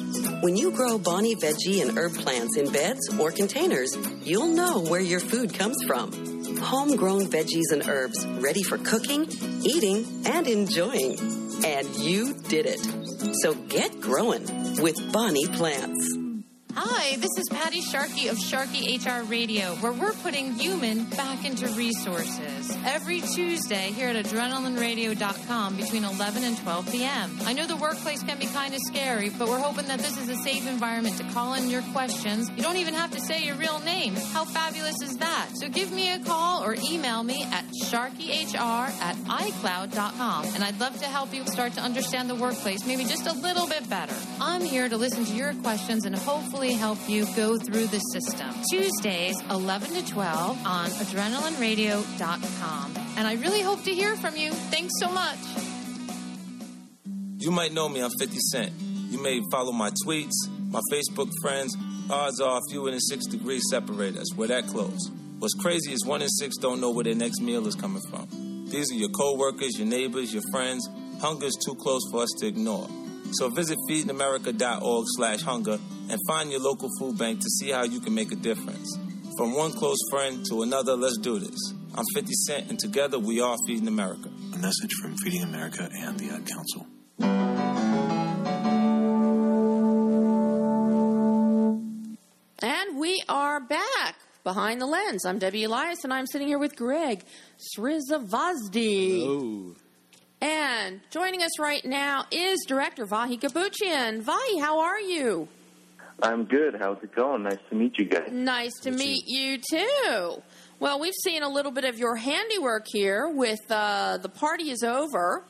When 0.43 0.57
you 0.57 0.71
grow 0.71 0.99
Bonnie 0.99 1.37
veggie 1.37 1.83
and 1.83 1.97
herb 1.99 2.15
plants 2.15 2.57
in 2.57 2.73
beds 2.73 3.09
or 3.19 3.31
containers, 3.31 3.97
you'll 4.23 4.55
know 4.55 4.81
where 4.81 5.01
your 5.01 5.21
food 5.21 5.55
comes 5.55 5.83
from. 5.87 6.13
Homegrown 6.59 7.27
veggies 7.27 7.73
and 7.73 7.87
herbs 7.87 8.27
ready 8.41 8.63
for 8.63 8.79
cooking, 8.79 9.27
eating, 9.63 10.07
and 10.27 10.47
enjoying. 10.47 11.19
And 11.65 11.89
you 11.97 12.35
did 12.35 12.67
it. 12.67 12.81
So 13.43 13.55
get 13.55 14.01
growing 14.01 14.47
with 14.83 15.13
Bonnie 15.13 15.47
Plants. 15.47 16.26
Hi, 16.79 17.17
this 17.17 17.31
is 17.39 17.49
Patty 17.49 17.81
Sharkey 17.81 18.29
of 18.29 18.39
Sharkey 18.39 18.99
HR 18.99 19.23
Radio, 19.23 19.77
where 19.77 19.93
we're 19.93 20.13
putting 20.13 20.53
human 20.53 21.05
back 21.05 21.43
into 21.47 21.69
resources. 21.69 22.77
Every 22.85 23.23
Tuesday 23.23 23.93
here 23.93 24.09
at 24.09 24.23
adrenalineradio.com 24.27 25.77
between 25.77 26.05
11 26.05 26.45
and 26.45 26.59
12 26.59 26.93
p.m. 26.93 27.39
I 27.47 27.55
know 27.55 27.67
the 27.67 27.77
workplace 27.77 28.23
can 28.23 28.39
be 28.39 28.45
kind 28.45 28.75
of 28.75 28.81
scary, 28.89 29.31
but 29.31 29.49
we're 29.49 29.59
hoping 29.59 29.87
that 29.87 30.01
this 30.01 30.19
is 30.19 30.29
a 30.29 30.37
safe 30.37 30.69
environment 30.69 31.17
to 31.17 31.25
call 31.33 31.55
in 31.55 31.71
your 31.71 31.81
questions. 31.95 32.51
You 32.55 32.63
don't 32.63 32.77
even 32.77 32.93
have 32.93 33.11
to 33.13 33.21
say 33.21 33.43
your 33.43 33.57
real 33.57 33.79
name. 33.79 34.15
How 34.15 34.45
fabulous 34.45 35.01
is 35.01 35.17
that? 35.17 35.49
So 35.55 35.71
give 35.71 35.91
me 35.91 36.13
a 36.13 36.19
call 36.19 36.63
or 36.63 36.77
email 36.91 37.23
me 37.23 37.43
at 37.45 37.65
sharkyhr 37.85 38.55
at 38.55 39.17
icloud.com, 39.17 40.45
and 40.55 40.63
I'd 40.63 40.79
love 40.79 41.01
to 41.01 41.07
help 41.07 41.33
you 41.33 41.47
start 41.47 41.73
to 41.73 41.81
understand 41.81 42.29
the 42.29 42.35
workplace 42.35 42.87
maybe 42.87 43.05
just 43.05 43.27
a 43.27 43.33
little 43.33 43.67
bit 43.67 43.89
better. 43.89 44.15
I'm 44.43 44.61
here 44.61 44.91
to 44.91 44.97
listen 44.99 45.25
to 45.25 45.33
your 45.33 45.55
questions 45.55 46.05
and 46.05 46.15
hopefully 46.15 46.66
help 46.73 46.99
you 47.09 47.25
go 47.35 47.59
through 47.59 47.87
the 47.87 47.99
system. 47.99 48.51
Tuesdays, 48.71 49.41
11 49.51 49.95
to 49.95 50.07
12 50.13 50.67
on 50.67 50.91
adrenalineradio.com. 50.91 52.95
And 53.17 53.27
I 53.27 53.35
really 53.35 53.63
hope 53.63 53.83
to 53.85 53.95
hear 53.95 54.17
from 54.17 54.37
you. 54.37 54.53
Thanks 54.53 54.93
so 55.01 55.09
much. 55.09 55.39
You 57.39 57.51
might 57.51 57.73
know 57.73 57.89
me, 57.89 58.01
I'm 58.01 58.11
50 58.19 58.37
Cent. 58.51 58.73
You 59.11 59.23
may 59.23 59.41
follow 59.53 59.73
my 59.73 59.91
tweets, 60.05 60.35
my 60.71 60.81
Facebook 60.93 61.31
friends. 61.41 61.77
Odds 62.11 62.41
are 62.41 62.61
fewer 62.71 62.91
than 62.91 63.01
six 63.01 63.27
degrees 63.27 63.63
separate 63.71 64.17
us. 64.17 64.35
We're 64.35 64.49
that 64.49 64.67
close. 64.67 65.11
What's 65.39 65.55
crazy 65.55 65.93
is 65.93 66.05
one 66.05 66.23
in 66.23 66.29
six 66.29 66.57
don't 66.57 66.81
know 66.81 66.91
where 66.91 67.05
their 67.05 67.15
next 67.15 67.41
meal 67.41 67.67
is 67.67 67.75
coming 67.75 68.03
from. 68.11 68.67
These 68.71 68.91
are 68.91 68.97
your 68.97 69.11
co-workers, 69.11 69.79
your 69.79 69.87
neighbors, 69.87 70.33
your 70.33 70.43
friends. 70.51 70.89
Hunger's 71.21 71.55
too 71.65 71.75
close 71.75 72.03
for 72.11 72.23
us 72.23 72.31
to 72.39 72.47
ignore. 72.47 72.89
So 73.33 73.49
visit 73.49 73.79
feedingamerica.org 73.91 75.05
slash 75.09 75.43
hunger 75.43 75.79
and 76.09 76.19
find 76.27 76.51
your 76.51 76.61
local 76.61 76.89
food 76.99 77.19
bank 77.19 77.41
to 77.41 77.49
see 77.49 77.71
how 77.71 77.85
you 77.85 78.01
can 78.01 78.15
make 78.15 78.33
a 78.33 78.37
difference. 78.37 78.97
From 79.37 79.55
one 79.55 79.73
close 79.73 79.99
friend 80.11 80.45
to 80.49 80.63
another, 80.63 80.97
let's 80.97 81.19
do 81.19 81.39
this. 81.39 81.75
I'm 81.95 82.05
50 82.15 82.33
Cent, 82.47 82.71
and 82.71 82.79
together 82.79 83.19
we 83.19 83.41
are 83.41 83.57
Feeding 83.67 83.89
America. 83.89 84.31
A 84.55 84.59
message 84.59 84.93
from 85.01 85.17
Feeding 85.19 85.43
America 85.43 85.89
and 85.93 86.19
the 86.19 86.31
Ad 86.31 86.47
Council. 86.47 86.87
And 92.63 92.99
we 92.99 93.23
are 93.29 93.61
back 93.61 94.17
behind 94.45 94.81
the 94.81 94.87
lens. 94.87 95.25
I'm 95.27 95.39
Debbie 95.39 95.65
Elias, 95.65 96.05
and 96.05 96.13
I'm 96.13 96.27
sitting 96.27 96.49
here 96.49 96.59
with 96.59 96.77
Greg 96.77 97.25
Srisavasdi. 97.77 99.23
Oh. 99.27 99.77
And 100.41 101.01
joining 101.11 101.43
us 101.43 101.59
right 101.59 101.85
now 101.85 102.27
is 102.31 102.65
director 102.69 103.07
Vahe 103.07 103.41
Gabuchian. 103.41 104.23
Vahe, 104.23 104.61
how 104.61 104.81
are 104.81 105.01
you? 105.01 105.49
I'm 106.23 106.45
good. 106.45 106.77
How's 106.79 107.03
it 107.03 107.15
going? 107.15 107.43
Nice 107.43 107.59
to 107.71 107.75
meet 107.75 107.99
you 107.99 108.05
guys. 108.07 108.29
Nice 108.31 108.73
to 108.83 108.91
meet 108.91 109.25
you 109.27 109.59
too. 109.59 110.43
Well, 110.79 111.01
we've 111.01 111.15
seen 111.25 111.43
a 111.43 111.49
little 111.49 111.73
bit 111.73 111.85
of 111.85 111.99
your 111.99 112.17
handiwork 112.17 112.87
here 112.87 113.29
with 113.29 113.61
uh, 113.71 114.19
The 114.19 114.29
Party 114.29 114.71
Is 114.71 114.83
Over. 114.83 115.45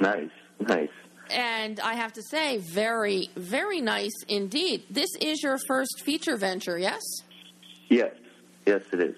Nice, 0.00 0.30
nice. 0.60 0.88
And 1.30 1.78
I 1.80 1.94
have 1.94 2.12
to 2.14 2.22
say, 2.22 2.58
very, 2.58 3.28
very 3.36 3.80
nice 3.80 4.14
indeed. 4.28 4.84
This 4.88 5.10
is 5.20 5.42
your 5.42 5.58
first 5.66 6.00
feature 6.02 6.36
venture, 6.36 6.78
yes? 6.78 7.02
Yes, 7.88 8.14
yes, 8.66 8.82
it 8.92 9.00
is. 9.00 9.16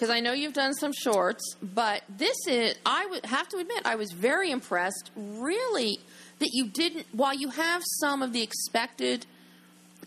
Because 0.00 0.16
I 0.16 0.20
know 0.20 0.32
you've 0.32 0.54
done 0.54 0.72
some 0.72 0.94
shorts, 0.94 1.56
but 1.60 2.02
this 2.08 2.38
is, 2.48 2.74
I 2.86 3.04
would 3.10 3.26
have 3.26 3.46
to 3.50 3.58
admit, 3.58 3.82
I 3.84 3.96
was 3.96 4.12
very 4.12 4.50
impressed, 4.50 5.10
really, 5.14 6.00
that 6.38 6.48
you 6.54 6.68
didn't, 6.68 7.04
while 7.12 7.34
you 7.34 7.50
have 7.50 7.82
some 8.00 8.22
of 8.22 8.32
the 8.32 8.40
expected 8.40 9.26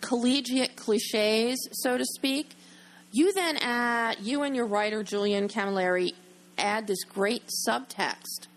collegiate 0.01 0.75
cliches, 0.75 1.69
so 1.73 1.95
to 1.95 2.06
speak, 2.15 2.56
you 3.12 3.34
then 3.34 3.58
add, 3.58 4.17
you 4.19 4.41
and 4.41 4.56
your 4.56 4.65
writer, 4.65 5.03
Julian 5.03 5.47
Camilleri, 5.47 6.13
add 6.58 6.88
this 6.88 7.03
great 7.03 7.43
subtext 7.69 8.47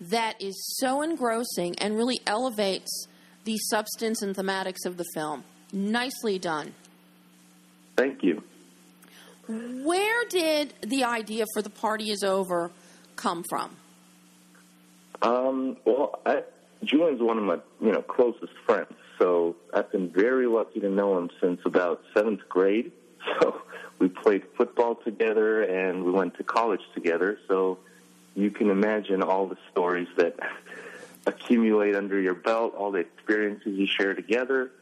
that 0.00 0.34
is 0.42 0.60
so 0.80 1.00
engrossing 1.00 1.78
and 1.78 1.96
really 1.96 2.18
elevates 2.26 3.06
the 3.44 3.56
substance 3.70 4.20
and 4.20 4.34
thematics 4.34 4.84
of 4.84 4.96
the 4.96 5.06
film. 5.14 5.44
Nicely 5.72 6.40
done. 6.40 6.74
Thank 7.96 8.24
you. 8.24 8.42
Where 9.52 10.24
did 10.26 10.74
the 10.80 11.04
idea 11.04 11.44
for 11.52 11.62
The 11.62 11.70
Party 11.70 12.10
Is 12.10 12.22
Over 12.22 12.70
come 13.16 13.44
from? 13.48 13.76
Um, 15.20 15.76
well, 15.84 16.20
I, 16.24 16.42
Julian's 16.84 17.20
one 17.20 17.38
of 17.38 17.44
my 17.44 17.58
you 17.80 17.92
know 17.92 18.02
closest 18.02 18.52
friends, 18.66 18.92
so 19.18 19.56
I've 19.72 19.90
been 19.92 20.10
very 20.10 20.46
lucky 20.46 20.80
to 20.80 20.88
know 20.88 21.18
him 21.18 21.30
since 21.40 21.60
about 21.64 22.02
seventh 22.14 22.48
grade. 22.48 22.92
So 23.40 23.62
we 24.00 24.08
played 24.08 24.42
football 24.56 24.96
together 24.96 25.62
and 25.62 26.02
we 26.02 26.10
went 26.10 26.36
to 26.38 26.42
college 26.42 26.80
together. 26.92 27.38
So 27.46 27.78
you 28.34 28.50
can 28.50 28.68
imagine 28.68 29.22
all 29.22 29.46
the 29.46 29.56
stories 29.70 30.08
that 30.16 30.36
accumulate 31.26 31.94
under 31.94 32.20
your 32.20 32.34
belt, 32.34 32.74
all 32.74 32.90
the 32.90 32.98
experiences 32.98 33.78
you 33.78 33.86
share 33.86 34.14
together. 34.14 34.72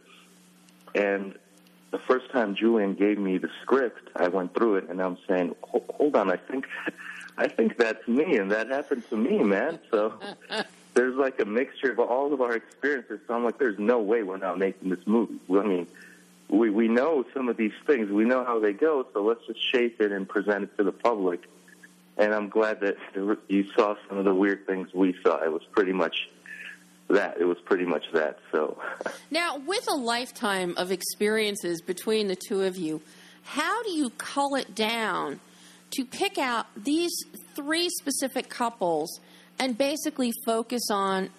And 0.95 1.35
the 1.91 1.99
first 1.99 2.31
time 2.31 2.55
Julian 2.55 2.95
gave 2.95 3.19
me 3.19 3.39
the 3.39 3.51
script, 3.63 4.09
I 4.15 4.29
went 4.29 4.55
through 4.55 4.77
it 4.77 4.89
and 4.89 5.01
I'm 5.01 5.19
saying, 5.29 5.55
"Hold 5.63 6.17
on, 6.17 6.31
I 6.31 6.37
think, 6.37 6.67
I 7.39 7.49
think 7.49 7.77
that's 7.77 8.07
me, 8.07 8.37
and 8.37 8.51
that 8.53 8.69
happened 8.69 9.09
to 9.11 9.17
me, 9.17 9.39
man." 9.39 9.79
So 9.91 10.15
there's 10.95 11.17
like 11.17 11.41
a 11.41 11.45
mixture 11.45 11.93
of 11.93 11.99
all 11.99 12.33
of 12.33 12.41
our 12.41 12.55
experiences. 12.55 13.21
So 13.27 13.35
I'm 13.35 13.45
like, 13.45 13.59
"There's 13.59 13.79
no 13.79 14.01
way 14.01 14.23
we're 14.23 14.37
not 14.37 14.59
making 14.59 14.91
this 14.91 15.07
movie." 15.07 15.41
I 15.51 15.63
mean, 15.63 15.89
we 16.49 16.71
we 16.71 16.89
know 16.89 17.25
some 17.35 17.49
of 17.49 17.57
these 17.57 17.75
things, 17.87 18.11
we 18.11 18.25
know 18.25 18.45
how 18.45 18.61
they 18.61 18.73
go, 18.73 19.07
so 19.13 19.23
let's 19.23 19.45
just 19.47 19.61
shape 19.73 20.01
it 20.01 20.13
and 20.13 20.29
present 20.29 20.65
it 20.65 20.77
to 20.79 20.85
the 20.85 20.93
public. 20.93 21.43
And 22.17 22.35
I'm 22.35 22.51
glad 22.51 22.81
that 22.81 22.97
you 23.49 23.65
saw 23.75 23.95
some 24.09 24.19
of 24.19 24.25
the 24.25 24.35
weird 24.35 24.67
things 24.67 24.93
we 24.93 25.17
saw. 25.23 25.43
It 25.43 25.51
was 25.51 25.63
pretty 25.73 25.93
much 25.93 26.29
that. 27.11 27.41
It 27.41 27.45
was 27.45 27.59
pretty 27.65 27.85
much 27.85 28.05
that. 28.13 28.39
So 28.53 28.79
Now, 29.31 29.59
with 29.59 29.87
a 29.89 29.95
lifetime 29.95 30.75
of 30.77 30.91
experiences 30.91 31.81
between 31.81 32.29
the 32.29 32.37
two 32.37 32.63
of 32.63 32.77
you, 32.77 33.01
how 33.43 33.83
do 33.83 33.91
you 33.91 34.11
cull 34.11 34.55
it 34.55 34.75
down 34.75 35.41
to 35.93 36.05
pick 36.05 36.39
out 36.39 36.67
these 36.77 37.13
three 37.55 37.89
specific 37.89 38.49
couples 38.49 39.21
and 39.59 39.77
basically 39.77 40.33
focus 40.45 40.83
on 40.91 41.31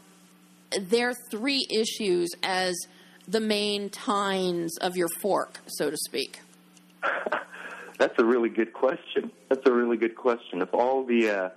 their 0.80 1.14
three 1.30 1.66
issues 1.70 2.30
as 2.44 2.76
the 3.28 3.40
main 3.40 3.90
tines 3.90 4.78
of 4.80 4.96
your 4.98 5.10
fork, 5.22 5.60
so 5.68 5.90
to 5.90 5.98
speak? 5.98 6.42
That's 7.98 8.18
a 8.18 8.26
really 8.26 8.50
good 8.50 8.74
question. 8.74 9.32
That's 9.50 9.66
a 9.66 9.72
really 9.72 9.98
good 9.98 10.16
question. 10.16 10.62
If 10.62 10.74
all 10.74 11.04
the 11.04 11.30
uh, 11.30 11.50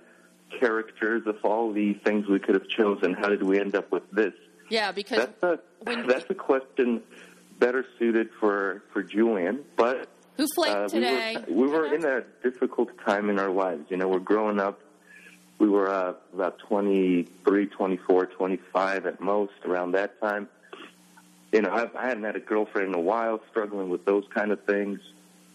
characters, 0.59 1.23
if 1.25 1.43
all 1.43 1.71
the 1.71 1.93
things 1.93 2.27
we 2.27 2.39
could 2.39 2.55
have 2.55 2.67
chosen, 2.67 3.13
how 3.13 3.29
did 3.29 3.43
we 3.43 3.59
end 3.59 3.75
up 3.75 3.91
with 3.91 4.09
this? 4.11 4.33
Yeah, 4.69 4.91
because 4.91 5.17
That's 5.17 5.43
a 5.43 5.59
that's 6.07 6.29
a 6.29 6.33
question 6.33 7.01
better 7.59 7.85
suited 7.99 8.29
for 8.39 8.83
for 8.91 9.03
Julian, 9.03 9.63
but 9.75 10.07
who 10.37 10.47
flaked 10.55 10.75
uh, 10.75 10.89
we 10.91 10.99
today? 10.99 11.37
were 11.47 11.53
we 11.55 11.67
were 11.67 11.93
in 11.93 12.05
a 12.05 12.23
difficult 12.43 12.89
time 13.05 13.29
in 13.29 13.39
our 13.39 13.49
lives. 13.51 13.85
You 13.89 13.97
know, 13.97 14.07
we're 14.07 14.19
growing 14.19 14.59
up. 14.59 14.79
We 15.57 15.69
were 15.69 15.89
uh, 15.89 16.13
about 16.33 16.59
23, 16.59 17.67
24, 17.67 18.25
25 18.25 19.05
at 19.05 19.21
most 19.21 19.53
around 19.63 19.93
that 19.93 20.19
time. 20.19 20.49
You 21.53 21.61
know, 21.61 21.71
I've, 21.71 21.95
I 21.95 22.07
hadn't 22.07 22.25
had 22.25 22.35
a 22.35 22.41
girlfriend 22.41 22.89
in 22.89 22.95
a 22.95 22.99
while, 22.99 23.39
struggling 23.51 23.87
with 23.87 24.03
those 24.03 24.25
kind 24.33 24.51
of 24.51 24.61
things, 24.65 24.99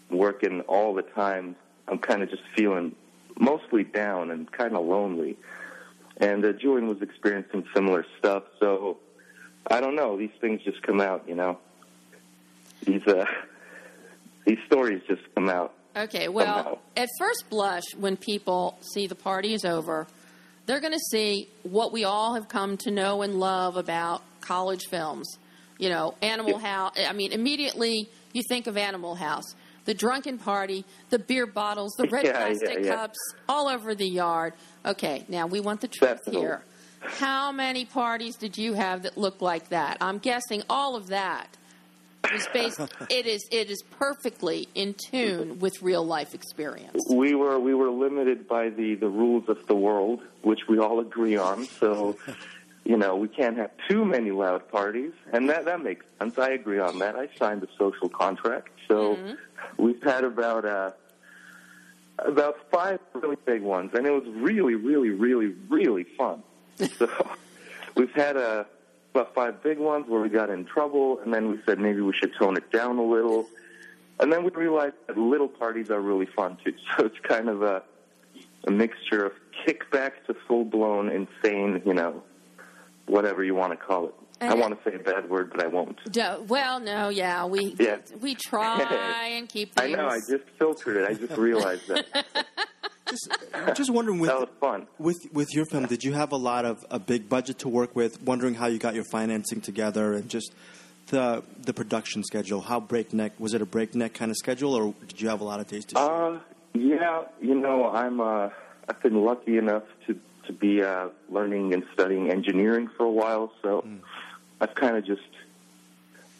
working 0.09 0.61
all 0.61 0.95
the 0.95 1.03
time. 1.03 1.55
I'm 1.87 1.99
kind 1.99 2.23
of 2.23 2.31
just 2.31 2.41
feeling 2.55 2.95
mostly 3.41 3.83
down 3.83 4.31
and 4.31 4.49
kind 4.51 4.75
of 4.75 4.85
lonely. 4.85 5.37
And 6.17 6.45
uh, 6.45 6.53
Julian 6.53 6.87
was 6.87 7.01
experiencing 7.01 7.65
similar 7.73 8.05
stuff, 8.19 8.43
so 8.59 8.99
I 9.69 9.81
don't 9.81 9.95
know. 9.95 10.17
These 10.17 10.31
things 10.39 10.61
just 10.63 10.81
come 10.83 11.01
out, 11.01 11.27
you 11.27 11.35
know. 11.35 11.57
these 12.85 13.05
uh, 13.07 13.25
these 14.45 14.59
stories 14.67 15.01
just 15.07 15.23
come 15.35 15.49
out. 15.49 15.73
Okay, 15.95 16.29
well, 16.29 16.55
Somehow. 16.55 16.77
at 16.95 17.09
first 17.19 17.49
blush, 17.49 17.83
when 17.97 18.15
people 18.15 18.77
see 18.93 19.07
the 19.07 19.15
party 19.15 19.53
is 19.53 19.65
over, 19.65 20.07
they're 20.65 20.79
going 20.79 20.93
to 20.93 21.05
see 21.09 21.49
what 21.63 21.91
we 21.91 22.05
all 22.05 22.35
have 22.35 22.47
come 22.47 22.77
to 22.77 22.91
know 22.91 23.23
and 23.23 23.39
love 23.39 23.75
about 23.75 24.21
college 24.39 24.85
films. 24.89 25.27
You 25.79 25.89
know, 25.89 26.13
Animal 26.21 26.59
House. 26.59 26.93
I 26.97 27.11
mean, 27.13 27.31
immediately 27.31 28.07
you 28.33 28.43
think 28.47 28.67
of 28.67 28.77
Animal 28.77 29.15
House. 29.15 29.55
The 29.85 29.93
drunken 29.93 30.37
party, 30.37 30.85
the 31.09 31.19
beer 31.19 31.45
bottles, 31.47 31.93
the 31.97 32.07
red 32.07 32.25
Yeah, 32.31 32.31
plastic 32.33 32.79
yeah, 32.79 32.85
yeah. 32.85 32.95
cups 32.95 33.17
all 33.49 33.67
over 33.67 33.95
the 33.95 34.07
yard. 34.07 34.53
Okay, 34.85 35.25
now 35.27 35.47
we 35.47 35.59
want 35.59 35.81
the 35.81 35.87
truth 35.87 36.17
Definitely. 36.17 36.41
here. 36.41 36.63
How 36.99 37.51
many 37.51 37.85
parties 37.85 38.35
did 38.35 38.57
you 38.57 38.73
have 38.73 39.03
that 39.03 39.17
looked 39.17 39.41
like 39.41 39.69
that? 39.69 39.97
I'm 40.01 40.19
guessing 40.19 40.61
all 40.69 40.95
of 40.95 41.07
that 41.07 41.47
was 42.31 42.47
based. 42.53 42.79
it 43.09 43.25
is. 43.25 43.47
It 43.51 43.71
is 43.71 43.81
perfectly 43.99 44.67
in 44.75 44.93
tune 44.93 45.59
with 45.59 45.81
real 45.81 46.05
life 46.05 46.35
experience. 46.35 47.03
We 47.09 47.33
were 47.33 47.59
we 47.59 47.73
were 47.73 47.89
limited 47.89 48.47
by 48.47 48.69
the 48.69 48.93
the 48.95 49.07
rules 49.09 49.49
of 49.49 49.65
the 49.67 49.73
world, 49.75 50.21
which 50.43 50.67
we 50.69 50.77
all 50.77 50.99
agree 50.99 51.37
on. 51.37 51.65
So, 51.65 52.17
you 52.83 52.97
know, 52.97 53.15
we 53.15 53.27
can't 53.27 53.57
have 53.57 53.71
too 53.87 54.03
many 54.05 54.31
loud 54.31 54.69
parties, 54.69 55.13
and 55.31 55.49
that 55.49 55.65
that 55.65 55.81
makes 55.81 56.05
sense. 56.19 56.37
I 56.37 56.51
agree 56.51 56.79
on 56.79 56.99
that. 56.99 57.15
I 57.15 57.29
signed 57.37 57.61
the 57.61 57.67
social 57.77 58.09
contract, 58.09 58.69
so 58.87 59.17
we've 59.77 60.01
had 60.03 60.23
about 60.23 60.65
uh 60.65 60.91
about 62.19 62.57
five 62.71 62.99
really 63.13 63.37
big 63.45 63.61
ones, 63.61 63.91
and 63.93 64.05
it 64.05 64.11
was 64.11 64.23
really, 64.35 64.75
really, 64.75 65.09
really, 65.09 65.53
really 65.69 66.05
fun. 66.17 66.43
So 66.97 67.07
we've 67.95 68.13
had 68.13 68.37
uh, 68.37 68.63
about 69.13 69.35
five 69.35 69.61
big 69.61 69.77
ones 69.77 70.07
where 70.07 70.21
we 70.21 70.29
got 70.29 70.49
in 70.49 70.65
trouble, 70.65 71.19
and 71.19 71.33
then 71.33 71.51
we 71.51 71.59
said 71.65 71.79
maybe 71.79 72.01
we 72.01 72.13
should 72.13 72.33
tone 72.39 72.57
it 72.57 72.71
down 72.71 72.97
a 72.97 73.03
little. 73.03 73.47
And 74.19 74.31
then 74.31 74.43
we 74.43 74.49
realized 74.51 74.95
that 75.07 75.17
little 75.17 75.47
parties 75.47 75.89
are 75.89 75.99
really 75.99 76.25
fun 76.25 76.57
too. 76.63 76.73
So 76.97 77.05
it's 77.05 77.19
kind 77.19 77.49
of 77.49 77.61
a, 77.61 77.83
a 78.65 78.71
mixture 78.71 79.25
of 79.25 79.33
kickback 79.65 80.11
to 80.27 80.35
full 80.47 80.65
blown 80.65 81.09
insane, 81.09 81.81
you 81.85 81.93
know, 81.93 82.23
whatever 83.07 83.43
you 83.43 83.55
want 83.55 83.71
to 83.71 83.77
call 83.77 84.07
it. 84.07 84.13
I 84.43 84.55
want 84.55 84.73
to 84.83 84.89
say 84.89 84.95
a 84.95 84.99
bad 84.99 85.29
word, 85.29 85.51
but 85.51 85.63
I 85.63 85.67
won't. 85.67 85.99
Do- 86.11 86.43
well, 86.47 86.79
no, 86.79 87.09
yeah, 87.09 87.45
we 87.45 87.75
Yeah. 87.79 87.97
we 88.19 88.33
try 88.33 89.27
and 89.37 89.47
keep 89.47 89.71
I 89.77 89.89
know. 89.89 90.07
I 90.07 90.17
just 90.19 90.45
filtered 90.57 90.97
it. 90.97 91.07
I 91.09 91.13
just 91.13 91.37
realized 91.37 91.87
that. 91.89 92.05
I'm 93.53 93.75
just 93.75 93.91
wondering 93.91 94.19
with 94.19 94.29
that 94.29 94.39
was 94.39 94.49
fun. 94.59 94.87
with 94.97 95.17
with 95.33 95.53
your 95.53 95.65
film, 95.65 95.85
did 95.85 96.03
you 96.03 96.13
have 96.13 96.31
a 96.31 96.37
lot 96.37 96.65
of 96.65 96.83
a 96.89 96.97
big 96.97 97.27
budget 97.29 97.59
to 97.59 97.69
work 97.69 97.95
with? 97.95 98.21
Wondering 98.23 98.55
how 98.55 98.67
you 98.67 98.79
got 98.79 98.95
your 98.95 99.03
financing 99.03 99.61
together 99.61 100.13
and 100.13 100.29
just 100.29 100.53
the 101.07 101.43
the 101.59 101.73
production 101.73 102.23
schedule. 102.23 102.61
How 102.61 102.79
breakneck 102.79 103.37
was 103.39 103.53
it? 103.53 103.61
A 103.61 103.65
breakneck 103.65 104.13
kind 104.13 104.31
of 104.31 104.37
schedule, 104.37 104.73
or 104.73 104.95
did 105.07 105.19
you 105.21 105.27
have 105.29 105.41
a 105.41 105.43
lot 105.43 105.59
of 105.59 105.67
days 105.67 105.85
to 105.85 105.95
shoot? 105.95 106.01
Uh, 106.01 106.39
yeah, 106.73 107.23
you 107.41 107.53
know, 107.55 107.89
I'm 107.89 108.21
uh, 108.21 108.49
I've 108.87 109.01
been 109.03 109.21
lucky 109.21 109.57
enough 109.57 109.83
to 110.47 110.53
be 110.53 110.81
uh, 110.81 111.09
learning 111.29 111.73
and 111.73 111.83
studying 111.93 112.29
engineering 112.29 112.89
for 112.97 113.05
a 113.05 113.11
while, 113.11 113.51
so 113.61 113.85
I've 114.59 114.75
kind 114.75 114.97
of 114.97 115.05
just 115.05 115.21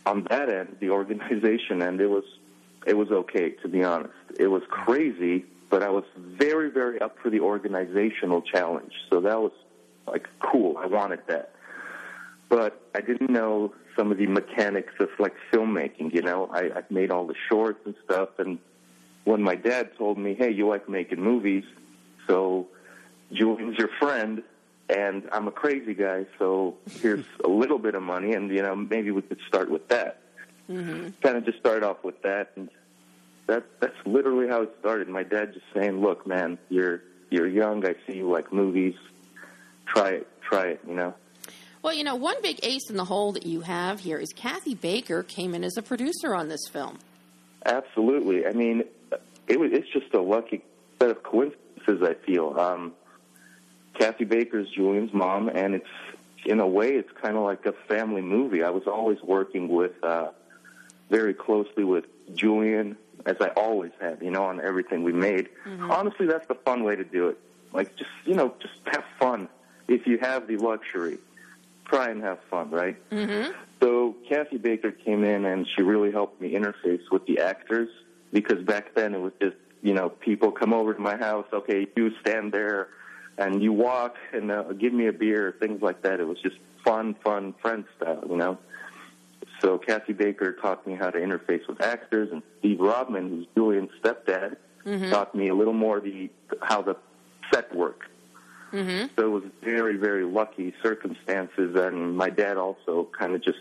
on 0.05 0.25
that 0.29 0.49
end, 0.49 0.77
the 0.79 0.89
organization 0.89 1.81
end, 1.81 2.01
it 2.01 2.09
was 2.09 2.23
it 2.85 2.97
was 2.97 3.11
okay 3.11 3.51
to 3.61 3.67
be 3.67 3.83
honest. 3.83 4.13
It 4.39 4.47
was 4.47 4.63
crazy, 4.69 5.45
but 5.69 5.83
I 5.83 5.89
was 5.89 6.05
very 6.15 6.69
very 6.69 6.99
up 7.01 7.17
for 7.21 7.29
the 7.29 7.39
organizational 7.39 8.41
challenge, 8.41 8.93
so 9.09 9.21
that 9.21 9.39
was 9.39 9.51
like 10.07 10.27
cool. 10.39 10.77
I 10.77 10.87
wanted 10.87 11.21
that, 11.27 11.53
but 12.49 12.81
I 12.95 13.01
didn't 13.01 13.29
know 13.29 13.73
some 13.95 14.11
of 14.11 14.17
the 14.17 14.27
mechanics 14.27 14.93
of 14.99 15.09
like 15.19 15.35
filmmaking. 15.51 16.13
You 16.13 16.21
know, 16.21 16.49
I, 16.51 16.79
I 16.79 16.83
made 16.89 17.11
all 17.11 17.27
the 17.27 17.35
shorts 17.49 17.79
and 17.85 17.95
stuff, 18.05 18.29
and 18.39 18.57
when 19.25 19.43
my 19.43 19.55
dad 19.55 19.95
told 19.97 20.17
me, 20.17 20.33
"Hey, 20.33 20.51
you 20.51 20.67
like 20.67 20.89
making 20.89 21.21
movies, 21.21 21.65
so 22.27 22.67
Julian's 23.33 23.77
your 23.77 23.89
friend, 23.99 24.43
and 24.89 25.27
I'm 25.31 25.47
a 25.47 25.51
crazy 25.51 25.93
guy, 25.93 26.25
so 26.37 26.75
here's 27.01 27.25
a 27.43 27.47
little 27.47 27.79
bit 27.79 27.95
of 27.95 28.03
money, 28.03 28.33
and 28.33 28.49
you 28.49 28.61
know 28.61 28.75
maybe 28.75 29.11
we 29.11 29.21
could 29.21 29.39
start 29.47 29.69
with 29.69 29.87
that." 29.89 30.21
Mm-hmm. 30.69 31.09
Kind 31.21 31.37
of 31.37 31.45
just 31.45 31.59
start 31.59 31.83
off 31.83 32.03
with 32.03 32.21
that, 32.23 32.51
and 32.55 32.69
that 33.47 33.63
that's 33.79 33.95
literally 34.05 34.47
how 34.47 34.63
it 34.63 34.75
started. 34.79 35.07
My 35.09 35.23
dad 35.23 35.53
just 35.53 35.65
saying, 35.73 36.01
"Look, 36.01 36.27
man, 36.27 36.57
you're 36.69 37.01
you're 37.29 37.47
young. 37.47 37.85
I 37.85 37.95
see 38.07 38.17
you 38.17 38.29
like 38.29 38.51
movies. 38.51 38.95
Try 39.85 40.09
it, 40.09 40.27
try 40.41 40.67
it." 40.67 40.81
You 40.87 40.95
know. 40.95 41.13
Well, 41.81 41.93
you 41.93 42.03
know, 42.03 42.15
one 42.15 42.39
big 42.43 42.59
ace 42.63 42.89
in 42.89 42.97
the 42.97 43.05
hole 43.05 43.31
that 43.31 43.45
you 43.45 43.61
have 43.61 44.01
here 44.01 44.19
is 44.19 44.31
Kathy 44.35 44.75
Baker 44.75 45.23
came 45.23 45.55
in 45.55 45.63
as 45.63 45.77
a 45.77 45.81
producer 45.81 46.35
on 46.35 46.47
this 46.47 46.61
film. 46.71 46.99
Absolutely. 47.65 48.45
I 48.45 48.51
mean, 48.51 48.83
it 49.47 49.59
was, 49.59 49.71
it's 49.73 49.91
just 49.91 50.13
a 50.13 50.21
lucky 50.21 50.63
set 50.99 51.09
of 51.09 51.23
coincidences. 51.23 52.03
I 52.03 52.13
feel. 52.25 52.59
Um, 52.59 52.93
Kathy 53.93 54.25
Baker's 54.25 54.69
Julian's 54.69 55.13
mom, 55.13 55.49
and 55.49 55.75
it's 55.75 55.87
in 56.45 56.59
a 56.59 56.67
way, 56.67 56.95
it's 56.95 57.11
kind 57.21 57.37
of 57.37 57.43
like 57.43 57.65
a 57.65 57.73
family 57.87 58.21
movie. 58.21 58.63
I 58.63 58.69
was 58.69 58.87
always 58.87 59.21
working 59.21 59.67
with 59.67 60.03
uh, 60.03 60.29
very 61.09 61.33
closely 61.33 61.83
with 61.83 62.05
Julian, 62.33 62.97
as 63.25 63.35
I 63.39 63.49
always 63.49 63.91
have, 63.99 64.23
you 64.23 64.31
know, 64.31 64.45
on 64.45 64.59
everything 64.59 65.03
we 65.03 65.13
made. 65.13 65.49
Honestly, 65.81 66.25
that's 66.25 66.47
the 66.47 66.55
fun 66.55 66.83
way 66.83 66.95
to 66.95 67.03
do 67.03 67.27
it. 67.29 67.37
Like, 67.73 67.95
just 67.95 68.09
you 68.25 68.33
know, 68.33 68.53
just 68.59 68.73
have 68.85 69.03
fun. 69.19 69.47
If 69.87 70.07
you 70.07 70.17
have 70.19 70.47
the 70.47 70.57
luxury, 70.57 71.19
try 71.85 72.09
and 72.09 72.21
have 72.23 72.39
fun, 72.49 72.71
right? 72.71 72.97
Mm-hmm. 73.09 73.51
So 73.81 74.15
Kathy 74.27 74.57
Baker 74.57 74.91
came 74.91 75.23
in 75.23 75.45
and 75.45 75.67
she 75.75 75.81
really 75.81 76.11
helped 76.11 76.41
me 76.41 76.53
interface 76.53 77.01
with 77.11 77.25
the 77.25 77.39
actors 77.39 77.89
because 78.31 78.63
back 78.63 78.93
then 78.95 79.13
it 79.13 79.19
was 79.19 79.33
just 79.41 79.55
you 79.81 79.93
know 79.93 80.09
people 80.09 80.51
come 80.51 80.73
over 80.73 80.93
to 80.93 80.99
my 80.99 81.17
house. 81.17 81.47
Okay, 81.51 81.87
you 81.95 82.11
stand 82.21 82.51
there 82.51 82.89
and 83.37 83.61
you 83.61 83.73
walk 83.73 84.15
and 84.33 84.51
uh, 84.51 84.63
give 84.73 84.93
me 84.93 85.07
a 85.07 85.13
beer, 85.13 85.55
things 85.59 85.81
like 85.81 86.01
that. 86.03 86.19
It 86.19 86.27
was 86.27 86.39
just 86.41 86.57
fun, 86.83 87.15
fun, 87.23 87.53
friend 87.61 87.85
style, 87.97 88.23
you 88.29 88.37
know. 88.37 88.57
So 89.59 89.77
Kathy 89.77 90.13
Baker 90.13 90.53
taught 90.53 90.85
me 90.87 90.95
how 90.95 91.09
to 91.09 91.19
interface 91.19 91.67
with 91.67 91.81
actors, 91.81 92.31
and 92.31 92.41
Steve 92.59 92.79
Rodman, 92.79 93.29
who's 93.29 93.47
Julian's 93.55 93.91
stepdad, 94.01 94.57
taught 95.11 95.35
me 95.35 95.49
a 95.49 95.55
little 95.55 95.73
more 95.73 95.99
the 95.99 96.29
how 96.61 96.81
the 96.81 96.95
set 97.53 97.73
worked. 97.75 98.07
Mm-hmm. 98.71 99.07
So 99.15 99.25
it 99.25 99.29
was 99.29 99.43
very, 99.61 99.97
very 99.97 100.23
lucky 100.23 100.73
circumstances, 100.81 101.75
and 101.75 102.15
my 102.15 102.29
dad 102.29 102.57
also 102.57 103.09
kind 103.17 103.35
of 103.35 103.43
just, 103.43 103.59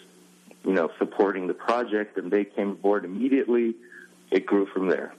you 0.65 0.73
know, 0.73 0.91
supporting 0.99 1.49
the 1.49 1.55
project, 1.55 2.17
and 2.17 2.31
they 2.31 2.45
came 2.45 2.71
aboard 2.71 3.05
immediately. 3.05 3.75
It 4.31 4.47
grew 4.47 4.67
from 4.67 4.89
there. 4.89 5.13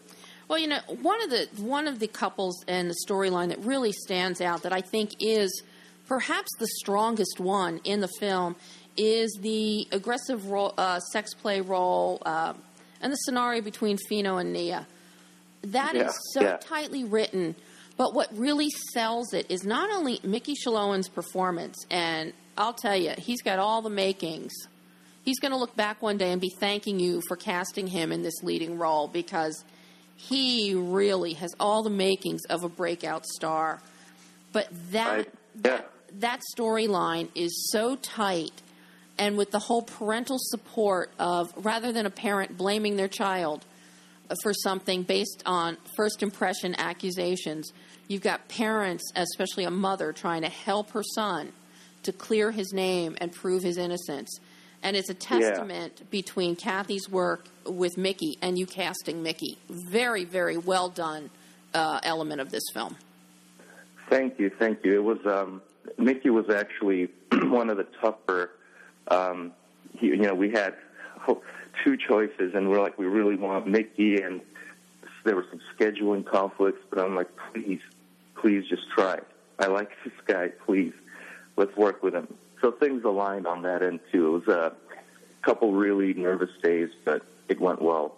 Well, 0.52 0.60
you 0.60 0.68
know, 0.68 0.82
one 1.02 1.24
of 1.24 1.30
the 1.30 1.48
one 1.64 1.88
of 1.88 2.00
the 2.00 2.10
couples 2.10 2.66
and 2.68 2.90
the 2.90 2.96
storyline 3.08 3.48
that 3.48 3.60
really 3.60 3.94
stands 3.94 4.42
out 4.42 4.64
that 4.64 4.74
I 4.74 4.82
think 4.82 5.12
is 5.22 5.64
perhaps 6.10 6.50
the 6.60 6.68
strongest 6.82 7.40
one 7.40 7.80
in 7.86 8.02
the 8.02 8.10
film 8.20 8.58
is 8.98 9.32
the 9.40 9.88
aggressive 9.94 10.48
role, 10.48 10.74
uh, 10.78 11.00
sex 11.00 11.34
play 11.34 11.62
role 11.62 12.22
uh, 12.26 12.54
and 13.00 13.14
the 13.14 13.18
scenario 13.20 13.62
between 13.62 13.98
Fino 14.10 14.40
and 14.40 14.52
Nia. 14.52 14.88
That 15.62 15.96
is 15.96 16.02
Yeah, 16.02 16.12
so 16.34 16.42
yeah. 16.42 16.58
tightly 16.58 17.06
written, 17.06 17.56
but 17.96 18.14
what 18.14 18.28
really 18.38 18.72
sells 18.92 19.34
it 19.34 19.50
is 19.50 19.64
not 19.64 19.90
only 19.90 20.20
Mickey 20.22 20.56
Shallowan's 20.56 21.08
performance, 21.08 21.78
and 21.90 22.34
I'll 22.58 22.74
tell 22.74 22.98
you, 22.98 23.14
he's 23.18 23.42
got 23.42 23.58
all 23.58 23.82
the 23.82 23.90
makings. 23.90 24.52
He's 25.24 25.40
going 25.40 25.54
to 25.54 25.58
look 25.58 25.78
back 25.78 26.02
one 26.02 26.18
day 26.18 26.34
and 26.34 26.42
be 26.42 26.50
thanking 26.50 27.00
you 27.00 27.22
for 27.30 27.38
casting 27.38 27.88
him 27.88 28.12
in 28.12 28.22
this 28.22 28.44
leading 28.44 28.78
role 28.78 29.08
because 29.08 29.64
he 30.30 30.76
really 30.76 31.34
has 31.34 31.54
all 31.60 31.84
the 31.84 31.90
makings 31.90 32.46
of 32.46 32.64
a 32.64 32.70
breakout 32.70 33.26
star. 33.26 33.82
But 34.54 34.68
that 34.92 35.30
yeah. 35.64 35.82
that 36.20 36.42
storyline 36.56 37.30
is 37.36 37.70
so 37.72 37.96
tight 37.96 38.62
and 39.18 39.38
with 39.38 39.52
the 39.52 39.60
whole 39.60 39.82
parental 39.82 40.38
support 40.40 41.12
of 41.20 41.54
rather 41.56 41.92
than 41.92 42.06
a 42.06 42.10
parent 42.10 42.58
blaming 42.58 42.98
their 42.98 43.08
child 43.08 43.66
for 44.42 44.54
something 44.54 45.04
based 45.04 45.44
on 45.46 45.78
first 45.96 46.24
impression 46.24 46.74
accusations 46.78 47.72
you've 48.08 48.22
got 48.22 48.48
parents 48.48 49.04
especially 49.16 49.66
a 49.66 49.72
mother 49.72 50.14
trying 50.14 50.42
to 50.42 50.50
help 50.50 50.92
her 50.92 51.04
son 51.16 51.52
to 52.04 52.14
clear 52.14 52.52
his 52.52 52.72
name 52.72 53.18
and 53.20 53.34
prove 53.34 53.62
his 53.62 53.78
innocence 53.78 54.40
and 54.84 54.96
it's 54.96 55.10
a 55.10 55.14
testament 55.14 56.10
between 56.10 56.56
Kathy's 56.56 57.10
work 57.10 57.46
with 57.66 57.98
Mickey 57.98 58.38
and 58.42 58.58
you 58.58 58.66
casting 58.66 59.24
Mickey 59.24 59.58
very 59.70 60.26
very 60.26 60.58
well 60.58 60.90
done 60.90 61.30
uh, 61.74 62.00
element 62.04 62.42
of 62.42 62.52
this 62.52 62.64
film 62.74 62.96
Thank 64.12 64.40
you, 64.40 64.50
thank 64.50 64.84
you. 64.84 64.94
It 64.94 65.04
was 65.06 65.26
um, 65.26 65.62
Mickey 65.98 66.30
was 66.30 66.50
actually 66.50 67.08
one 67.32 67.70
of 67.70 67.78
the 67.78 67.88
tougher. 68.02 68.52
Um, 69.08 69.54
he, 69.98 70.08
you 70.08 70.18
know, 70.18 70.34
we 70.34 70.52
had 70.52 70.76
oh, 71.30 71.42
two 71.86 71.96
choices, 71.96 72.54
and 72.54 72.70
we're 72.70 72.82
like, 72.82 73.00
we 73.00 73.06
really 73.06 73.38
want 73.38 73.68
Mickey, 73.68 74.22
and 74.22 74.42
there 75.24 75.38
were 75.38 75.46
some 75.50 75.62
scheduling 75.74 76.26
conflicts. 76.26 76.82
But 76.90 77.00
I'm 77.00 77.16
like, 77.16 77.30
please, 77.54 77.80
please, 78.36 78.68
just 78.68 78.84
try. 78.94 79.20
I 79.60 79.68
like 79.68 79.92
this 80.04 80.14
guy. 80.26 80.50
Please, 80.66 80.92
let's 81.56 81.76
work 81.78 82.04
with 82.04 82.14
him. 82.14 82.28
So 82.62 82.72
things 82.72 83.04
aligned 83.04 83.48
on 83.48 83.64
that 83.64 83.82
end 83.82 84.00
too. 84.12 84.36
It 84.36 84.46
was 84.46 84.48
a 84.48 84.74
couple 85.42 85.74
really 85.74 86.14
nervous 86.14 86.52
days, 86.62 86.90
but 87.04 87.24
it 87.50 87.60
went 87.60 87.82
well. 87.82 88.16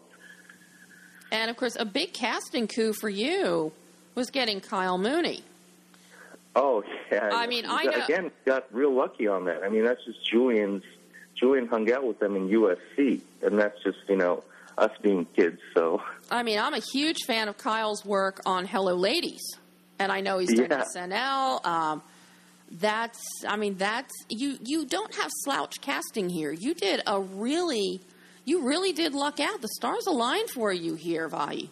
And 1.31 1.49
of 1.49 1.57
course, 1.57 1.75
a 1.79 1.85
big 1.85 2.13
casting 2.13 2.67
coup 2.67 2.93
for 2.93 3.09
you 3.09 3.71
was 4.15 4.29
getting 4.29 4.59
Kyle 4.61 4.97
Mooney. 4.97 5.43
Oh 6.55 6.83
yeah. 7.11 7.29
I 7.33 7.47
mean, 7.47 7.65
I 7.67 7.83
know- 7.85 8.03
again 8.03 8.31
got 8.45 8.65
real 8.73 8.93
lucky 8.93 9.27
on 9.27 9.45
that. 9.45 9.63
I 9.63 9.69
mean, 9.69 9.83
that's 9.85 10.03
just 10.05 10.23
Julian's. 10.29 10.83
Julian 11.35 11.67
hung 11.67 11.91
out 11.91 12.05
with 12.05 12.19
them 12.19 12.35
in 12.35 12.47
USC, 12.49 13.21
and 13.41 13.57
that's 13.57 13.81
just 13.83 13.97
you 14.07 14.15
know 14.17 14.43
us 14.77 14.91
being 15.01 15.25
kids. 15.35 15.59
So 15.73 16.01
I 16.29 16.43
mean, 16.43 16.59
I'm 16.59 16.73
a 16.73 16.79
huge 16.79 17.23
fan 17.25 17.47
of 17.47 17.57
Kyle's 17.57 18.05
work 18.05 18.41
on 18.45 18.65
Hello 18.65 18.93
Ladies, 18.95 19.41
and 19.97 20.11
I 20.11 20.21
know 20.21 20.37
he's 20.37 20.53
done 20.53 20.67
Yeah. 20.69 20.83
SNL. 20.95 21.65
Um, 21.65 22.01
that's, 22.80 23.21
I 23.47 23.55
mean, 23.55 23.76
that's 23.78 24.13
you. 24.30 24.57
You 24.61 24.86
don't 24.86 25.13
have 25.15 25.32
slouch 25.43 25.82
casting 25.82 26.30
here. 26.30 26.51
You 26.51 26.74
did 26.74 27.01
a 27.05 27.19
really, 27.19 28.01
you 28.45 28.67
really 28.67 28.91
did 28.93 29.13
luck 29.13 29.39
out. 29.39 29.61
The 29.61 29.69
stars 29.69 30.05
aligned 30.07 30.49
for 30.49 30.74
you 30.74 30.95
here, 30.95 31.28
Vai. 31.30 31.69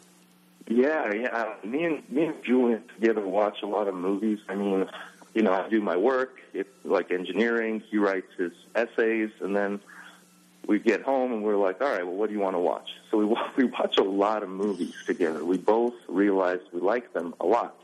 yeah, 0.69 1.11
yeah. 1.13 1.53
Me 1.63 1.83
and 1.85 2.09
me 2.09 2.25
and 2.25 2.43
Julian 2.43 2.83
together 2.95 3.25
watch 3.25 3.57
a 3.63 3.67
lot 3.67 3.87
of 3.87 3.95
movies. 3.95 4.39
I 4.47 4.55
mean, 4.55 4.87
you 5.33 5.41
know, 5.41 5.53
I 5.53 5.67
do 5.69 5.81
my 5.81 5.97
work, 5.97 6.39
it's 6.53 6.69
like 6.83 7.11
engineering. 7.11 7.81
He 7.89 7.97
writes 7.97 8.27
his 8.37 8.51
essays, 8.75 9.31
and 9.39 9.55
then 9.55 9.79
we 10.67 10.79
get 10.79 11.01
home 11.01 11.33
and 11.33 11.43
we're 11.43 11.57
like, 11.57 11.81
all 11.81 11.89
right, 11.89 12.05
well, 12.05 12.15
what 12.15 12.27
do 12.27 12.33
you 12.35 12.39
want 12.39 12.55
to 12.55 12.59
watch? 12.59 12.89
So 13.09 13.17
we 13.17 13.25
we 13.57 13.63
watch 13.65 13.97
a 13.97 14.03
lot 14.03 14.43
of 14.43 14.49
movies 14.49 14.93
together. 15.05 15.43
We 15.43 15.57
both 15.57 15.95
realize 16.07 16.59
we 16.71 16.81
like 16.81 17.13
them 17.13 17.33
a 17.39 17.45
lot. 17.45 17.75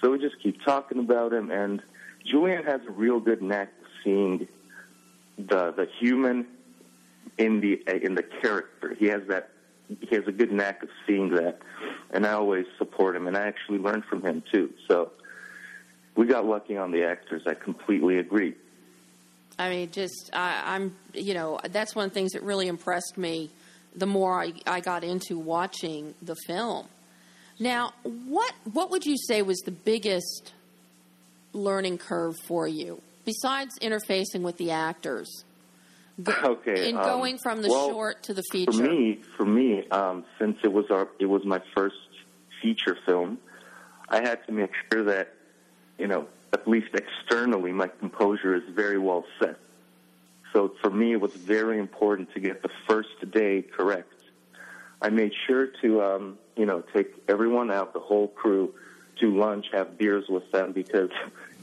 So 0.00 0.10
we 0.10 0.18
just 0.18 0.40
keep 0.42 0.62
talking 0.64 0.98
about 0.98 1.32
him, 1.32 1.50
and 1.50 1.82
Julian 2.30 2.64
has 2.64 2.80
a 2.86 2.90
real 2.90 3.20
good 3.20 3.42
knack 3.42 3.68
of 3.80 3.86
seeing 4.04 4.48
the 5.36 5.72
the 5.72 5.86
human 5.98 6.46
in 7.38 7.60
the 7.60 7.82
in 8.04 8.14
the 8.14 8.22
character. 8.22 8.94
He 8.94 9.06
has 9.06 9.22
that 9.28 9.50
he 9.88 10.14
has 10.14 10.26
a 10.26 10.32
good 10.32 10.52
knack 10.52 10.82
of 10.82 10.88
seeing 11.06 11.30
that, 11.30 11.58
and 12.10 12.26
I 12.26 12.32
always 12.32 12.66
support 12.78 13.16
him, 13.16 13.26
and 13.26 13.36
I 13.36 13.46
actually 13.46 13.78
learned 13.78 14.04
from 14.04 14.22
him 14.22 14.42
too. 14.52 14.72
So 14.88 15.10
we 16.16 16.26
got 16.26 16.44
lucky 16.46 16.76
on 16.76 16.92
the 16.92 17.04
actors. 17.04 17.42
I 17.46 17.54
completely 17.54 18.18
agree. 18.18 18.54
I 19.58 19.68
mean, 19.68 19.90
just 19.90 20.30
I, 20.32 20.74
I'm, 20.74 20.96
you 21.12 21.34
know, 21.34 21.58
that's 21.70 21.94
one 21.94 22.06
of 22.06 22.10
the 22.12 22.14
things 22.14 22.32
that 22.32 22.42
really 22.42 22.68
impressed 22.68 23.18
me. 23.18 23.50
The 23.96 24.06
more 24.06 24.40
I, 24.40 24.52
I 24.66 24.80
got 24.80 25.02
into 25.02 25.36
watching 25.36 26.14
the 26.22 26.36
film. 26.46 26.86
Now, 27.58 27.92
what 28.04 28.54
what 28.72 28.90
would 28.90 29.04
you 29.04 29.16
say 29.18 29.42
was 29.42 29.58
the 29.60 29.72
biggest 29.72 30.52
learning 31.52 31.98
curve 31.98 32.36
for 32.46 32.66
you 32.66 33.02
besides 33.24 33.78
interfacing 33.80 34.42
with 34.42 34.56
the 34.56 34.70
actors? 34.70 35.44
Okay, 36.44 36.90
in 36.90 36.98
um, 36.98 37.02
going 37.02 37.38
from 37.38 37.62
the 37.62 37.68
well, 37.68 37.88
short 37.88 38.24
to 38.24 38.34
the 38.34 38.42
feature. 38.50 38.72
For 38.72 38.82
me, 38.82 39.20
for 39.38 39.46
me, 39.46 39.88
um, 39.88 40.26
since 40.38 40.58
it 40.62 40.70
was 40.70 40.84
our, 40.90 41.08
it 41.18 41.24
was 41.24 41.46
my 41.46 41.62
first 41.74 41.96
feature 42.60 42.98
film, 43.06 43.38
I 44.06 44.20
had 44.20 44.44
to 44.46 44.52
make 44.52 44.70
sure 44.92 45.04
that, 45.04 45.32
you 45.98 46.08
know, 46.08 46.26
at 46.52 46.68
least 46.68 46.88
externally, 46.94 47.72
my 47.72 47.86
composure 47.86 48.54
is 48.54 48.64
very 48.74 48.98
well 48.98 49.24
set. 49.38 49.56
So 50.52 50.74
for 50.82 50.90
me, 50.90 51.12
it 51.12 51.20
was 51.20 51.32
very 51.32 51.78
important 51.78 52.32
to 52.34 52.40
get 52.40 52.62
the 52.62 52.70
first 52.88 53.30
day 53.30 53.62
correct. 53.62 54.12
I 55.00 55.08
made 55.08 55.32
sure 55.46 55.68
to, 55.82 56.02
um, 56.02 56.38
you 56.56 56.66
know, 56.66 56.82
take 56.92 57.14
everyone 57.28 57.70
out, 57.70 57.92
the 57.92 58.00
whole 58.00 58.28
crew, 58.28 58.74
to 59.20 59.36
lunch, 59.36 59.66
have 59.72 59.96
beers 59.98 60.24
with 60.28 60.50
them, 60.52 60.72
because 60.72 61.10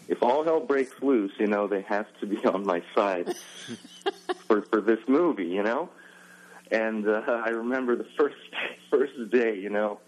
if 0.08 0.24
all 0.24 0.44
hell 0.44 0.60
breaks 0.60 1.02
loose, 1.02 1.34
you 1.38 1.48
know, 1.48 1.68
they 1.68 1.82
have 1.82 2.08
to 2.20 2.26
be 2.26 2.38
on 2.46 2.66
my 2.66 2.82
side 2.96 3.36
for 4.48 4.62
for 4.64 4.82
this 4.82 5.00
movie, 5.08 5.48
you 5.48 5.64
know. 5.64 5.90
And 6.72 7.08
uh, 7.08 7.22
I 7.28 7.50
remember 7.50 7.96
the 7.96 8.08
first 8.18 8.36
first 8.90 9.14
day, 9.32 9.58
you 9.58 9.70
know, 9.70 10.00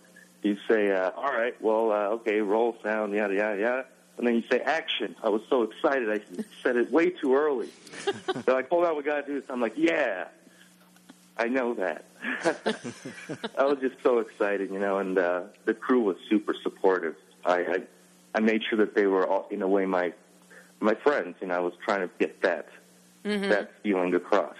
you 0.43 0.57
say, 0.69 0.91
uh, 0.91 1.11
"All 1.15 1.31
right, 1.31 1.59
well, 1.61 1.91
uh, 1.91 2.15
okay, 2.15 2.41
roll 2.41 2.77
sound, 2.83 3.13
yada 3.13 3.33
yada 3.33 3.59
yada," 3.59 3.85
and 4.17 4.27
then 4.27 4.35
you 4.35 4.43
say 4.49 4.59
"action." 4.59 5.15
I 5.23 5.29
was 5.29 5.41
so 5.49 5.63
excited, 5.63 6.09
I 6.09 6.43
said 6.63 6.75
it 6.77 6.91
way 6.91 7.09
too 7.09 7.35
early. 7.35 7.69
so 8.45 8.57
I 8.57 8.61
told 8.61 8.85
out 8.85 8.97
we 8.97 9.03
got 9.03 9.25
to 9.25 9.33
do 9.33 9.39
this. 9.39 9.49
I'm 9.49 9.61
like, 9.61 9.73
"Yeah, 9.75 10.25
I 11.37 11.47
know 11.47 11.73
that." 11.75 12.05
I 13.57 13.63
was 13.63 13.77
just 13.79 13.95
so 14.03 14.19
excited, 14.19 14.71
you 14.71 14.79
know, 14.79 14.97
and 14.97 15.17
uh, 15.17 15.41
the 15.65 15.73
crew 15.73 16.01
was 16.01 16.17
super 16.29 16.53
supportive. 16.63 17.15
I, 17.45 17.57
I 17.59 17.77
I 18.35 18.39
made 18.41 18.61
sure 18.69 18.77
that 18.79 18.93
they 18.95 19.07
were 19.07 19.27
all, 19.27 19.47
in 19.49 19.61
a 19.61 19.67
way 19.67 19.85
my 19.85 20.13
my 20.79 20.93
friends. 20.95 21.35
and 21.41 21.51
I 21.51 21.59
was 21.59 21.73
trying 21.85 22.01
to 22.07 22.09
get 22.19 22.41
that 22.41 22.67
Mhm. 23.25 23.49
that 23.49 23.71
feeling 23.83 24.13
across. 24.15 24.55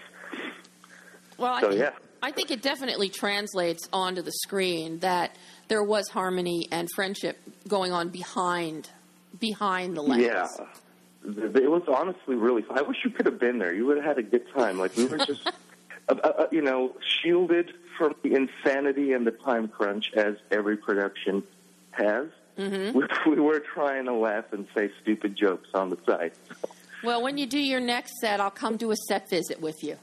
Well, 1.38 1.54
I, 1.54 1.62
So, 1.62 1.70
think, 1.70 1.82
yeah. 1.82 1.92
I 2.22 2.32
think 2.32 2.52
it 2.52 2.62
definitely 2.62 3.08
translates 3.10 3.88
onto 3.94 4.22
the 4.22 4.32
screen 4.32 5.00
that 5.00 5.36
there 5.70 5.84
was 5.84 6.10
harmony 6.10 6.68
and 6.72 6.90
friendship 6.94 7.38
going 7.68 7.92
on 7.94 8.10
behind 8.10 8.90
behind 9.40 9.96
the 9.96 10.02
lens. 10.02 10.24
Yeah. 10.24 10.48
It 11.24 11.70
was 11.70 11.84
honestly 11.88 12.36
really 12.36 12.62
fun. 12.64 12.78
I 12.80 12.82
wish 12.82 12.98
you 13.06 13.12
could 13.12 13.26
have 13.26 13.40
been 13.40 13.60
there. 13.60 13.74
You 13.74 13.86
would 13.86 13.98
have 13.98 14.06
had 14.06 14.18
a 14.18 14.24
good 14.24 14.44
time. 14.54 14.80
Like, 14.80 14.96
we 14.98 15.06
were 15.06 15.18
just, 15.18 15.46
uh, 16.10 16.14
uh, 16.24 16.48
you 16.52 16.62
know, 16.62 16.96
shielded 17.22 17.72
from 17.98 18.16
the 18.24 18.34
insanity 18.34 19.14
and 19.14 19.28
the 19.28 19.32
time 19.32 19.68
crunch 19.68 20.12
as 20.16 20.36
every 20.52 20.78
production 20.78 21.44
has. 21.92 22.28
Hmm 22.60 22.92
We, 22.98 23.06
we 23.36 23.40
were 23.40 23.60
trying 23.60 24.06
to 24.06 24.14
laugh 24.14 24.52
and 24.52 24.68
say 24.76 24.92
stupid 25.02 25.36
jokes 25.36 25.70
on 25.74 25.90
the 25.90 25.98
side. 26.06 26.34
Well, 27.04 27.22
when 27.24 27.38
you 27.38 27.48
do 27.48 27.60
your 27.60 27.80
next 27.80 28.20
set, 28.20 28.42
I'll 28.42 28.52
come 28.52 28.76
do 28.76 28.92
a 28.92 28.96
set 29.08 29.30
visit 29.30 29.62
with 29.62 29.82
you. 29.84 29.96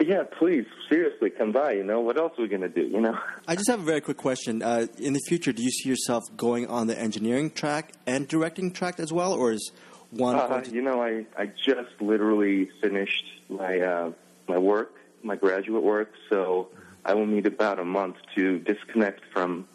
Yeah, 0.00 0.24
please, 0.38 0.66
seriously, 0.90 1.30
come 1.30 1.52
by. 1.52 1.72
You 1.72 1.84
know, 1.84 2.00
what 2.00 2.18
else 2.18 2.32
are 2.38 2.42
we 2.42 2.48
going 2.48 2.62
to 2.62 2.68
do, 2.68 2.82
you 2.82 3.00
know? 3.00 3.18
I 3.48 3.54
just 3.56 3.68
have 3.68 3.80
a 3.80 3.84
very 3.84 4.00
quick 4.02 4.18
question. 4.18 4.62
Uh, 4.62 4.86
in 4.98 5.14
the 5.14 5.20
future, 5.26 5.52
do 5.52 5.62
you 5.62 5.70
see 5.70 5.88
yourself 5.88 6.24
going 6.36 6.66
on 6.66 6.86
the 6.86 6.98
engineering 6.98 7.50
track 7.50 7.92
and 8.06 8.28
directing 8.28 8.72
track 8.72 9.00
as 9.00 9.12
well, 9.12 9.32
or 9.32 9.52
is 9.52 9.72
one? 10.10 10.36
Uh, 10.36 10.60
to- 10.60 10.70
you 10.70 10.82
know, 10.82 11.02
I, 11.02 11.24
I 11.36 11.46
just 11.46 12.00
literally 12.00 12.68
finished 12.82 13.24
my 13.48 13.80
uh, 13.80 14.12
my 14.48 14.58
work, 14.58 14.92
my 15.22 15.36
graduate 15.36 15.82
work, 15.82 16.12
so 16.28 16.68
I 17.04 17.14
will 17.14 17.26
need 17.26 17.46
about 17.46 17.78
a 17.78 17.84
month 17.84 18.16
to 18.34 18.58
disconnect 18.58 19.22
from 19.32 19.66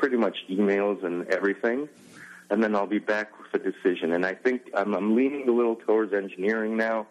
pretty 0.00 0.16
much 0.16 0.38
emails 0.48 1.04
and 1.04 1.26
everything, 1.28 1.86
and 2.48 2.64
then 2.64 2.74
I'll 2.74 2.86
be 2.86 2.98
back 2.98 3.30
with 3.38 3.60
a 3.60 3.70
decision. 3.70 4.14
And 4.14 4.24
I 4.24 4.32
think 4.32 4.62
I'm, 4.74 4.94
I'm 4.94 5.14
leaning 5.14 5.46
a 5.46 5.52
little 5.52 5.76
towards 5.76 6.14
engineering 6.14 6.74
now, 6.78 7.06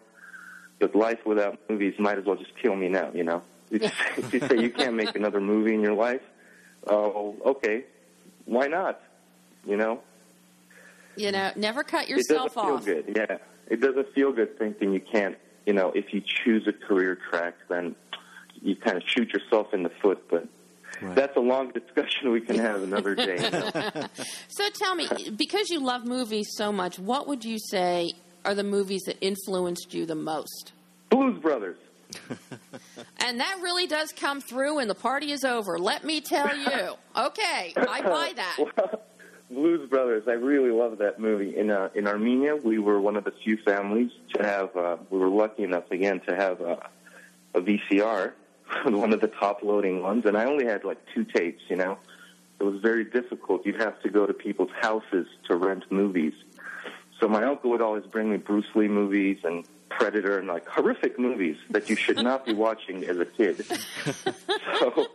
but 0.80 0.96
life 0.96 1.20
without 1.24 1.58
movies 1.70 1.94
might 2.00 2.18
as 2.18 2.24
well 2.24 2.34
just 2.34 2.50
kill 2.60 2.74
me 2.74 2.88
now. 2.88 3.10
You 3.14 3.22
know, 3.22 3.42
if 3.70 4.34
you 4.34 4.40
say, 4.40 4.60
you, 4.60 4.70
can't 4.70 4.96
make 4.96 5.14
another 5.14 5.40
movie 5.40 5.72
in 5.72 5.80
your 5.80 5.94
life, 5.94 6.20
oh, 6.88 7.36
okay, 7.46 7.84
why 8.44 8.66
not? 8.66 9.00
You 9.64 9.76
know. 9.76 10.00
You 11.14 11.30
know, 11.30 11.52
never 11.54 11.84
cut 11.84 12.08
yourself. 12.08 12.52
it 12.52 12.54
doesn't 12.56 12.64
feel 12.64 12.74
off. 12.74 12.84
good. 12.84 13.14
Yeah, 13.16 13.38
it 13.68 13.80
doesn't 13.80 14.12
feel 14.14 14.32
good 14.32 14.58
thinking 14.58 14.92
you 14.92 15.00
can't. 15.00 15.36
You 15.64 15.74
know, 15.74 15.92
if 15.94 16.12
you 16.12 16.20
choose 16.20 16.66
a 16.66 16.72
career 16.72 17.16
track, 17.30 17.54
then 17.68 17.94
you 18.60 18.74
kind 18.74 18.96
of 18.96 19.04
shoot 19.06 19.32
yourself 19.32 19.72
in 19.72 19.84
the 19.84 19.92
foot. 20.02 20.28
But 20.28 20.48
that's 21.02 21.36
a 21.36 21.40
long 21.40 21.70
discussion 21.70 22.30
we 22.30 22.40
can 22.40 22.58
have 22.58 22.82
another 22.82 23.14
day. 23.14 23.38
So 24.48 24.68
tell 24.74 24.94
me, 24.94 25.08
because 25.36 25.70
you 25.70 25.80
love 25.80 26.04
movies 26.04 26.48
so 26.56 26.72
much, 26.72 26.98
what 26.98 27.26
would 27.28 27.44
you 27.44 27.58
say 27.58 28.12
are 28.44 28.54
the 28.54 28.64
movies 28.64 29.02
that 29.06 29.16
influenced 29.20 29.94
you 29.94 30.06
the 30.06 30.14
most? 30.14 30.72
Blues 31.08 31.40
Brothers. 31.40 31.78
And 33.22 33.38
that 33.38 33.58
really 33.62 33.86
does 33.86 34.12
come 34.12 34.40
through 34.40 34.76
when 34.76 34.88
the 34.88 34.94
party 34.94 35.30
is 35.30 35.44
over. 35.44 35.78
Let 35.78 36.04
me 36.04 36.20
tell 36.20 36.56
you. 36.56 36.94
Okay, 37.16 37.74
I 37.76 38.02
buy 38.02 38.32
that. 38.36 39.02
Blues 39.50 39.88
Brothers. 39.90 40.24
I 40.28 40.32
really 40.32 40.70
love 40.70 40.98
that 40.98 41.18
movie. 41.18 41.56
In 41.56 41.70
uh, 41.70 41.90
in 41.94 42.06
Armenia, 42.06 42.54
we 42.56 42.78
were 42.78 43.00
one 43.00 43.16
of 43.16 43.24
the 43.24 43.32
few 43.42 43.56
families 43.58 44.10
to 44.34 44.44
have. 44.44 44.74
Uh, 44.76 44.96
we 45.10 45.18
were 45.18 45.28
lucky 45.28 45.64
enough 45.64 45.90
again 45.90 46.20
to 46.28 46.36
have 46.36 46.60
uh, 46.60 46.76
a 47.54 47.60
VCR, 47.60 48.32
one 48.84 49.12
of 49.12 49.20
the 49.20 49.28
top 49.28 49.62
loading 49.62 50.02
ones, 50.02 50.26
and 50.26 50.36
I 50.36 50.44
only 50.44 50.66
had 50.66 50.84
like 50.84 50.98
two 51.14 51.24
tapes. 51.24 51.62
You 51.68 51.76
know, 51.76 51.98
it 52.58 52.64
was 52.64 52.80
very 52.80 53.04
difficult. 53.04 53.64
You'd 53.66 53.80
have 53.80 54.00
to 54.02 54.08
go 54.08 54.26
to 54.26 54.34
people's 54.34 54.70
houses 54.80 55.26
to 55.48 55.56
rent 55.56 55.90
movies. 55.90 56.34
So 57.20 57.28
my 57.28 57.44
uncle 57.44 57.70
would 57.70 57.82
always 57.82 58.04
bring 58.06 58.30
me 58.30 58.38
Bruce 58.38 58.66
Lee 58.74 58.88
movies 58.88 59.38
and 59.44 59.64
Predator 59.90 60.38
and 60.38 60.48
like 60.48 60.66
horrific 60.66 61.18
movies 61.18 61.56
that 61.70 61.90
you 61.90 61.96
should 61.96 62.22
not 62.22 62.46
be 62.46 62.54
watching 62.54 63.04
as 63.04 63.18
a 63.18 63.26
kid. 63.26 63.64
so, 64.78 65.06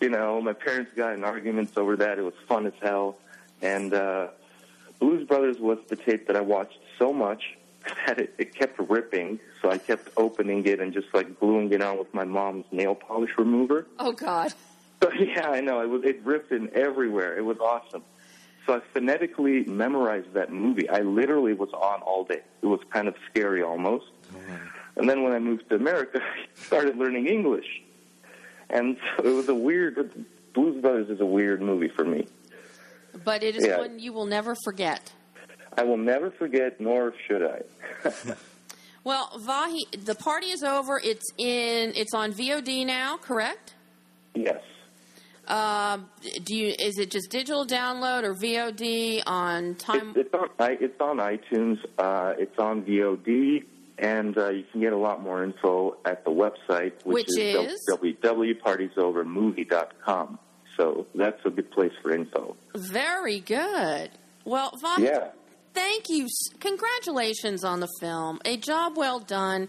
you 0.00 0.10
know, 0.10 0.40
my 0.40 0.52
parents 0.52 0.92
got 0.94 1.14
in 1.14 1.24
arguments 1.24 1.76
over 1.76 1.96
that. 1.96 2.18
It 2.18 2.22
was 2.22 2.34
fun 2.46 2.66
as 2.66 2.72
hell. 2.80 3.16
And 3.62 3.92
uh, 3.92 4.28
Blues 5.00 5.26
Brothers 5.26 5.58
was 5.58 5.78
the 5.88 5.96
tape 5.96 6.28
that 6.28 6.36
I 6.36 6.40
watched 6.40 6.78
so 6.98 7.12
much 7.12 7.42
that 8.06 8.18
it, 8.18 8.34
it 8.38 8.54
kept 8.54 8.78
ripping. 8.78 9.40
So 9.62 9.70
I 9.70 9.78
kept 9.78 10.08
opening 10.16 10.64
it 10.66 10.80
and 10.80 10.92
just 10.92 11.08
like 11.14 11.38
gluing 11.40 11.72
it 11.72 11.82
on 11.82 11.98
with 11.98 12.12
my 12.14 12.24
mom's 12.24 12.64
nail 12.72 12.94
polish 12.94 13.30
remover. 13.38 13.86
Oh 13.98 14.12
God. 14.12 14.52
So 15.02 15.10
yeah, 15.18 15.48
I 15.50 15.60
know 15.60 15.80
it 15.80 15.88
was. 15.88 16.02
It 16.04 16.20
ripped 16.24 16.52
in 16.52 16.70
everywhere. 16.74 17.36
It 17.36 17.42
was 17.44 17.58
awesome. 17.58 18.02
So 18.66 18.74
I 18.74 18.80
phonetically 18.92 19.64
memorized 19.64 20.34
that 20.34 20.52
movie. 20.52 20.88
I 20.88 21.00
literally 21.00 21.54
was 21.54 21.70
on 21.72 22.02
all 22.02 22.24
day. 22.24 22.42
It 22.62 22.66
was 22.66 22.80
kind 22.92 23.08
of 23.08 23.14
scary 23.30 23.62
almost. 23.62 24.06
Mm-hmm. 24.32 24.54
And 24.96 25.08
then 25.08 25.22
when 25.22 25.32
I 25.32 25.38
moved 25.38 25.68
to 25.70 25.76
America, 25.76 26.20
I 26.22 26.60
started 26.62 26.96
learning 26.96 27.26
English. 27.26 27.82
And 28.68 28.96
so 29.16 29.24
it 29.24 29.34
was 29.34 29.48
a 29.48 29.54
weird. 29.54 30.24
Blues 30.52 30.80
Brothers 30.82 31.08
is 31.08 31.20
a 31.20 31.26
weird 31.26 31.62
movie 31.62 31.88
for 31.88 32.04
me. 32.04 32.26
But 33.24 33.42
it 33.42 33.56
is 33.56 33.66
Yeah. 33.66 33.78
one 33.78 33.98
you 33.98 34.12
will 34.12 34.26
never 34.26 34.54
forget. 34.64 35.12
I 35.76 35.82
will 35.84 35.96
never 35.96 36.30
forget, 36.30 36.80
nor 36.80 37.12
should 37.26 37.42
I. 37.42 37.62
Well, 39.02 39.30
Vahe, 39.38 39.78
the 40.04 40.14
party 40.14 40.48
is 40.48 40.62
over. 40.62 41.00
It's 41.02 41.24
in. 41.38 41.94
It's 41.96 42.12
on 42.12 42.34
VOD 42.34 42.84
now, 42.84 43.16
correct? 43.16 43.72
Yes. 44.34 44.60
Um, 45.48 46.10
do 46.44 46.54
you? 46.54 46.74
Is 46.78 46.98
it 46.98 47.10
just 47.10 47.30
digital 47.30 47.64
download 47.66 48.24
or 48.24 48.34
VOD 48.34 49.22
on 49.26 49.74
time? 49.76 50.10
It's, 50.10 50.18
it's 50.18 50.34
on 50.34 50.50
I, 50.58 50.72
it's 50.78 51.00
on 51.00 51.16
iTunes. 51.16 51.78
Uh, 51.98 52.34
it's 52.36 52.58
on 52.58 52.82
VOD, 52.82 53.64
and 53.98 54.36
uh, 54.36 54.50
you 54.50 54.64
can 54.70 54.82
get 54.82 54.92
a 54.92 54.98
lot 54.98 55.22
more 55.22 55.42
info 55.44 55.96
at 56.04 56.22
the 56.26 56.30
website, 56.30 56.92
which, 57.02 57.26
Which 57.28 57.38
is? 57.38 57.80
www.partiesovermovie.com. 57.90 60.38
So 60.76 61.06
that's 61.14 61.40
a 61.46 61.50
good 61.50 61.70
place 61.70 61.92
for 62.02 62.12
info. 62.14 62.54
Very 62.76 63.40
good. 63.40 64.10
Well, 64.44 64.72
Vahe, 64.82 64.98
Yeah. 65.00 65.28
Thank 65.74 66.04
you. 66.08 66.26
Congratulations 66.60 67.64
on 67.64 67.80
the 67.80 67.88
film. 68.00 68.40
A 68.44 68.56
job 68.56 68.96
well 68.96 69.20
done. 69.20 69.68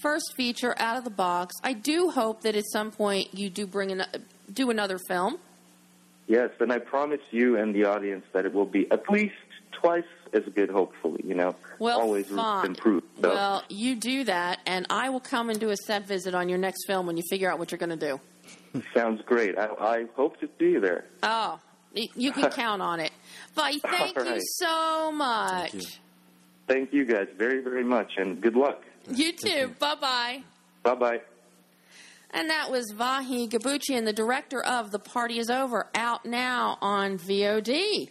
First 0.00 0.34
feature 0.36 0.74
out 0.78 0.96
of 0.96 1.04
the 1.04 1.10
box. 1.10 1.54
I 1.62 1.72
do 1.74 2.10
hope 2.10 2.42
that 2.42 2.56
at 2.56 2.64
some 2.72 2.90
point 2.90 3.28
you 3.32 3.48
do 3.50 3.66
bring 3.66 3.92
an, 3.92 4.04
do 4.52 4.70
another 4.70 4.98
film. 4.98 5.38
Yes, 6.26 6.50
and 6.60 6.72
I 6.72 6.78
promise 6.78 7.20
you 7.30 7.56
and 7.56 7.74
the 7.74 7.84
audience 7.84 8.24
that 8.32 8.44
it 8.46 8.52
will 8.52 8.66
be 8.66 8.90
at 8.90 9.08
least 9.10 9.34
twice 9.72 10.04
as 10.32 10.42
good. 10.54 10.70
Hopefully, 10.70 11.22
you 11.26 11.34
know, 11.34 11.54
Well, 11.78 12.00
always 12.00 12.26
fine. 12.28 12.66
improve. 12.66 13.02
So. 13.20 13.28
Well, 13.28 13.62
you 13.68 13.96
do 13.96 14.24
that, 14.24 14.60
and 14.66 14.86
I 14.88 15.10
will 15.10 15.20
come 15.20 15.50
and 15.50 15.60
do 15.60 15.70
a 15.70 15.76
set 15.76 16.06
visit 16.06 16.34
on 16.34 16.48
your 16.48 16.58
next 16.58 16.86
film 16.86 17.06
when 17.06 17.16
you 17.16 17.22
figure 17.28 17.50
out 17.50 17.58
what 17.58 17.70
you're 17.70 17.78
going 17.78 17.96
to 17.98 18.18
do. 18.72 18.82
Sounds 18.94 19.20
great. 19.26 19.58
I, 19.58 19.66
I 19.78 20.04
hope 20.16 20.40
to 20.40 20.48
see 20.58 20.70
you 20.70 20.80
there. 20.80 21.04
Oh, 21.22 21.60
you 21.94 22.32
can 22.32 22.50
count 22.52 22.80
on 22.82 23.00
it. 23.00 23.12
Vi, 23.54 23.78
thank 23.82 24.16
All 24.18 24.24
you 24.26 24.40
so 24.58 25.12
much. 25.12 25.74
you. 25.74 25.82
Thank 26.68 26.92
you 26.92 27.04
guys 27.04 27.26
very, 27.36 27.60
very 27.62 27.84
much, 27.84 28.12
and 28.16 28.40
good 28.40 28.56
luck. 28.56 28.82
You 29.12 29.32
too. 29.32 29.74
Bye 29.78 29.96
bye. 30.00 30.42
Bye 30.82 30.94
bye. 30.94 31.20
And 32.30 32.48
that 32.48 32.70
was 32.70 32.92
Vahe 32.96 33.48
Gabuchian, 33.50 34.04
the 34.06 34.12
director 34.12 34.62
of 34.62 34.90
The 34.90 34.98
Party 34.98 35.38
Is 35.38 35.50
Over, 35.50 35.88
out 35.94 36.24
now 36.24 36.78
on 36.80 37.18
VOD. 37.18 38.08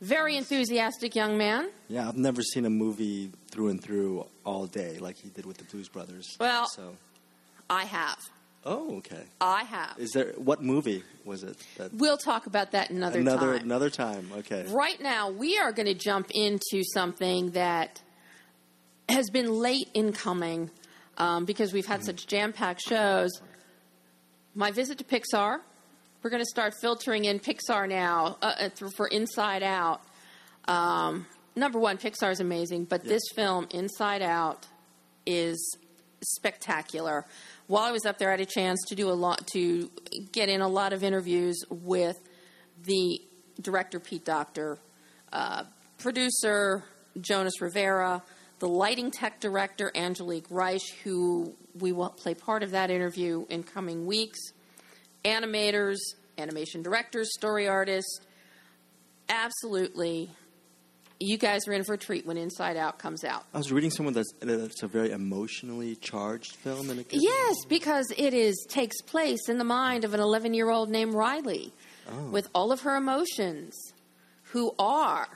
Very 0.00 0.36
enthusiastic 0.36 1.14
young 1.14 1.38
man. 1.38 1.70
Yeah, 1.88 2.08
I've 2.08 2.16
never 2.16 2.42
seen 2.42 2.64
a 2.66 2.70
movie 2.70 3.30
through 3.50 3.68
and 3.68 3.80
through 3.80 4.26
all 4.44 4.66
day 4.66 4.98
like 4.98 5.16
he 5.16 5.28
did 5.28 5.46
with 5.46 5.58
the 5.58 5.64
Blues 5.64 5.88
Brothers. 5.88 6.36
Well- 6.40 6.66
so 6.66 6.96
I 7.70 7.84
have. 7.84 8.18
Oh, 8.64 8.96
okay. 8.98 9.22
I 9.40 9.64
have. 9.64 9.94
Is 9.98 10.10
there 10.12 10.32
what 10.36 10.62
movie 10.62 11.02
was 11.24 11.42
it? 11.42 11.56
That, 11.76 11.94
We'll 11.94 12.16
talk 12.18 12.46
about 12.46 12.72
that 12.72 12.90
another, 12.90 13.18
another 13.18 13.58
time. 13.58 13.64
another 13.64 13.90
time. 13.90 14.30
Okay. 14.38 14.66
Right 14.68 15.00
now, 15.00 15.30
we 15.30 15.58
are 15.58 15.72
going 15.72 15.86
to 15.86 15.94
jump 15.94 16.30
into 16.32 16.82
something 16.92 17.50
that 17.50 18.00
has 19.08 19.30
been 19.30 19.50
late 19.52 19.88
in 19.94 20.12
coming 20.12 20.70
um, 21.18 21.44
because 21.44 21.72
we've 21.72 21.86
had 21.86 22.04
such 22.04 22.26
jam 22.26 22.52
packed 22.52 22.80
shows. 22.80 23.30
My 24.54 24.70
visit 24.70 24.98
to 24.98 25.04
Pixar. 25.04 25.58
We're 26.22 26.30
going 26.30 26.42
to 26.42 26.48
start 26.48 26.72
filtering 26.80 27.26
in 27.26 27.38
Pixar 27.38 27.86
now 27.86 28.38
uh, 28.40 28.54
uh, 28.58 28.88
for 28.96 29.06
Inside 29.08 29.62
Out. 29.62 30.00
Um, 30.66 31.26
number 31.54 31.78
one, 31.78 31.98
Pixar 31.98 32.32
is 32.32 32.40
amazing, 32.40 32.86
but 32.86 33.04
this 33.04 33.22
film, 33.36 33.66
Inside 33.72 34.22
Out, 34.22 34.66
is 35.26 35.76
spectacular. 36.22 37.26
While 37.66 37.84
I 37.84 37.92
was 37.92 38.04
up 38.04 38.18
there, 38.18 38.28
I 38.28 38.32
had 38.32 38.40
a 38.40 38.46
chance 38.46 38.78
to 38.88 38.94
do 38.94 39.08
a 39.08 39.14
lot 39.14 39.46
to 39.54 39.90
get 40.32 40.50
in 40.50 40.60
a 40.60 40.68
lot 40.68 40.92
of 40.92 41.02
interviews 41.02 41.64
with 41.70 42.16
the 42.84 43.22
director 43.58 43.98
Pete 43.98 44.24
Docter, 44.24 44.78
uh, 45.32 45.64
producer 45.96 46.84
Jonas 47.18 47.62
Rivera, 47.62 48.22
the 48.58 48.68
lighting 48.68 49.10
tech 49.10 49.40
director 49.40 49.90
Angelique 49.94 50.48
Reisch, 50.50 50.92
who 51.04 51.54
we 51.80 51.92
will 51.92 52.10
play 52.10 52.34
part 52.34 52.62
of 52.62 52.72
that 52.72 52.90
interview 52.90 53.46
in 53.48 53.62
coming 53.62 54.04
weeks, 54.04 54.40
animators, 55.24 55.96
animation 56.36 56.82
directors, 56.82 57.30
story 57.32 57.66
artists. 57.66 58.20
Absolutely, 59.30 60.30
you 61.20 61.38
guys 61.38 61.66
are 61.68 61.72
in 61.72 61.84
for 61.84 61.94
a 61.94 61.98
treat 61.98 62.26
when 62.26 62.36
Inside 62.36 62.76
Out 62.76 62.98
comes 62.98 63.24
out. 63.24 63.44
I 63.54 63.58
was 63.58 63.70
reading 63.72 63.90
someone 63.90 64.14
that's 64.14 64.32
that's 64.40 64.82
a 64.82 64.88
very 64.88 65.10
emotionally 65.12 65.96
charged 65.96 66.56
film, 66.56 66.90
and 66.90 67.04
Yes, 67.10 67.56
because 67.68 68.06
it 68.16 68.34
is 68.34 68.66
takes 68.68 69.00
place 69.02 69.48
in 69.48 69.58
the 69.58 69.64
mind 69.64 70.04
of 70.04 70.12
an 70.14 70.20
11 70.20 70.54
year 70.54 70.70
old 70.70 70.90
named 70.90 71.14
Riley 71.14 71.72
Oh. 72.10 72.24
with 72.30 72.48
all 72.54 72.70
of 72.70 72.80
her 72.82 72.96
emotions, 72.96 73.74
who 74.52 74.74
are 74.78 75.26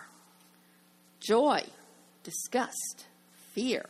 joy, 1.21 1.63
disgust, 2.25 3.07
fear, 3.55 3.87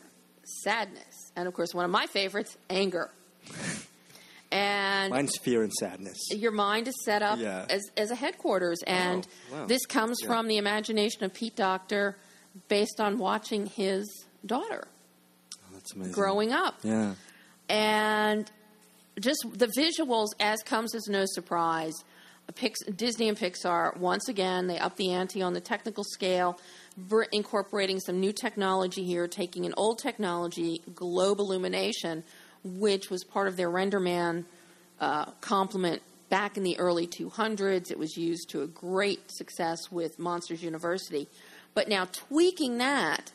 sadness, 0.62 1.32
and 1.34 1.48
of 1.48 1.54
course, 1.54 1.74
one 1.74 1.84
of 1.84 1.90
my 1.90 2.06
favorites, 2.06 2.56
anger. 2.70 3.10
And 4.50 5.10
mine's 5.10 5.36
fear 5.38 5.62
and 5.62 5.72
sadness. 5.72 6.16
your 6.30 6.52
mind 6.52 6.88
is 6.88 6.94
set 7.04 7.22
up 7.22 7.38
Yeah. 7.38 7.66
as, 7.68 7.82
as 7.96 8.10
a 8.10 8.14
headquarters, 8.14 8.78
and 8.86 9.26
wow. 9.52 9.66
this 9.66 9.84
comes 9.86 10.18
Yeah. 10.22 10.28
from 10.28 10.48
the 10.48 10.56
imagination 10.56 11.22
of 11.24 11.34
Pete 11.34 11.54
Docter 11.56 12.16
based 12.68 12.98
on 13.00 13.18
watching 13.18 13.66
his 13.66 14.06
daughter 14.46 14.88
Oh, 15.54 15.58
that's 15.74 15.92
amazing. 15.94 16.12
growing 16.14 16.52
up 16.52 16.76
Yeah. 16.82 17.14
and 17.68 18.50
just 19.20 19.44
the 19.52 19.66
visuals 19.76 20.28
as 20.40 20.62
comes 20.62 20.94
as 20.94 21.06
no 21.08 21.24
surprise 21.26 21.92
Pix- 22.54 22.82
disney 22.84 23.28
and 23.28 23.36
pixar 23.36 23.94
once 23.98 24.26
again 24.28 24.68
they 24.68 24.78
up 24.78 24.96
the 24.96 25.10
ante 25.12 25.42
on 25.42 25.52
the 25.52 25.60
technical 25.60 26.02
scale 26.02 26.58
incorporating 27.32 28.00
some 28.00 28.18
new 28.18 28.32
technology 28.32 29.04
here 29.04 29.28
taking 29.28 29.66
an 29.66 29.74
old 29.76 29.98
technology 29.98 30.80
global 30.94 31.44
illumination 31.52 32.24
which 32.76 33.10
was 33.10 33.24
part 33.24 33.48
of 33.48 33.56
their 33.56 33.70
renderman 33.70 34.44
uh, 35.00 35.26
complement 35.40 36.02
back 36.28 36.56
in 36.56 36.62
the 36.62 36.78
early 36.78 37.06
200s 37.06 37.90
it 37.90 37.98
was 37.98 38.16
used 38.16 38.50
to 38.50 38.62
a 38.62 38.66
great 38.66 39.30
success 39.30 39.90
with 39.90 40.18
monsters 40.18 40.62
university 40.62 41.28
but 41.74 41.88
now 41.88 42.04
tweaking 42.06 42.78
that 42.78 43.32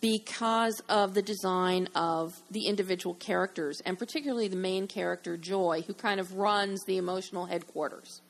because 0.00 0.80
of 0.88 1.14
the 1.14 1.22
design 1.22 1.88
of 1.94 2.38
the 2.50 2.66
individual 2.66 3.14
characters, 3.14 3.80
and 3.86 3.98
particularly 3.98 4.48
the 4.48 4.56
main 4.56 4.86
character, 4.86 5.36
Joy, 5.36 5.82
who 5.86 5.94
kind 5.94 6.20
of 6.20 6.34
runs 6.34 6.84
the 6.84 6.98
emotional 6.98 7.46
headquarters. 7.46 8.20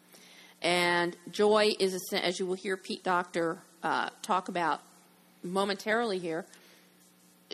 And 0.63 1.17
Joy 1.31 1.75
is, 1.79 2.13
a, 2.13 2.25
as 2.25 2.39
you 2.39 2.47
will 2.47 2.55
hear 2.55 2.77
Pete 2.77 3.03
Docter 3.03 3.59
uh, 3.83 4.11
talk 4.23 4.49
about 4.49 4.83
momentarily 5.43 6.19
here, 6.19 6.47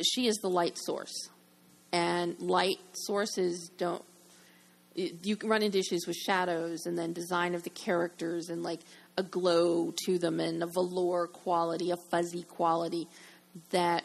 she 0.02 0.26
is 0.26 0.36
the 0.36 0.48
light 0.48 0.76
source. 0.76 1.28
And 1.94 2.40
light 2.40 2.80
sources 2.94 3.70
don't. 3.78 4.02
You 4.96 5.36
can 5.36 5.48
run 5.48 5.62
into 5.62 5.78
issues 5.78 6.06
with 6.08 6.16
shadows 6.16 6.86
and 6.86 6.98
then 6.98 7.12
design 7.12 7.54
of 7.54 7.62
the 7.62 7.70
characters 7.70 8.48
and 8.48 8.64
like 8.64 8.80
a 9.16 9.22
glow 9.22 9.92
to 10.06 10.18
them 10.18 10.40
and 10.40 10.60
a 10.62 10.66
velour 10.66 11.28
quality, 11.28 11.92
a 11.92 11.96
fuzzy 12.10 12.42
quality 12.42 13.06
that 13.70 14.04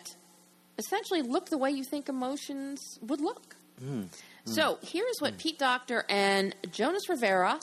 essentially 0.77 1.23
look 1.23 1.49
the 1.49 1.57
way 1.57 1.71
you 1.71 1.83
think 1.83 2.09
emotions 2.09 2.79
would 3.01 3.21
look. 3.21 3.55
Mm. 3.83 4.07
So 4.45 4.77
here's 4.83 5.17
what 5.19 5.39
Pete 5.39 5.57
Docter 5.57 6.05
and 6.09 6.55
Jonas 6.71 7.09
Rivera, 7.09 7.59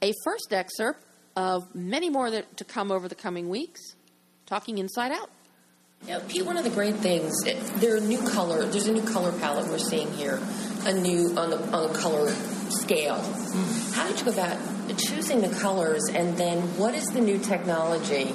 a 0.00 0.12
first 0.24 0.52
excerpt 0.52 1.04
of 1.34 1.74
many 1.74 2.08
more 2.08 2.30
that, 2.30 2.56
to 2.56 2.64
come 2.64 2.92
over 2.92 3.08
the 3.08 3.14
coming 3.14 3.48
weeks, 3.48 3.80
talking 4.46 4.78
inside 4.78 5.10
out. 5.10 5.30
Now, 6.08 6.18
Pete, 6.26 6.44
one 6.44 6.56
of 6.56 6.64
the 6.64 6.70
great 6.70 6.96
things, 6.96 7.32
there 7.76 7.96
are 7.96 8.00
new 8.00 8.20
color. 8.22 8.64
There's 8.64 8.88
a 8.88 8.92
new 8.92 9.02
color 9.02 9.30
palette 9.38 9.68
we're 9.68 9.78
seeing 9.78 10.12
here, 10.14 10.40
a 10.84 10.92
new 10.92 11.32
on 11.38 11.50
the 11.50 11.58
on 11.70 11.92
the 11.92 11.96
color 11.96 12.28
scale. 12.70 13.18
Hmm. 13.18 13.94
How 13.94 14.08
did 14.08 14.18
you 14.18 14.24
go 14.24 14.32
about 14.32 14.58
choosing 14.98 15.42
the 15.42 15.48
colors, 15.60 16.02
and 16.12 16.36
then 16.36 16.58
what 16.76 16.96
is 16.96 17.06
the 17.06 17.20
new 17.20 17.38
technology 17.38 18.32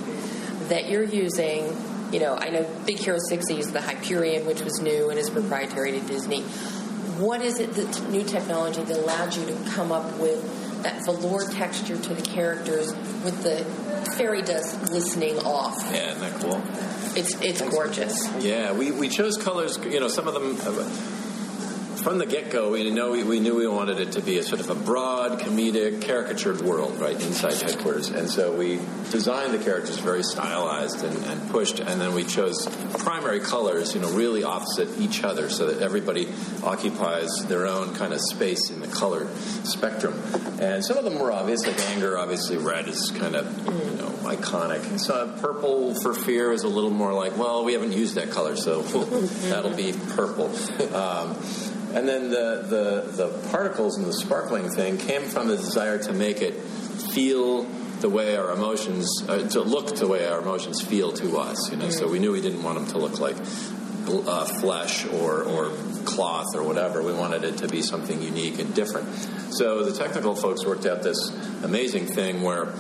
that 0.70 0.90
you're 0.90 1.04
using? 1.04 1.76
You 2.14 2.22
know, 2.22 2.36
I 2.36 2.52
know 2.52 2.66
Big 2.86 3.00
Hero 3.00 3.18
Six 3.28 3.50
used 3.50 3.74
the 3.74 3.82
Hyperion, 3.82 4.46
which 4.46 4.62
was 4.62 4.80
new 4.80 5.10
and 5.10 5.20
is 5.20 5.30
proprietary 5.30 5.92
to 5.92 6.00
Disney. 6.00 6.44
What 7.20 7.42
is 7.42 7.60
it 7.60 7.74
that 7.74 8.10
new 8.10 8.24
technology 8.24 8.82
that 8.82 8.98
allowed 8.98 9.36
you 9.36 9.46
to 9.46 9.70
come 9.72 9.92
up 9.92 10.18
with 10.20 10.84
that 10.84 11.04
velour 11.04 11.50
texture 11.50 11.98
to 11.98 12.14
the 12.14 12.22
characters 12.22 12.94
with 13.26 13.44
the 13.44 13.66
fairy 14.16 14.42
dust 14.42 14.80
glistening 14.86 15.38
off? 15.40 15.76
Yeah, 15.92 16.12
isn't 16.12 16.22
that 16.22 16.40
cool? 16.40 16.62
It's 17.18 17.34
it's 17.42 17.62
gorgeous. 17.62 18.32
Yeah, 18.44 18.74
we, 18.74 18.92
we 18.92 19.10
chose 19.10 19.38
colors. 19.38 19.80
You 19.84 20.00
know, 20.00 20.08
some 20.08 20.28
of 20.28 20.36
them. 20.36 20.56
from 21.98 22.20
the 22.20 22.26
get 22.28 22.52
go, 22.52 22.72
we 22.72 22.90
know 22.92 23.12
we, 23.12 23.24
we, 23.24 23.40
knew 23.40 23.56
we 23.56 23.68
wanted 23.68 24.00
it 24.00 24.14
to 24.14 24.22
be 24.22 24.38
a 24.38 24.44
sort 24.44 24.62
of 24.62 24.70
a 24.70 24.76
broad, 24.76 25.40
comedic, 25.40 26.02
caricatured 26.04 26.62
world, 26.62 26.98
right, 27.00 27.20
inside 27.20 27.54
headquarters. 27.54 28.10
And 28.10 28.30
so 28.30 28.56
we 28.56 28.80
designed 29.12 29.54
the 29.54 29.58
characters 29.58 29.98
very 29.98 30.24
stylized 30.24 31.04
and, 31.04 31.26
and, 31.26 31.50
pushed, 31.50 31.80
and 31.80 32.00
then 32.00 32.14
we 32.14 32.24
chose 32.24 32.66
primary 33.00 33.40
colors, 33.42 33.94
you 33.96 34.00
know, 34.00 34.12
really 34.12 34.44
opposite 34.44 34.88
each 35.00 35.24
other, 35.24 35.50
so 35.50 35.66
that 35.66 35.82
everybody 35.82 36.30
occupies 36.64 37.30
their 37.48 37.68
own 37.68 37.96
kind 37.96 38.14
of 38.14 38.22
space 38.22 38.70
in 38.70 38.80
the 38.80 38.88
color 38.88 39.28
spectrum. 39.64 40.14
And 40.62 40.86
some 40.86 40.98
of 40.98 41.04
them 41.04 41.20
were 41.20 41.32
obvious, 41.32 41.66
like 41.66 41.80
anger. 41.90 42.18
Obviously, 42.18 42.58
red 42.58 42.88
is 42.88 43.12
kind 43.18 43.36
of 43.36 43.46
you 43.66 43.98
know 43.98 44.17
iconic. 44.28 44.88
And 44.90 45.00
so 45.00 45.36
purple 45.40 45.94
for 45.96 46.14
fear 46.14 46.52
is 46.52 46.64
a 46.64 46.68
little 46.68 46.90
more 46.90 47.14
like, 47.14 47.38
well, 47.38 47.64
we 47.64 47.74
haven't 47.74 47.94
used 47.94 48.16
that 48.16 48.32
color, 48.32 48.56
so 48.56 48.82
that'll 49.50 49.76
be 49.76 49.94
purple. 50.16 50.52
Um, 50.98 51.38
and 51.94 52.08
then 52.08 52.30
the, 52.30 52.66
the, 52.68 53.12
the 53.28 53.50
particles 53.50 53.98
and 53.98 54.06
the 54.06 54.14
sparkling 54.14 54.70
thing 54.70 54.98
came 54.98 55.24
from 55.24 55.48
the 55.48 55.56
desire 55.56 55.98
to 56.04 56.14
make 56.14 56.42
it 56.42 56.54
feel 56.54 57.64
the 58.02 58.10
way 58.10 58.36
our 58.36 58.52
emotions, 58.52 59.24
uh, 59.28 59.48
to 59.50 59.62
look 59.62 59.96
the 59.96 60.08
way 60.08 60.26
our 60.28 60.40
emotions 60.40 60.82
feel 60.82 61.12
to 61.14 61.38
us. 61.38 61.72
You 61.72 61.78
know, 61.78 61.90
so 61.90 62.08
we 62.08 62.20
knew 62.20 62.32
we 62.32 62.42
didn't 62.42 62.64
want 62.64 62.78
them 62.78 62.88
to 62.88 62.98
look 62.98 63.20
like 63.20 63.36
uh, 64.08 64.46
flesh 64.46 65.06
or, 65.06 65.44
or 65.44 65.72
cloth 66.06 66.56
or 66.56 66.64
whatever. 66.64 67.04
We 67.04 67.14
wanted 67.14 67.44
it 67.44 67.58
to 67.58 67.68
be 67.68 67.82
something 67.82 68.22
unique 68.22 68.60
and 68.60 68.74
different. 68.74 69.08
So 69.52 69.84
the 69.84 69.98
technical 69.98 70.36
folks 70.36 70.66
worked 70.66 70.86
out 70.86 71.04
this 71.04 71.30
amazing 71.64 72.08
thing 72.08 72.42
where 72.42 72.74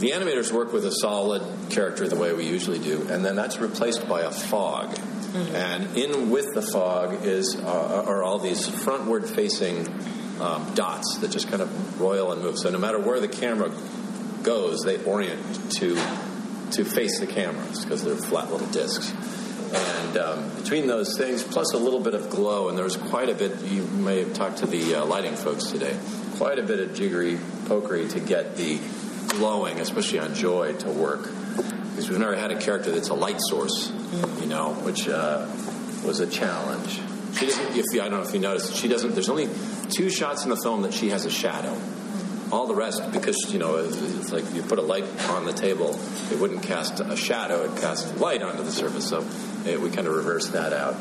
the 0.00 0.10
animators 0.10 0.50
work 0.50 0.72
with 0.72 0.84
a 0.86 0.92
solid 0.92 1.42
character 1.68 2.08
the 2.08 2.16
way 2.16 2.32
we 2.32 2.46
usually 2.46 2.78
do, 2.78 3.06
and 3.10 3.24
then 3.24 3.36
that's 3.36 3.58
replaced 3.58 4.08
by 4.08 4.22
a 4.22 4.30
fog. 4.30 4.88
Mm-hmm. 4.88 5.54
And 5.54 5.96
in 5.96 6.30
with 6.30 6.54
the 6.54 6.62
fog 6.62 7.24
is 7.24 7.54
uh, 7.54 8.04
are 8.06 8.22
all 8.22 8.38
these 8.38 8.66
frontward 8.66 9.28
facing 9.28 9.86
um, 10.40 10.72
dots 10.74 11.18
that 11.18 11.30
just 11.30 11.48
kind 11.48 11.62
of 11.62 12.00
roil 12.00 12.32
and 12.32 12.42
move. 12.42 12.58
So 12.58 12.70
no 12.70 12.78
matter 12.78 12.98
where 12.98 13.20
the 13.20 13.28
camera 13.28 13.70
goes, 14.42 14.80
they 14.80 15.02
orient 15.04 15.72
to 15.74 15.94
to 16.72 16.84
face 16.84 17.20
the 17.20 17.26
cameras 17.26 17.84
because 17.84 18.02
they're 18.02 18.16
flat 18.16 18.50
little 18.50 18.66
discs. 18.68 19.12
And 19.72 20.16
um, 20.16 20.50
between 20.56 20.86
those 20.88 21.16
things, 21.16 21.44
plus 21.44 21.74
a 21.74 21.78
little 21.78 22.00
bit 22.00 22.14
of 22.14 22.30
glow, 22.30 22.68
and 22.68 22.76
there 22.76 22.84
was 22.84 22.96
quite 22.96 23.28
a 23.28 23.34
bit. 23.34 23.60
You 23.62 23.82
may 23.82 24.20
have 24.20 24.32
talked 24.32 24.58
to 24.58 24.66
the 24.66 24.96
uh, 24.96 25.04
lighting 25.04 25.36
folks 25.36 25.66
today. 25.66 25.96
Quite 26.36 26.58
a 26.58 26.62
bit 26.62 26.80
of 26.80 26.94
jiggery 26.94 27.36
pokery 27.66 28.10
to 28.10 28.20
get 28.20 28.56
the 28.56 28.80
glowing, 29.30 29.80
especially 29.80 30.18
on 30.18 30.34
Joy, 30.34 30.74
to 30.74 30.90
work 30.90 31.28
because 32.00 32.08
we've 32.08 32.18
never 32.18 32.36
had 32.36 32.50
a 32.50 32.58
character 32.58 32.90
that's 32.92 33.10
a 33.10 33.14
light 33.14 33.38
source, 33.40 33.92
you 34.40 34.46
know, 34.46 34.72
which 34.84 35.06
uh, 35.06 35.46
was 36.02 36.20
a 36.20 36.26
challenge. 36.26 36.98
She 37.38 37.44
doesn't. 37.46 37.76
If 37.76 37.84
you, 37.92 38.00
I 38.00 38.08
don't 38.08 38.22
know 38.22 38.28
if 38.28 38.32
you 38.32 38.40
noticed, 38.40 38.74
she 38.74 38.88
doesn't. 38.88 39.12
There's 39.12 39.28
only 39.28 39.48
two 39.90 40.08
shots 40.08 40.44
in 40.44 40.50
the 40.50 40.56
film 40.56 40.82
that 40.82 40.94
she 40.94 41.10
has 41.10 41.26
a 41.26 41.30
shadow. 41.30 41.78
All 42.50 42.66
the 42.66 42.74
rest, 42.74 43.12
because 43.12 43.36
you 43.52 43.58
know, 43.58 43.76
it's 43.76 44.32
like 44.32 44.50
you 44.54 44.62
put 44.62 44.78
a 44.78 44.82
light 44.82 45.04
on 45.28 45.44
the 45.44 45.52
table, 45.52 45.98
it 46.32 46.38
wouldn't 46.38 46.62
cast 46.62 47.00
a 47.00 47.16
shadow; 47.16 47.64
it 47.64 47.80
casts 47.80 48.18
light 48.18 48.42
onto 48.42 48.62
the 48.62 48.72
surface. 48.72 49.06
So 49.06 49.24
it, 49.66 49.80
we 49.80 49.90
kind 49.90 50.06
of 50.06 50.14
reversed 50.14 50.54
that 50.54 50.72
out. 50.72 50.96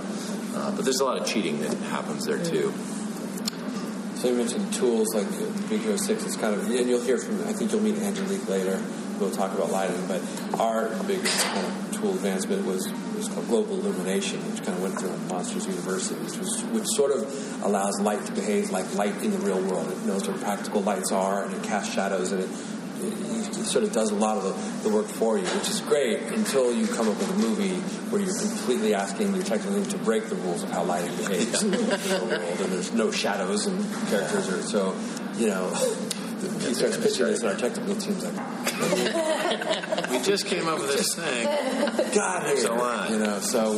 Uh, 0.53 0.75
but 0.75 0.83
there's 0.83 0.99
a 0.99 1.05
lot 1.05 1.17
of 1.17 1.25
cheating 1.25 1.61
that 1.61 1.73
happens 1.77 2.25
there 2.25 2.43
too. 2.43 2.73
So 4.19 4.27
you 4.27 4.35
mentioned 4.35 4.73
tools 4.73 5.15
like 5.15 5.27
Big 5.69 5.81
Hero 5.81 5.95
Six. 5.95 6.25
It's 6.25 6.35
kind 6.35 6.53
of, 6.53 6.69
and 6.69 6.89
you'll 6.89 7.01
hear 7.01 7.17
from. 7.17 7.41
I 7.47 7.53
think 7.53 7.71
you'll 7.71 7.81
meet 7.81 7.97
Angelique 7.97 8.47
later 8.49 8.81
we'll 9.19 9.31
talk 9.31 9.53
about 9.53 9.71
lighting, 9.71 10.07
but 10.07 10.21
our 10.59 10.89
biggest 11.03 11.45
kind 11.45 11.65
of 11.65 11.99
tool 11.99 12.11
advancement 12.11 12.65
was 12.65 12.91
was 13.15 13.27
called 13.27 13.47
global 13.47 13.79
illumination, 13.79 14.39
which 14.51 14.63
kind 14.63 14.77
of 14.77 14.81
went 14.81 14.97
through 14.97 15.15
Monsters 15.27 15.67
University, 15.67 16.15
which, 16.23 16.37
was, 16.37 16.61
which 16.71 16.85
sort 16.87 17.11
of 17.11 17.63
allows 17.63 17.99
light 17.99 18.25
to 18.25 18.31
behave 18.31 18.69
like 18.71 18.93
light 18.95 19.15
in 19.21 19.31
the 19.31 19.37
real 19.39 19.61
world. 19.61 19.91
It 19.91 20.05
knows 20.05 20.27
what 20.27 20.39
practical 20.39 20.81
lights 20.81 21.11
are, 21.11 21.43
and 21.43 21.53
it 21.53 21.63
casts 21.63 21.93
shadows, 21.93 22.31
and 22.31 22.43
it 22.43 22.49
sort 23.65 23.83
of 23.83 23.91
does 23.91 24.11
a 24.11 24.15
lot 24.15 24.37
of 24.37 24.43
the, 24.43 24.89
the, 24.89 24.95
work 24.95 25.05
for 25.05 25.37
you, 25.37 25.45
which 25.45 25.69
is 25.69 25.81
great 25.81 26.21
until 26.21 26.73
you 26.73 26.87
come 26.87 27.07
up 27.07 27.17
with 27.17 27.29
a 27.29 27.37
movie 27.37 27.75
where 28.09 28.21
you're 28.21 28.37
completely 28.37 28.93
asking 28.93 29.33
your 29.35 29.43
technical 29.43 29.75
team 29.75 29.85
to 29.85 29.97
break 29.99 30.27
the 30.27 30.35
rules 30.35 30.63
of 30.63 30.71
how 30.71 30.83
lighting 30.83 31.15
behaves 31.17 31.61
in 31.63 31.71
the 31.71 31.77
real 31.77 32.25
world, 32.25 32.61
and 32.61 32.71
there's 32.71 32.93
no 32.93 33.11
shadows 33.11 33.67
and 33.67 33.83
characters, 34.07 34.49
are 34.49 34.61
so 34.63 34.95
you 35.37 35.47
know 35.47 35.69
he 36.67 36.73
starts 36.73 36.97
pitching 36.97 37.25
this, 37.25 37.41
and 37.41 37.49
our 37.51 37.57
technical 37.57 37.95
team's 37.95 38.25
like, 38.25 38.35
"We 40.09 40.19
just 40.21 40.45
came 40.45 40.67
up 40.67 40.79
with 40.79 40.91
this 40.91 41.15
thing. 41.15 41.45
God, 42.15 42.45
there's 42.45 42.63
a 42.63 42.73
lot, 42.73 43.09
you 43.09 43.19
know." 43.19 43.39
So 43.39 43.73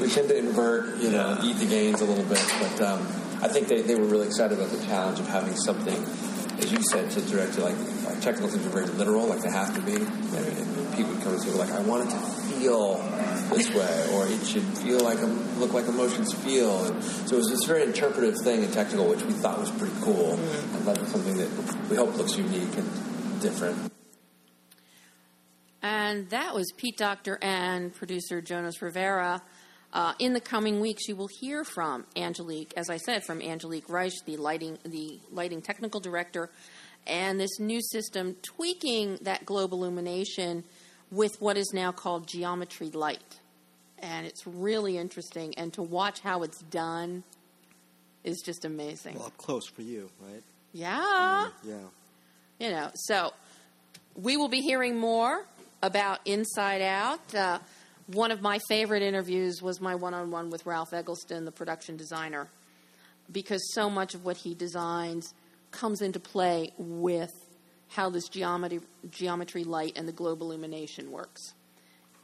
we 0.00 0.08
tend 0.08 0.28
to 0.28 0.36
invert, 0.36 0.98
you 0.98 1.10
know, 1.10 1.38
eat 1.42 1.56
the 1.56 1.66
gains 1.66 2.00
a 2.00 2.04
little 2.04 2.24
bit, 2.24 2.44
but 2.60 2.80
um, 2.82 3.00
I 3.40 3.48
think 3.48 3.68
they, 3.68 3.82
they 3.82 3.94
were 3.94 4.06
really 4.06 4.26
excited 4.26 4.58
about 4.58 4.70
the 4.70 4.84
challenge 4.84 5.20
of 5.20 5.28
having 5.28 5.54
something, 5.56 6.04
as 6.68 6.72
you 6.72 6.82
said, 6.82 7.10
to 7.10 7.20
direct 7.22 7.54
to 7.54 7.62
like 7.62 7.74
our 8.06 8.20
technical 8.20 8.48
things 8.48 8.66
are 8.66 8.70
very 8.70 8.86
literal, 8.86 9.26
like 9.26 9.40
they 9.40 9.50
have 9.50 9.74
to 9.74 9.80
be, 9.80 9.94
and, 9.94 10.06
and 10.06 10.94
people 10.94 11.12
would 11.12 11.22
come 11.22 11.32
and 11.32 11.42
say, 11.42 11.50
like, 11.52 11.70
I 11.70 11.80
want 11.80 12.06
it 12.06 12.10
to 12.10 12.18
feel 12.18 12.96
this 13.48 13.70
way, 13.70 14.10
or 14.12 14.26
it 14.26 14.46
should 14.46 14.62
feel 14.78 15.00
like 15.00 15.18
look 15.58 15.72
like 15.72 15.86
emotions 15.86 16.34
feel. 16.34 16.84
And 16.84 17.02
so 17.02 17.36
it 17.36 17.38
was 17.38 17.48
this 17.48 17.64
very 17.64 17.84
interpretive 17.84 18.34
thing 18.44 18.64
and 18.64 18.72
technical, 18.72 19.08
which 19.08 19.22
we 19.22 19.32
thought 19.32 19.58
was 19.58 19.70
pretty 19.70 19.94
cool, 20.02 20.36
mm-hmm. 20.36 20.76
and 20.76 20.86
that 20.86 21.00
was 21.00 21.10
something 21.10 21.36
that 21.38 21.88
we 21.88 21.96
hope 21.96 22.14
looks 22.16 22.36
unique 22.36 22.76
and 22.76 23.40
different. 23.40 23.90
And 25.80 26.28
that 26.30 26.54
was 26.54 26.70
Pete 26.76 26.98
Docter 26.98 27.38
and 27.40 27.94
producer 27.94 28.42
Jonas 28.42 28.82
Rivera. 28.82 29.40
Uh, 29.92 30.12
in 30.18 30.34
the 30.34 30.40
coming 30.40 30.80
weeks, 30.80 31.08
you 31.08 31.16
will 31.16 31.28
hear 31.40 31.64
from 31.64 32.04
Angelique, 32.14 32.74
as 32.76 32.90
I 32.90 32.98
said, 32.98 33.24
from 33.24 33.40
Angelique 33.40 33.86
Reisch, 33.86 34.22
the 34.26 34.36
lighting, 34.36 34.78
the 34.84 35.18
lighting 35.30 35.62
technical 35.62 35.98
director, 35.98 36.50
and 37.06 37.40
this 37.40 37.58
new 37.58 37.80
system 37.80 38.36
tweaking 38.42 39.18
that 39.22 39.46
global 39.46 39.84
illumination 39.84 40.64
with 41.10 41.40
what 41.40 41.56
is 41.56 41.72
now 41.72 41.90
called 41.90 42.28
geometry 42.28 42.90
light. 42.90 43.38
And 43.98 44.26
it's 44.26 44.46
really 44.46 44.98
interesting. 44.98 45.54
And 45.56 45.72
to 45.72 45.82
watch 45.82 46.20
how 46.20 46.42
it's 46.42 46.60
done 46.64 47.24
is 48.24 48.42
just 48.44 48.64
amazing. 48.64 49.16
Well, 49.16 49.26
up 49.26 49.36
close 49.38 49.66
for 49.66 49.82
you, 49.82 50.10
right? 50.20 50.42
Yeah. 50.72 51.48
Mm, 51.48 51.52
yeah. 51.64 52.66
You 52.66 52.70
know, 52.70 52.90
so 52.94 53.32
we 54.14 54.36
will 54.36 54.48
be 54.48 54.60
hearing 54.60 54.98
more 54.98 55.46
about 55.82 56.20
Inside 56.26 56.82
Out. 56.82 57.34
Uh, 57.34 57.58
one 58.08 58.30
of 58.30 58.40
my 58.40 58.58
favorite 58.68 59.02
interviews 59.02 59.62
was 59.62 59.80
my 59.80 59.94
one 59.94 60.14
on 60.14 60.30
one 60.30 60.50
with 60.50 60.64
Ralph 60.66 60.92
Eggleston, 60.92 61.44
the 61.44 61.52
production 61.52 61.96
designer, 61.96 62.48
because 63.30 63.62
so 63.74 63.90
much 63.90 64.14
of 64.14 64.24
what 64.24 64.38
he 64.38 64.54
designs 64.54 65.34
comes 65.70 66.00
into 66.00 66.18
play 66.18 66.72
with 66.78 67.32
how 67.88 68.10
this 68.10 68.28
geometry, 68.28 68.80
geometry 69.10 69.64
light 69.64 69.92
and 69.96 70.08
the 70.08 70.12
global 70.12 70.50
illumination 70.50 71.10
works. 71.10 71.54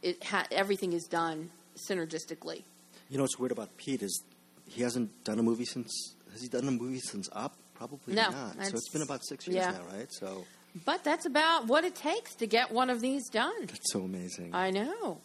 It 0.02 0.22
ha- 0.24 0.46
everything 0.50 0.92
is 0.92 1.04
done 1.04 1.50
synergistically. 1.88 2.64
You 3.08 3.18
know 3.18 3.24
what's 3.24 3.38
weird 3.38 3.52
about 3.52 3.76
Pete 3.76 4.02
is 4.02 4.22
he 4.66 4.82
hasn't 4.82 5.24
done 5.24 5.38
a 5.38 5.42
movie 5.42 5.64
since. 5.64 6.14
Has 6.32 6.42
he 6.42 6.48
done 6.48 6.66
a 6.66 6.70
movie 6.70 7.00
since 7.00 7.28
Up? 7.32 7.56
Probably 7.74 8.14
no, 8.14 8.30
not. 8.30 8.64
So 8.66 8.76
it's 8.76 8.88
been 8.88 9.02
about 9.02 9.24
six 9.24 9.46
years 9.46 9.56
yeah. 9.56 9.72
now, 9.72 9.96
right? 9.96 10.06
So. 10.10 10.44
But 10.84 11.04
that's 11.04 11.26
about 11.26 11.66
what 11.66 11.84
it 11.84 11.94
takes 11.94 12.34
to 12.36 12.46
get 12.46 12.70
one 12.70 12.90
of 12.90 13.00
these 13.00 13.28
done. 13.28 13.66
That's 13.66 13.92
so 13.92 14.00
amazing. 14.00 14.54
I 14.54 14.70
know. 14.70 15.20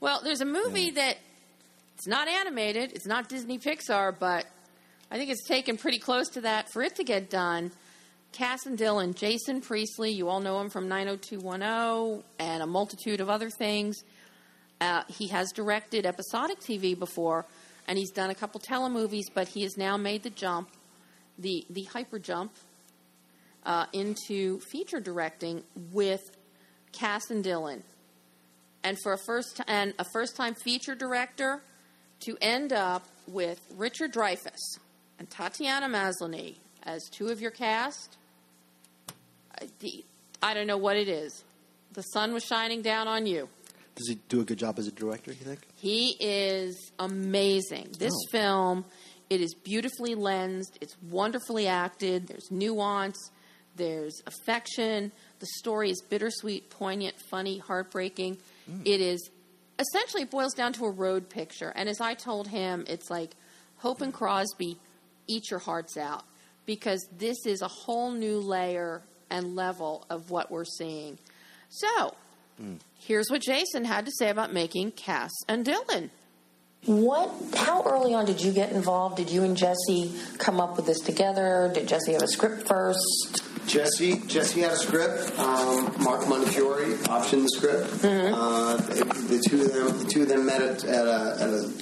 Well, 0.00 0.20
there's 0.22 0.40
a 0.40 0.46
movie 0.46 0.82
yeah. 0.82 0.94
that 0.94 1.18
it's 1.96 2.06
not 2.06 2.28
animated. 2.28 2.92
It's 2.92 3.06
not 3.06 3.28
Disney 3.28 3.58
Pixar, 3.58 4.14
but 4.16 4.46
I 5.10 5.16
think 5.16 5.30
it's 5.30 5.46
taken 5.46 5.76
pretty 5.76 5.98
close 5.98 6.28
to 6.30 6.42
that 6.42 6.70
for 6.72 6.82
it 6.82 6.94
to 6.96 7.04
get 7.04 7.28
done. 7.28 7.72
Cas 8.30 8.66
and 8.66 8.78
Dylan, 8.78 9.14
Jason 9.14 9.60
Priestley, 9.60 10.12
you 10.12 10.28
all 10.28 10.40
know 10.40 10.60
him 10.60 10.70
from 10.70 10.86
90210 10.88 12.22
and 12.38 12.62
a 12.62 12.66
multitude 12.66 13.20
of 13.20 13.28
other 13.28 13.50
things. 13.50 13.96
Uh, 14.80 15.02
he 15.08 15.28
has 15.28 15.50
directed 15.50 16.06
episodic 16.06 16.60
TV 16.60 16.96
before, 16.96 17.46
and 17.88 17.98
he's 17.98 18.12
done 18.12 18.30
a 18.30 18.34
couple 18.34 18.60
telemovies, 18.60 19.24
but 19.34 19.48
he 19.48 19.62
has 19.62 19.76
now 19.76 19.96
made 19.96 20.22
the 20.22 20.30
jump, 20.30 20.70
the, 21.38 21.66
the 21.70 21.84
hyper 21.84 22.18
jump, 22.18 22.52
uh, 23.64 23.86
into 23.92 24.60
feature 24.60 25.00
directing 25.00 25.64
with 25.92 26.20
Cas 26.92 27.30
and 27.30 27.44
Dylan. 27.44 27.82
And 28.88 28.96
for 29.02 29.12
a 29.12 29.18
first 29.18 29.60
and 29.66 29.92
a 29.98 30.04
first 30.14 30.34
time 30.34 30.54
feature 30.54 30.94
director 30.94 31.60
to 32.20 32.38
end 32.40 32.72
up 32.72 33.04
with 33.26 33.60
Richard 33.76 34.14
Dreyfuss 34.14 34.78
and 35.18 35.28
Tatiana 35.28 35.90
Maslany 35.90 36.56
as 36.84 37.06
two 37.10 37.28
of 37.28 37.38
your 37.38 37.50
cast, 37.50 38.16
I 40.42 40.54
don't 40.54 40.66
know 40.66 40.78
what 40.78 40.96
it 40.96 41.06
is. 41.06 41.44
The 41.92 42.00
sun 42.00 42.32
was 42.32 42.44
shining 42.44 42.80
down 42.80 43.08
on 43.08 43.26
you. 43.26 43.50
Does 43.94 44.08
he 44.08 44.14
do 44.30 44.40
a 44.40 44.44
good 44.44 44.58
job 44.58 44.78
as 44.78 44.86
a 44.86 44.92
director, 44.92 45.32
you 45.32 45.44
think? 45.44 45.60
He 45.76 46.16
is 46.18 46.90
amazing. 46.98 47.90
This 47.98 48.14
oh. 48.14 48.30
film, 48.30 48.84
it 49.28 49.42
is 49.42 49.52
beautifully 49.52 50.14
lensed, 50.14 50.78
it's 50.80 50.96
wonderfully 51.10 51.66
acted, 51.66 52.26
there's 52.26 52.50
nuance, 52.50 53.18
there's 53.76 54.22
affection. 54.26 55.12
The 55.40 55.46
story 55.58 55.90
is 55.90 56.02
bittersweet, 56.02 56.70
poignant, 56.70 57.16
funny, 57.30 57.58
heartbreaking. 57.58 58.38
Mm. 58.68 58.82
It 58.84 59.00
is 59.00 59.30
essentially 59.78 60.22
it 60.22 60.30
boils 60.30 60.54
down 60.54 60.72
to 60.74 60.84
a 60.84 60.90
road 60.90 61.28
picture. 61.28 61.72
And 61.74 61.88
as 61.88 62.00
I 62.00 62.14
told 62.14 62.48
him, 62.48 62.84
it's 62.88 63.10
like 63.10 63.30
Hope 63.76 64.00
and 64.00 64.12
Crosby 64.12 64.78
eat 65.26 65.50
your 65.50 65.60
hearts 65.60 65.96
out 65.96 66.24
because 66.66 67.06
this 67.16 67.46
is 67.46 67.62
a 67.62 67.68
whole 67.68 68.10
new 68.10 68.40
layer 68.40 69.02
and 69.30 69.54
level 69.54 70.04
of 70.10 70.30
what 70.30 70.50
we're 70.50 70.64
seeing. 70.64 71.18
So, 71.68 72.14
here's 72.98 73.30
what 73.30 73.42
Jason 73.42 73.84
had 73.84 74.06
to 74.06 74.12
say 74.18 74.30
about 74.30 74.52
making 74.52 74.92
Cas 74.92 75.30
and 75.48 75.64
Dylan. 75.64 76.10
What? 76.86 77.30
How 77.54 77.82
early 77.82 78.14
on 78.14 78.24
did 78.24 78.40
you 78.40 78.52
get 78.52 78.72
involved? 78.72 79.16
Did 79.16 79.30
you 79.30 79.42
and 79.42 79.56
Jesse 79.56 80.12
come 80.38 80.60
up 80.60 80.76
with 80.76 80.86
this 80.86 81.00
together? 81.00 81.70
Did 81.74 81.88
Jesse 81.88 82.12
have 82.12 82.22
a 82.22 82.28
script 82.28 82.66
first? 82.66 83.42
Jesse 83.66 84.20
Jesse 84.26 84.60
had 84.60 84.72
a 84.72 84.76
script. 84.76 85.38
Um, 85.38 85.92
Mark 86.02 86.26
Montefiore 86.26 86.96
optioned 87.04 87.42
the 87.42 87.50
script. 87.50 88.04
Uh, 88.04 88.76
the 88.76 89.44
two 89.46 89.62
of 89.62 89.72
them 89.72 89.98
the 89.98 90.10
two 90.10 90.22
of 90.22 90.28
them 90.28 90.46
met 90.46 90.62
at, 90.62 90.84
at, 90.84 91.06
a, 91.06 91.36
at 91.40 91.48
a 91.50 91.72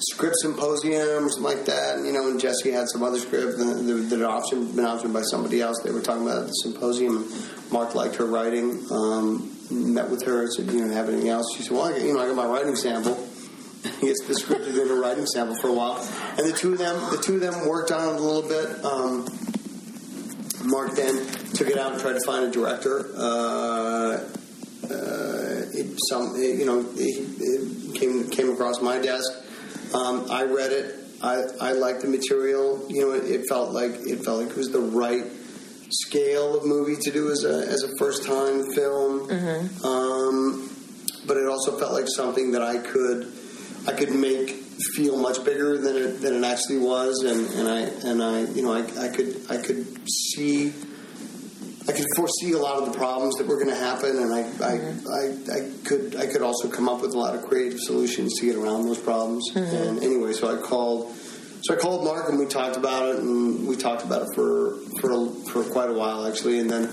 script 0.00 0.36
symposium 0.40 1.26
or 1.26 1.28
something 1.28 1.44
like 1.44 1.64
that. 1.66 1.98
You 2.04 2.12
know, 2.12 2.28
and 2.28 2.40
Jesse 2.40 2.72
had 2.72 2.88
some 2.88 3.04
other 3.04 3.18
script 3.18 3.58
that 3.58 3.64
that 3.64 4.18
had 4.18 4.26
optioned, 4.26 4.74
been 4.74 4.84
optioned 4.84 5.12
by 5.12 5.22
somebody 5.22 5.60
else. 5.60 5.80
They 5.84 5.92
were 5.92 6.02
talking 6.02 6.22
about 6.22 6.38
at 6.38 6.46
the 6.48 6.52
symposium. 6.54 7.18
And 7.18 7.70
Mark 7.70 7.94
liked 7.94 8.16
her 8.16 8.26
writing. 8.26 8.84
Um, 8.90 9.54
met 9.70 10.10
with 10.10 10.24
her 10.24 10.42
and 10.42 10.52
said, 10.52 10.66
"You 10.72 10.86
know, 10.86 10.94
have 10.94 11.08
anything 11.08 11.28
else?" 11.28 11.46
She 11.54 11.62
said, 11.62 11.72
"Well, 11.72 11.84
I 11.84 11.92
got, 11.92 12.00
you 12.00 12.14
know, 12.14 12.20
I 12.20 12.26
got 12.26 12.36
my 12.36 12.46
writing 12.46 12.74
sample." 12.74 13.27
He 14.00 14.06
gets 14.06 14.26
the 14.26 14.34
script 14.34 14.64
and 14.64 14.74
did 14.74 14.90
a 14.90 14.94
writing 14.94 15.26
sample 15.26 15.56
for 15.60 15.68
a 15.68 15.72
while, 15.72 15.96
and 16.36 16.46
the 16.46 16.52
two 16.52 16.72
of 16.72 16.78
them, 16.78 16.98
the 17.10 17.18
two 17.18 17.36
of 17.36 17.40
them 17.40 17.66
worked 17.68 17.92
on 17.92 18.14
it 18.14 18.20
a 18.20 18.22
little 18.22 18.48
bit. 18.48 18.84
Um, 18.84 19.26
Mark 20.68 20.94
then 20.96 21.24
took 21.54 21.68
it 21.68 21.78
out 21.78 21.92
and 21.92 22.00
tried 22.00 22.14
to 22.14 22.20
find 22.26 22.46
a 22.46 22.50
director. 22.50 23.10
Uh, 23.16 24.18
uh, 24.84 25.62
it, 25.72 25.98
some, 26.08 26.34
it, 26.36 26.58
you 26.58 26.66
know, 26.66 26.80
it, 26.96 26.96
it 26.96 27.94
came 27.94 28.28
came 28.30 28.50
across 28.50 28.80
my 28.82 28.98
desk. 28.98 29.30
Um, 29.94 30.26
I 30.30 30.44
read 30.44 30.72
it. 30.72 30.96
I, 31.22 31.42
I 31.60 31.72
liked 31.72 32.02
the 32.02 32.08
material. 32.08 32.84
You 32.88 33.02
know, 33.02 33.12
it, 33.12 33.24
it 33.30 33.48
felt 33.48 33.72
like 33.72 33.92
it 34.06 34.24
felt 34.24 34.40
like 34.42 34.50
it 34.50 34.56
was 34.56 34.70
the 34.70 34.80
right 34.80 35.24
scale 35.90 36.56
of 36.56 36.66
movie 36.66 36.96
to 37.00 37.10
do 37.10 37.30
as 37.30 37.44
a 37.44 37.66
as 37.70 37.82
a 37.84 37.96
first 37.96 38.26
time 38.26 38.64
film. 38.72 39.30
Um, 39.84 40.70
but 41.26 41.36
it 41.36 41.46
also 41.46 41.78
felt 41.78 41.92
like 41.92 42.06
something 42.08 42.52
that 42.52 42.62
I 42.62 42.78
could 42.78 43.32
I 43.88 43.92
could 43.92 44.14
make 44.14 44.50
feel 44.94 45.18
much 45.18 45.44
bigger 45.44 45.78
than 45.78 45.96
it 45.96 46.20
than 46.20 46.34
it 46.36 46.44
actually 46.46 46.78
was, 46.78 47.24
and, 47.24 47.46
and 47.58 47.68
I 47.68 47.80
and 48.08 48.22
I 48.22 48.40
you 48.52 48.62
know 48.62 48.74
I, 48.74 49.06
I 49.06 49.08
could 49.08 49.40
I 49.48 49.56
could 49.56 49.86
see 50.06 50.74
I 51.88 51.92
could 51.92 52.06
foresee 52.14 52.52
a 52.52 52.58
lot 52.58 52.76
of 52.76 52.92
the 52.92 52.98
problems 52.98 53.36
that 53.36 53.46
were 53.46 53.56
going 53.56 53.70
to 53.70 53.74
happen, 53.74 54.10
and 54.10 54.34
I, 54.34 54.40
I, 54.62 54.74
I, 55.20 55.56
I 55.56 55.70
could 55.84 56.16
I 56.16 56.26
could 56.26 56.42
also 56.42 56.68
come 56.68 56.86
up 56.86 57.00
with 57.00 57.14
a 57.14 57.18
lot 57.18 57.34
of 57.34 57.46
creative 57.46 57.80
solutions 57.80 58.38
to 58.38 58.46
get 58.46 58.56
around 58.56 58.86
those 58.86 58.98
problems. 58.98 59.50
And 59.56 60.04
anyway, 60.04 60.32
so 60.34 60.54
I 60.54 60.60
called. 60.60 61.14
So 61.62 61.74
I 61.74 61.76
called 61.76 62.04
Mark 62.04 62.28
and 62.28 62.38
we 62.38 62.46
talked 62.46 62.76
about 62.76 63.08
it, 63.08 63.16
and 63.16 63.66
we 63.66 63.74
talked 63.74 64.04
about 64.04 64.22
it 64.22 64.28
for 64.34 64.76
for 65.00 65.30
for 65.50 65.64
quite 65.64 65.88
a 65.88 65.94
while 65.94 66.26
actually, 66.26 66.60
and 66.60 66.70
then 66.70 66.84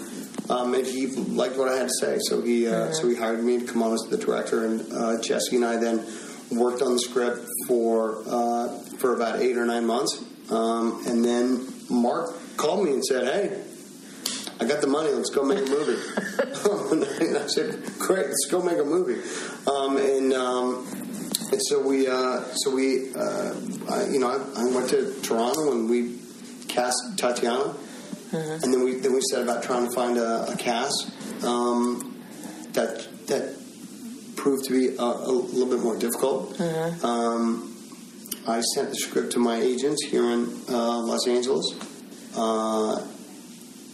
um, 0.50 0.74
and 0.74 0.88
he 0.88 1.08
liked 1.08 1.58
what 1.58 1.68
I 1.68 1.76
had 1.76 1.88
to 1.88 1.94
say, 2.02 2.18
so 2.20 2.42
he 2.42 2.68
uh, 2.68 2.92
so 2.92 3.08
he 3.08 3.16
hired 3.16 3.44
me 3.44 3.60
to 3.60 3.66
come 3.66 3.84
on 3.84 3.94
as 3.94 4.02
the 4.10 4.18
director, 4.18 4.66
and 4.66 4.92
uh, 4.92 5.22
Jesse 5.22 5.58
and 5.58 5.66
I 5.66 5.76
then 5.76 6.04
worked 6.52 6.82
on 6.82 6.94
the 6.94 7.00
script 7.00 7.48
for 7.68 8.24
uh, 8.28 8.68
for 9.00 9.14
about 9.16 9.40
eight 9.40 9.58
or 9.58 9.66
nine 9.66 9.86
months, 9.86 10.24
um, 10.50 11.04
and 11.08 11.24
then 11.24 11.68
Mark 11.90 12.34
called 12.58 12.86
me 12.86 12.94
and 12.94 13.04
said, 13.04 13.26
"Hey, 13.26 13.64
I 14.60 14.66
got 14.66 14.82
the 14.82 14.88
money. 14.88 15.12
Let's 15.12 15.30
go 15.30 15.44
make 15.44 15.60
a 15.60 15.70
movie." 15.70 16.02
and 16.92 17.38
I 17.38 17.48
said, 17.48 17.84
"Great, 18.00 18.28
let's 18.28 18.48
go 18.50 18.62
make 18.62 18.78
a 18.78 18.84
movie." 18.84 19.22
Um, 19.68 19.98
and 19.98 20.34
um, 20.34 20.88
and 21.52 21.62
so 21.68 21.82
we 21.82 22.08
uh, 22.08 22.42
so 22.54 22.74
we 22.74 23.14
uh, 23.14 23.54
I, 23.90 24.08
you 24.10 24.20
know 24.20 24.30
I, 24.30 24.62
I 24.62 24.76
went 24.76 24.90
to 24.90 25.14
Toronto 25.22 25.72
and 25.72 25.90
we 25.90 26.20
cast 26.68 26.96
Tatiana, 27.18 27.76
and 28.32 28.74
then 28.74 28.84
we 28.84 28.96
then 28.96 29.14
we 29.14 29.22
set 29.22 29.42
about 29.42 29.64
trying 29.64 29.86
to 29.88 29.96
find 29.96 30.18
a, 30.18 30.52
a 30.52 30.58
cast 30.58 31.12
um, 31.44 32.22
that 32.74 33.08
that 33.28 33.65
proved 34.46 34.66
to 34.66 34.74
be 34.74 34.96
a, 34.96 35.02
a 35.02 35.32
little 35.32 35.66
bit 35.76 35.80
more 35.80 35.98
difficult. 35.98 36.62
Um, 37.04 37.76
I 38.48 38.62
sent 38.62 38.92
the 38.92 38.96
script 38.96 39.32
to 39.32 39.40
my 39.40 39.58
agents 39.58 40.06
here 40.06 40.30
in 40.30 40.42
uh, 40.70 41.00
Los 41.00 41.28
Angeles, 41.28 41.74
uh, 42.38 43.08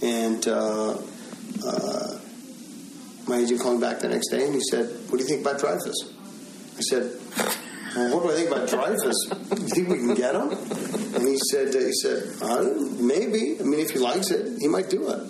and 0.02 0.46
uh, 0.46 0.98
uh, 1.66 2.20
my 3.30 3.38
agent 3.38 3.62
called 3.62 3.80
me 3.80 3.88
back 3.88 4.02
the 4.02 4.10
next 4.10 4.28
day 4.30 4.44
and 4.44 4.54
he 4.54 4.60
said, 4.70 4.88
"What 5.08 5.20
do 5.20 5.24
you 5.24 5.30
think 5.30 5.40
about 5.40 5.62
Dreyfuss?" 5.62 6.00
I 6.78 6.82
said, 6.82 7.04
well, 7.96 8.14
"What 8.14 8.24
do 8.24 8.32
I 8.32 8.36
think 8.36 8.52
about 8.52 8.68
Dreyfuss? 8.68 9.56
Do 9.56 9.62
you 9.62 9.70
think 9.70 9.88
we 9.88 10.00
can 10.00 10.16
get 10.16 10.36
him?" 10.36 10.52
And 11.16 11.26
he 11.30 11.38
said, 11.50 11.74
uh, 11.74 11.80
"He 11.80 11.94
said 11.94 12.28
uh, 12.42 12.64
maybe. 13.00 13.56
I 13.58 13.64
mean, 13.64 13.80
if 13.80 13.92
he 13.92 14.00
likes 14.00 14.32
it, 14.32 14.58
he 14.60 14.68
might 14.68 14.90
do 14.90 15.10
it." 15.12 15.22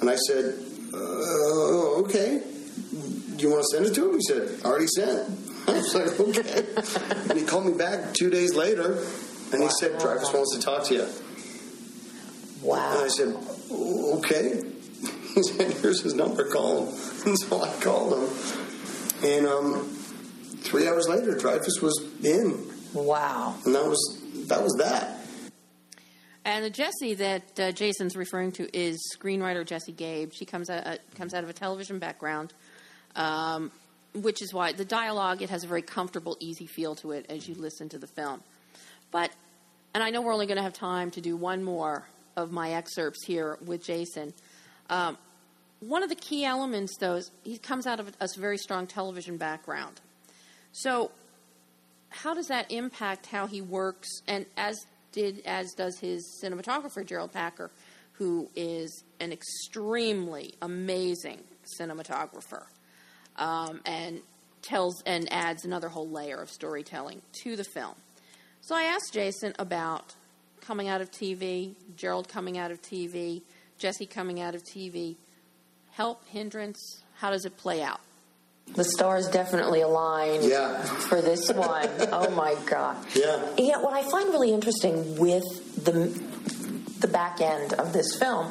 And 0.00 0.10
I 0.10 0.16
said, 0.16 0.58
uh, 0.92 2.02
"Okay." 2.02 2.55
Do 3.36 3.42
you 3.42 3.50
want 3.50 3.62
to 3.62 3.76
send 3.76 3.86
it 3.86 3.94
to 3.94 4.08
him? 4.08 4.14
He 4.14 4.22
said, 4.22 4.60
"I 4.64 4.68
already 4.68 4.86
sent. 4.86 5.28
I 5.68 5.72
was 5.72 5.94
like, 5.94 6.20
okay. 6.20 6.64
and 7.28 7.38
he 7.38 7.44
called 7.44 7.66
me 7.66 7.72
back 7.72 8.14
two 8.14 8.30
days 8.30 8.54
later, 8.54 9.02
and 9.52 9.62
he 9.62 9.68
said, 9.80 9.98
Dreyfuss 9.98 10.32
wants 10.32 10.56
to 10.56 10.62
talk 10.62 10.84
to 10.84 10.94
you. 10.94 11.06
Wow. 12.62 12.92
And 12.92 13.04
I 13.04 13.08
said, 13.08 13.36
okay. 14.18 14.62
He 15.36 15.42
said, 15.42 15.70
here's 15.74 16.00
his 16.00 16.14
number, 16.14 16.48
call 16.48 16.86
him. 16.86 17.00
And 17.26 17.38
so 17.38 17.60
I 17.60 17.70
called 17.82 18.14
him. 18.14 18.30
And 19.22 19.46
um, 19.46 19.88
three 20.60 20.88
hours 20.88 21.08
later, 21.08 21.34
Dreyfuss 21.34 21.82
was 21.82 22.02
in. 22.24 22.70
Wow. 22.94 23.54
And 23.66 23.74
that 23.74 23.84
was 23.84 24.22
that. 24.48 24.62
Was 24.62 24.76
that. 24.78 25.20
And 26.46 26.64
the 26.64 26.70
Jesse 26.70 27.14
that 27.14 27.60
uh, 27.60 27.72
Jason's 27.72 28.16
referring 28.16 28.52
to 28.52 28.74
is 28.74 28.98
screenwriter 29.18 29.66
Jesse 29.66 29.92
Gabe. 29.92 30.32
She 30.32 30.46
comes 30.46 30.70
out, 30.70 30.86
uh, 30.86 30.96
comes 31.16 31.34
out 31.34 31.44
of 31.44 31.50
a 31.50 31.52
television 31.52 31.98
background, 31.98 32.54
um, 33.16 33.72
which 34.14 34.40
is 34.42 34.54
why 34.54 34.72
the 34.72 34.84
dialogue 34.84 35.42
it 35.42 35.50
has 35.50 35.64
a 35.64 35.66
very 35.66 35.82
comfortable, 35.82 36.36
easy 36.40 36.66
feel 36.66 36.94
to 36.96 37.12
it 37.12 37.26
as 37.28 37.48
you 37.48 37.54
listen 37.54 37.88
to 37.88 37.98
the 37.98 38.06
film. 38.06 38.42
But, 39.10 39.30
and 39.94 40.02
I 40.02 40.10
know 40.10 40.22
we're 40.22 40.32
only 40.32 40.46
going 40.46 40.56
to 40.56 40.62
have 40.62 40.72
time 40.72 41.10
to 41.12 41.20
do 41.20 41.36
one 41.36 41.62
more 41.62 42.06
of 42.36 42.52
my 42.52 42.72
excerpts 42.72 43.24
here 43.24 43.58
with 43.64 43.84
Jason. 43.84 44.32
Um, 44.90 45.18
one 45.80 46.02
of 46.02 46.08
the 46.08 46.14
key 46.14 46.44
elements, 46.44 46.96
though, 46.98 47.16
is 47.16 47.30
he 47.42 47.58
comes 47.58 47.86
out 47.86 48.00
of 48.00 48.14
a 48.20 48.28
very 48.36 48.58
strong 48.58 48.86
television 48.86 49.36
background. 49.36 50.00
So, 50.72 51.10
how 52.08 52.34
does 52.34 52.48
that 52.48 52.70
impact 52.70 53.26
how 53.26 53.46
he 53.46 53.60
works? 53.60 54.08
And 54.26 54.46
as 54.56 54.78
did 55.12 55.42
as 55.44 55.72
does 55.72 55.98
his 55.98 56.40
cinematographer 56.42 57.04
Gerald 57.04 57.32
Packer, 57.32 57.70
who 58.12 58.50
is 58.54 59.04
an 59.20 59.32
extremely 59.32 60.54
amazing 60.62 61.40
cinematographer, 61.78 62.64
um, 63.38 63.80
and 63.84 64.20
tells 64.62 65.02
and 65.06 65.30
adds 65.32 65.64
another 65.64 65.88
whole 65.88 66.08
layer 66.08 66.36
of 66.36 66.50
storytelling 66.50 67.22
to 67.42 67.56
the 67.56 67.64
film. 67.64 67.94
So 68.60 68.74
I 68.74 68.82
asked 68.82 69.12
Jason 69.12 69.54
about 69.58 70.14
coming 70.60 70.88
out 70.88 71.00
of 71.00 71.10
TV, 71.10 71.74
Gerald 71.96 72.28
coming 72.28 72.58
out 72.58 72.70
of 72.72 72.82
TV, 72.82 73.42
Jesse 73.78 74.06
coming 74.06 74.40
out 74.40 74.54
of 74.54 74.62
TV. 74.64 75.16
Help, 75.92 76.26
hindrance, 76.28 77.02
how 77.18 77.30
does 77.30 77.44
it 77.44 77.56
play 77.56 77.82
out? 77.82 78.00
The 78.74 78.82
stars 78.84 79.28
definitely 79.28 79.82
aligned 79.82 80.42
Yeah. 80.44 80.82
for 80.82 81.22
this 81.22 81.52
one. 81.52 81.88
oh 82.12 82.30
my 82.30 82.56
god. 82.66 82.96
Yeah. 83.14 83.40
Yeah, 83.56 83.78
what 83.80 83.92
I 83.94 84.02
find 84.10 84.30
really 84.30 84.52
interesting 84.52 85.16
with 85.16 85.84
the 85.84 86.12
the 86.98 87.06
back 87.08 87.40
end 87.42 87.74
of 87.74 87.92
this 87.92 88.16
film 88.18 88.46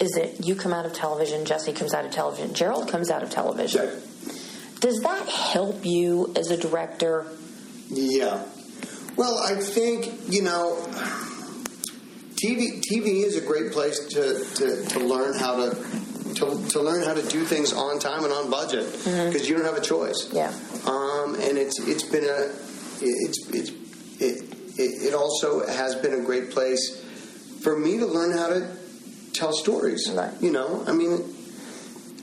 is 0.00 0.10
that 0.12 0.44
you 0.44 0.56
come 0.56 0.72
out 0.74 0.84
of 0.84 0.92
television, 0.92 1.44
Jesse 1.44 1.72
comes 1.72 1.94
out 1.94 2.04
of 2.04 2.10
television, 2.10 2.52
Gerald 2.52 2.88
comes 2.88 3.08
out 3.08 3.22
of 3.22 3.30
television. 3.30 3.88
Does 4.84 5.00
that 5.00 5.26
help 5.30 5.86
you 5.86 6.30
as 6.36 6.50
a 6.50 6.58
director? 6.58 7.24
Yeah. 7.88 8.44
Well, 9.16 9.38
I 9.38 9.54
think 9.54 10.12
you 10.28 10.42
know, 10.42 10.76
TV 12.36 12.82
TV 12.82 13.24
is 13.24 13.38
a 13.38 13.40
great 13.40 13.72
place 13.72 13.98
to, 14.08 14.44
to, 14.56 14.84
to 14.90 14.98
learn 14.98 15.38
how 15.38 15.56
to, 15.56 15.70
to 16.34 16.68
to 16.68 16.82
learn 16.82 17.02
how 17.02 17.14
to 17.14 17.22
do 17.30 17.46
things 17.46 17.72
on 17.72 17.98
time 17.98 18.24
and 18.24 18.32
on 18.34 18.50
budget 18.50 18.84
because 18.92 19.48
you 19.48 19.56
don't 19.56 19.64
have 19.64 19.78
a 19.78 19.80
choice. 19.80 20.28
Yeah. 20.34 20.52
Um, 20.86 21.34
and 21.36 21.56
it's 21.56 21.80
it's 21.80 22.02
been 22.02 22.24
a 22.24 22.52
it's 23.00 23.48
it's 23.54 23.70
it, 24.20 24.42
it 24.78 25.02
it 25.08 25.14
also 25.14 25.66
has 25.66 25.94
been 25.94 26.12
a 26.12 26.20
great 26.20 26.50
place 26.50 27.02
for 27.62 27.74
me 27.78 27.96
to 27.96 28.04
learn 28.04 28.36
how 28.36 28.48
to 28.48 28.68
tell 29.32 29.54
stories. 29.54 30.10
Right. 30.12 30.34
You 30.42 30.52
know, 30.52 30.84
I 30.86 30.92
mean. 30.92 31.33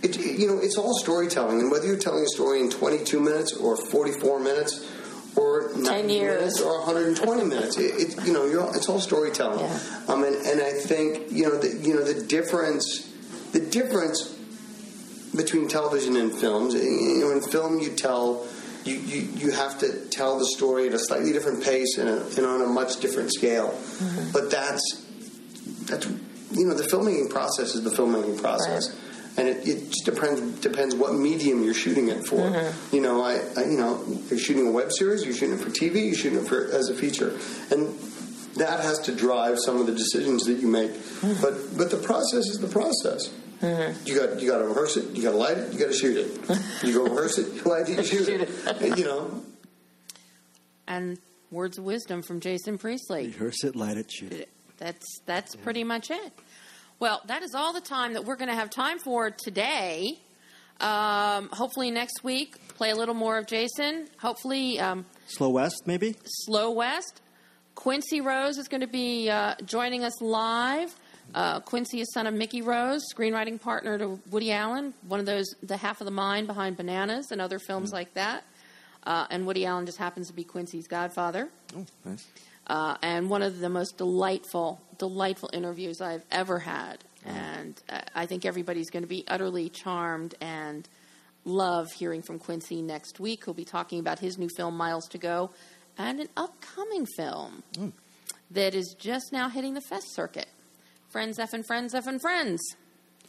It, 0.03 0.17
you 0.17 0.47
know, 0.47 0.59
it's 0.59 0.77
all 0.77 0.97
storytelling, 0.97 1.59
and 1.59 1.69
whether 1.69 1.85
you're 1.85 1.97
telling 1.97 2.23
a 2.23 2.27
story 2.27 2.59
in 2.59 2.69
22 2.69 3.19
minutes 3.19 3.53
or 3.53 3.77
44 3.77 4.39
minutes, 4.39 4.89
or 5.35 5.71
90 5.75 6.13
years. 6.13 6.39
minutes 6.39 6.61
or 6.61 6.79
120 6.79 7.43
minutes, 7.45 7.77
it, 7.77 7.93
it, 8.17 8.25
you 8.25 8.33
know, 8.33 8.45
you're, 8.45 8.61
all- 8.61 8.73
it's 8.73 8.89
all 8.89 8.99
storytelling. 8.99 9.63
Um, 10.07 10.23
and, 10.23 10.35
and 10.35 10.61
I 10.61 10.71
think 10.73 11.31
you 11.31 11.43
know, 11.43 11.57
the, 11.57 11.69
you 11.87 11.93
know, 11.93 12.03
the 12.03 12.25
difference, 12.25 13.07
the 13.51 13.59
difference 13.59 14.35
between 15.35 15.67
television 15.67 16.15
and 16.15 16.31
films. 16.31 16.73
You 16.73 17.19
know, 17.19 17.31
in 17.31 17.41
film, 17.41 17.79
you 17.79 17.91
tell 17.91 18.45
you, 18.83 18.95
you, 18.95 19.21
you 19.35 19.51
have 19.51 19.79
to 19.79 20.07
tell 20.09 20.39
the 20.39 20.45
story 20.45 20.87
at 20.87 20.93
a 20.93 20.99
slightly 20.99 21.31
different 21.31 21.63
pace 21.63 21.97
and, 21.97 22.09
a, 22.09 22.25
and 22.37 22.45
on 22.45 22.61
a 22.61 22.65
much 22.65 22.99
different 22.99 23.31
scale. 23.33 23.69
Mm-hmm. 23.69 24.31
But 24.31 24.51
that's 24.51 25.05
that's 25.85 26.07
you 26.51 26.65
know 26.65 26.73
the 26.73 26.83
filmmaking 26.83 27.29
process 27.29 27.75
is 27.75 27.83
the 27.83 27.89
filmmaking 27.89 28.41
process. 28.41 28.97
And 29.37 29.47
it, 29.47 29.67
it 29.67 29.91
just 29.91 30.05
depends 30.05 30.59
depends 30.59 30.93
what 30.93 31.13
medium 31.13 31.63
you're 31.63 31.73
shooting 31.73 32.09
it 32.09 32.25
for. 32.27 32.37
Mm-hmm. 32.37 32.95
You 32.95 33.01
know, 33.01 33.23
I, 33.23 33.39
I 33.57 33.63
you 33.63 33.77
know 33.77 34.03
you're 34.29 34.39
shooting 34.39 34.67
a 34.67 34.71
web 34.71 34.91
series, 34.91 35.23
you're 35.23 35.33
shooting 35.33 35.57
it 35.57 35.61
for 35.61 35.69
TV, 35.69 36.07
you're 36.07 36.15
shooting 36.15 36.39
it 36.39 36.47
for 36.47 36.65
as 36.71 36.89
a 36.89 36.93
feature, 36.93 37.37
and 37.71 37.97
that 38.57 38.81
has 38.81 38.99
to 38.99 39.15
drive 39.15 39.57
some 39.59 39.79
of 39.79 39.87
the 39.87 39.93
decisions 39.93 40.43
that 40.43 40.59
you 40.59 40.67
make. 40.67 40.91
Mm-hmm. 40.91 41.41
But 41.41 41.77
but 41.77 41.91
the 41.91 41.97
process 41.97 42.47
is 42.47 42.59
the 42.59 42.67
process. 42.67 43.33
You 43.61 44.19
got 44.19 44.41
you 44.41 44.49
got 44.49 44.57
to 44.57 44.65
rehearse 44.65 44.97
it, 44.97 45.15
you 45.15 45.23
got 45.23 45.31
to 45.31 45.37
light 45.37 45.57
it, 45.57 45.71
you 45.71 45.79
got 45.79 45.87
to 45.87 45.93
shoot 45.93 46.17
it. 46.17 46.59
You 46.83 46.93
go 46.93 47.03
rehearse 47.03 47.37
it, 47.37 47.53
you 47.53 47.61
light 47.61 47.87
it, 47.89 47.97
you 47.97 48.03
shoot 48.03 48.27
it. 48.27 48.49
And, 48.81 48.97
you 48.97 49.05
know, 49.05 49.43
And 50.87 51.19
words 51.51 51.77
of 51.77 51.83
wisdom 51.83 52.23
from 52.23 52.39
Jason 52.39 52.79
Priestley. 52.79 53.27
Rehearse 53.27 53.63
it, 53.63 53.75
light 53.75 53.97
it, 53.97 54.11
shoot 54.11 54.33
it. 54.33 54.49
That's 54.77 55.05
that's 55.27 55.55
pretty 55.55 55.83
much 55.83 56.09
it. 56.09 56.33
Well, 57.01 57.19
that 57.25 57.41
is 57.41 57.55
all 57.55 57.73
the 57.73 57.81
time 57.81 58.13
that 58.13 58.25
we're 58.25 58.35
going 58.35 58.49
to 58.49 58.55
have 58.55 58.69
time 58.69 58.99
for 58.99 59.31
today. 59.31 60.19
Um, 60.79 61.49
hopefully 61.51 61.89
next 61.89 62.23
week, 62.23 62.67
play 62.75 62.91
a 62.91 62.95
little 62.95 63.15
more 63.15 63.39
of 63.39 63.47
Jason. 63.47 64.07
Hopefully, 64.19 64.79
um, 64.79 65.07
Slow 65.25 65.49
West, 65.49 65.81
maybe? 65.87 66.15
Slow 66.45 66.69
West. 66.69 67.21
Quincy 67.73 68.21
Rose 68.21 68.59
is 68.59 68.67
going 68.67 68.81
to 68.81 68.87
be 68.87 69.31
uh, 69.31 69.55
joining 69.65 70.03
us 70.03 70.21
live. 70.21 70.95
Uh, 71.33 71.59
Quincy 71.61 72.01
is 72.01 72.13
son 72.13 72.27
of 72.27 72.35
Mickey 72.35 72.61
Rose, 72.61 73.01
screenwriting 73.11 73.59
partner 73.59 73.97
to 73.97 74.19
Woody 74.29 74.51
Allen, 74.51 74.93
one 75.07 75.19
of 75.19 75.25
those, 75.25 75.55
the 75.63 75.77
half 75.77 76.01
of 76.01 76.05
the 76.05 76.11
mind 76.11 76.45
behind 76.45 76.77
Bananas 76.77 77.31
and 77.31 77.41
other 77.41 77.57
films 77.57 77.91
like 77.91 78.13
that. 78.13 78.43
Uh, 79.07 79.25
and 79.31 79.47
Woody 79.47 79.65
Allen 79.65 79.87
just 79.87 79.97
happens 79.97 80.27
to 80.27 80.33
be 80.33 80.43
Quincy's 80.43 80.87
godfather. 80.87 81.49
Oh, 81.75 81.83
nice. 82.05 82.27
Uh, 82.71 82.95
and 83.01 83.29
one 83.29 83.41
of 83.41 83.59
the 83.59 83.67
most 83.67 83.97
delightful, 83.97 84.81
delightful 84.97 85.49
interviews 85.51 85.99
I've 85.99 86.23
ever 86.31 86.57
had. 86.57 86.99
And 87.25 87.77
uh, 87.89 87.99
I 88.15 88.25
think 88.25 88.45
everybody's 88.45 88.89
going 88.89 89.03
to 89.03 89.09
be 89.09 89.25
utterly 89.27 89.67
charmed 89.67 90.35
and 90.39 90.87
love 91.43 91.91
hearing 91.91 92.21
from 92.21 92.39
Quincy 92.39 92.81
next 92.81 93.19
week. 93.19 93.43
He'll 93.43 93.53
be 93.53 93.65
talking 93.65 93.99
about 93.99 94.19
his 94.19 94.37
new 94.37 94.47
film, 94.55 94.77
Miles 94.77 95.05
to 95.09 95.17
Go, 95.17 95.51
and 95.97 96.21
an 96.21 96.29
upcoming 96.37 97.05
film 97.17 97.63
that 98.51 98.73
is 98.73 98.95
just 98.97 99.33
now 99.33 99.49
hitting 99.49 99.73
the 99.73 99.81
fest 99.81 100.15
circuit. 100.15 100.47
Friends 101.09 101.39
F 101.39 101.51
and 101.51 101.67
Friends 101.67 101.93
F 101.93 102.07
and 102.07 102.21
Friends. 102.21 102.61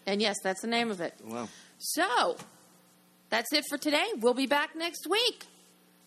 And 0.07 0.23
yes, 0.23 0.37
that's 0.45 0.61
the 0.61 0.69
name 0.69 0.89
of 0.89 1.01
it. 1.01 1.15
Wow. 1.25 1.49
So, 1.79 2.37
that's 3.29 3.53
it 3.53 3.65
for 3.69 3.77
today. 3.77 4.07
We'll 4.19 4.35
be 4.35 4.47
back 4.47 4.77
next 4.77 5.09
week. 5.11 5.47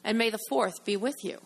And 0.05 0.17
may 0.17 0.29
the 0.29 0.39
4th 0.49 0.85
be 0.85 0.95
with 0.95 1.15
you. 1.21 1.41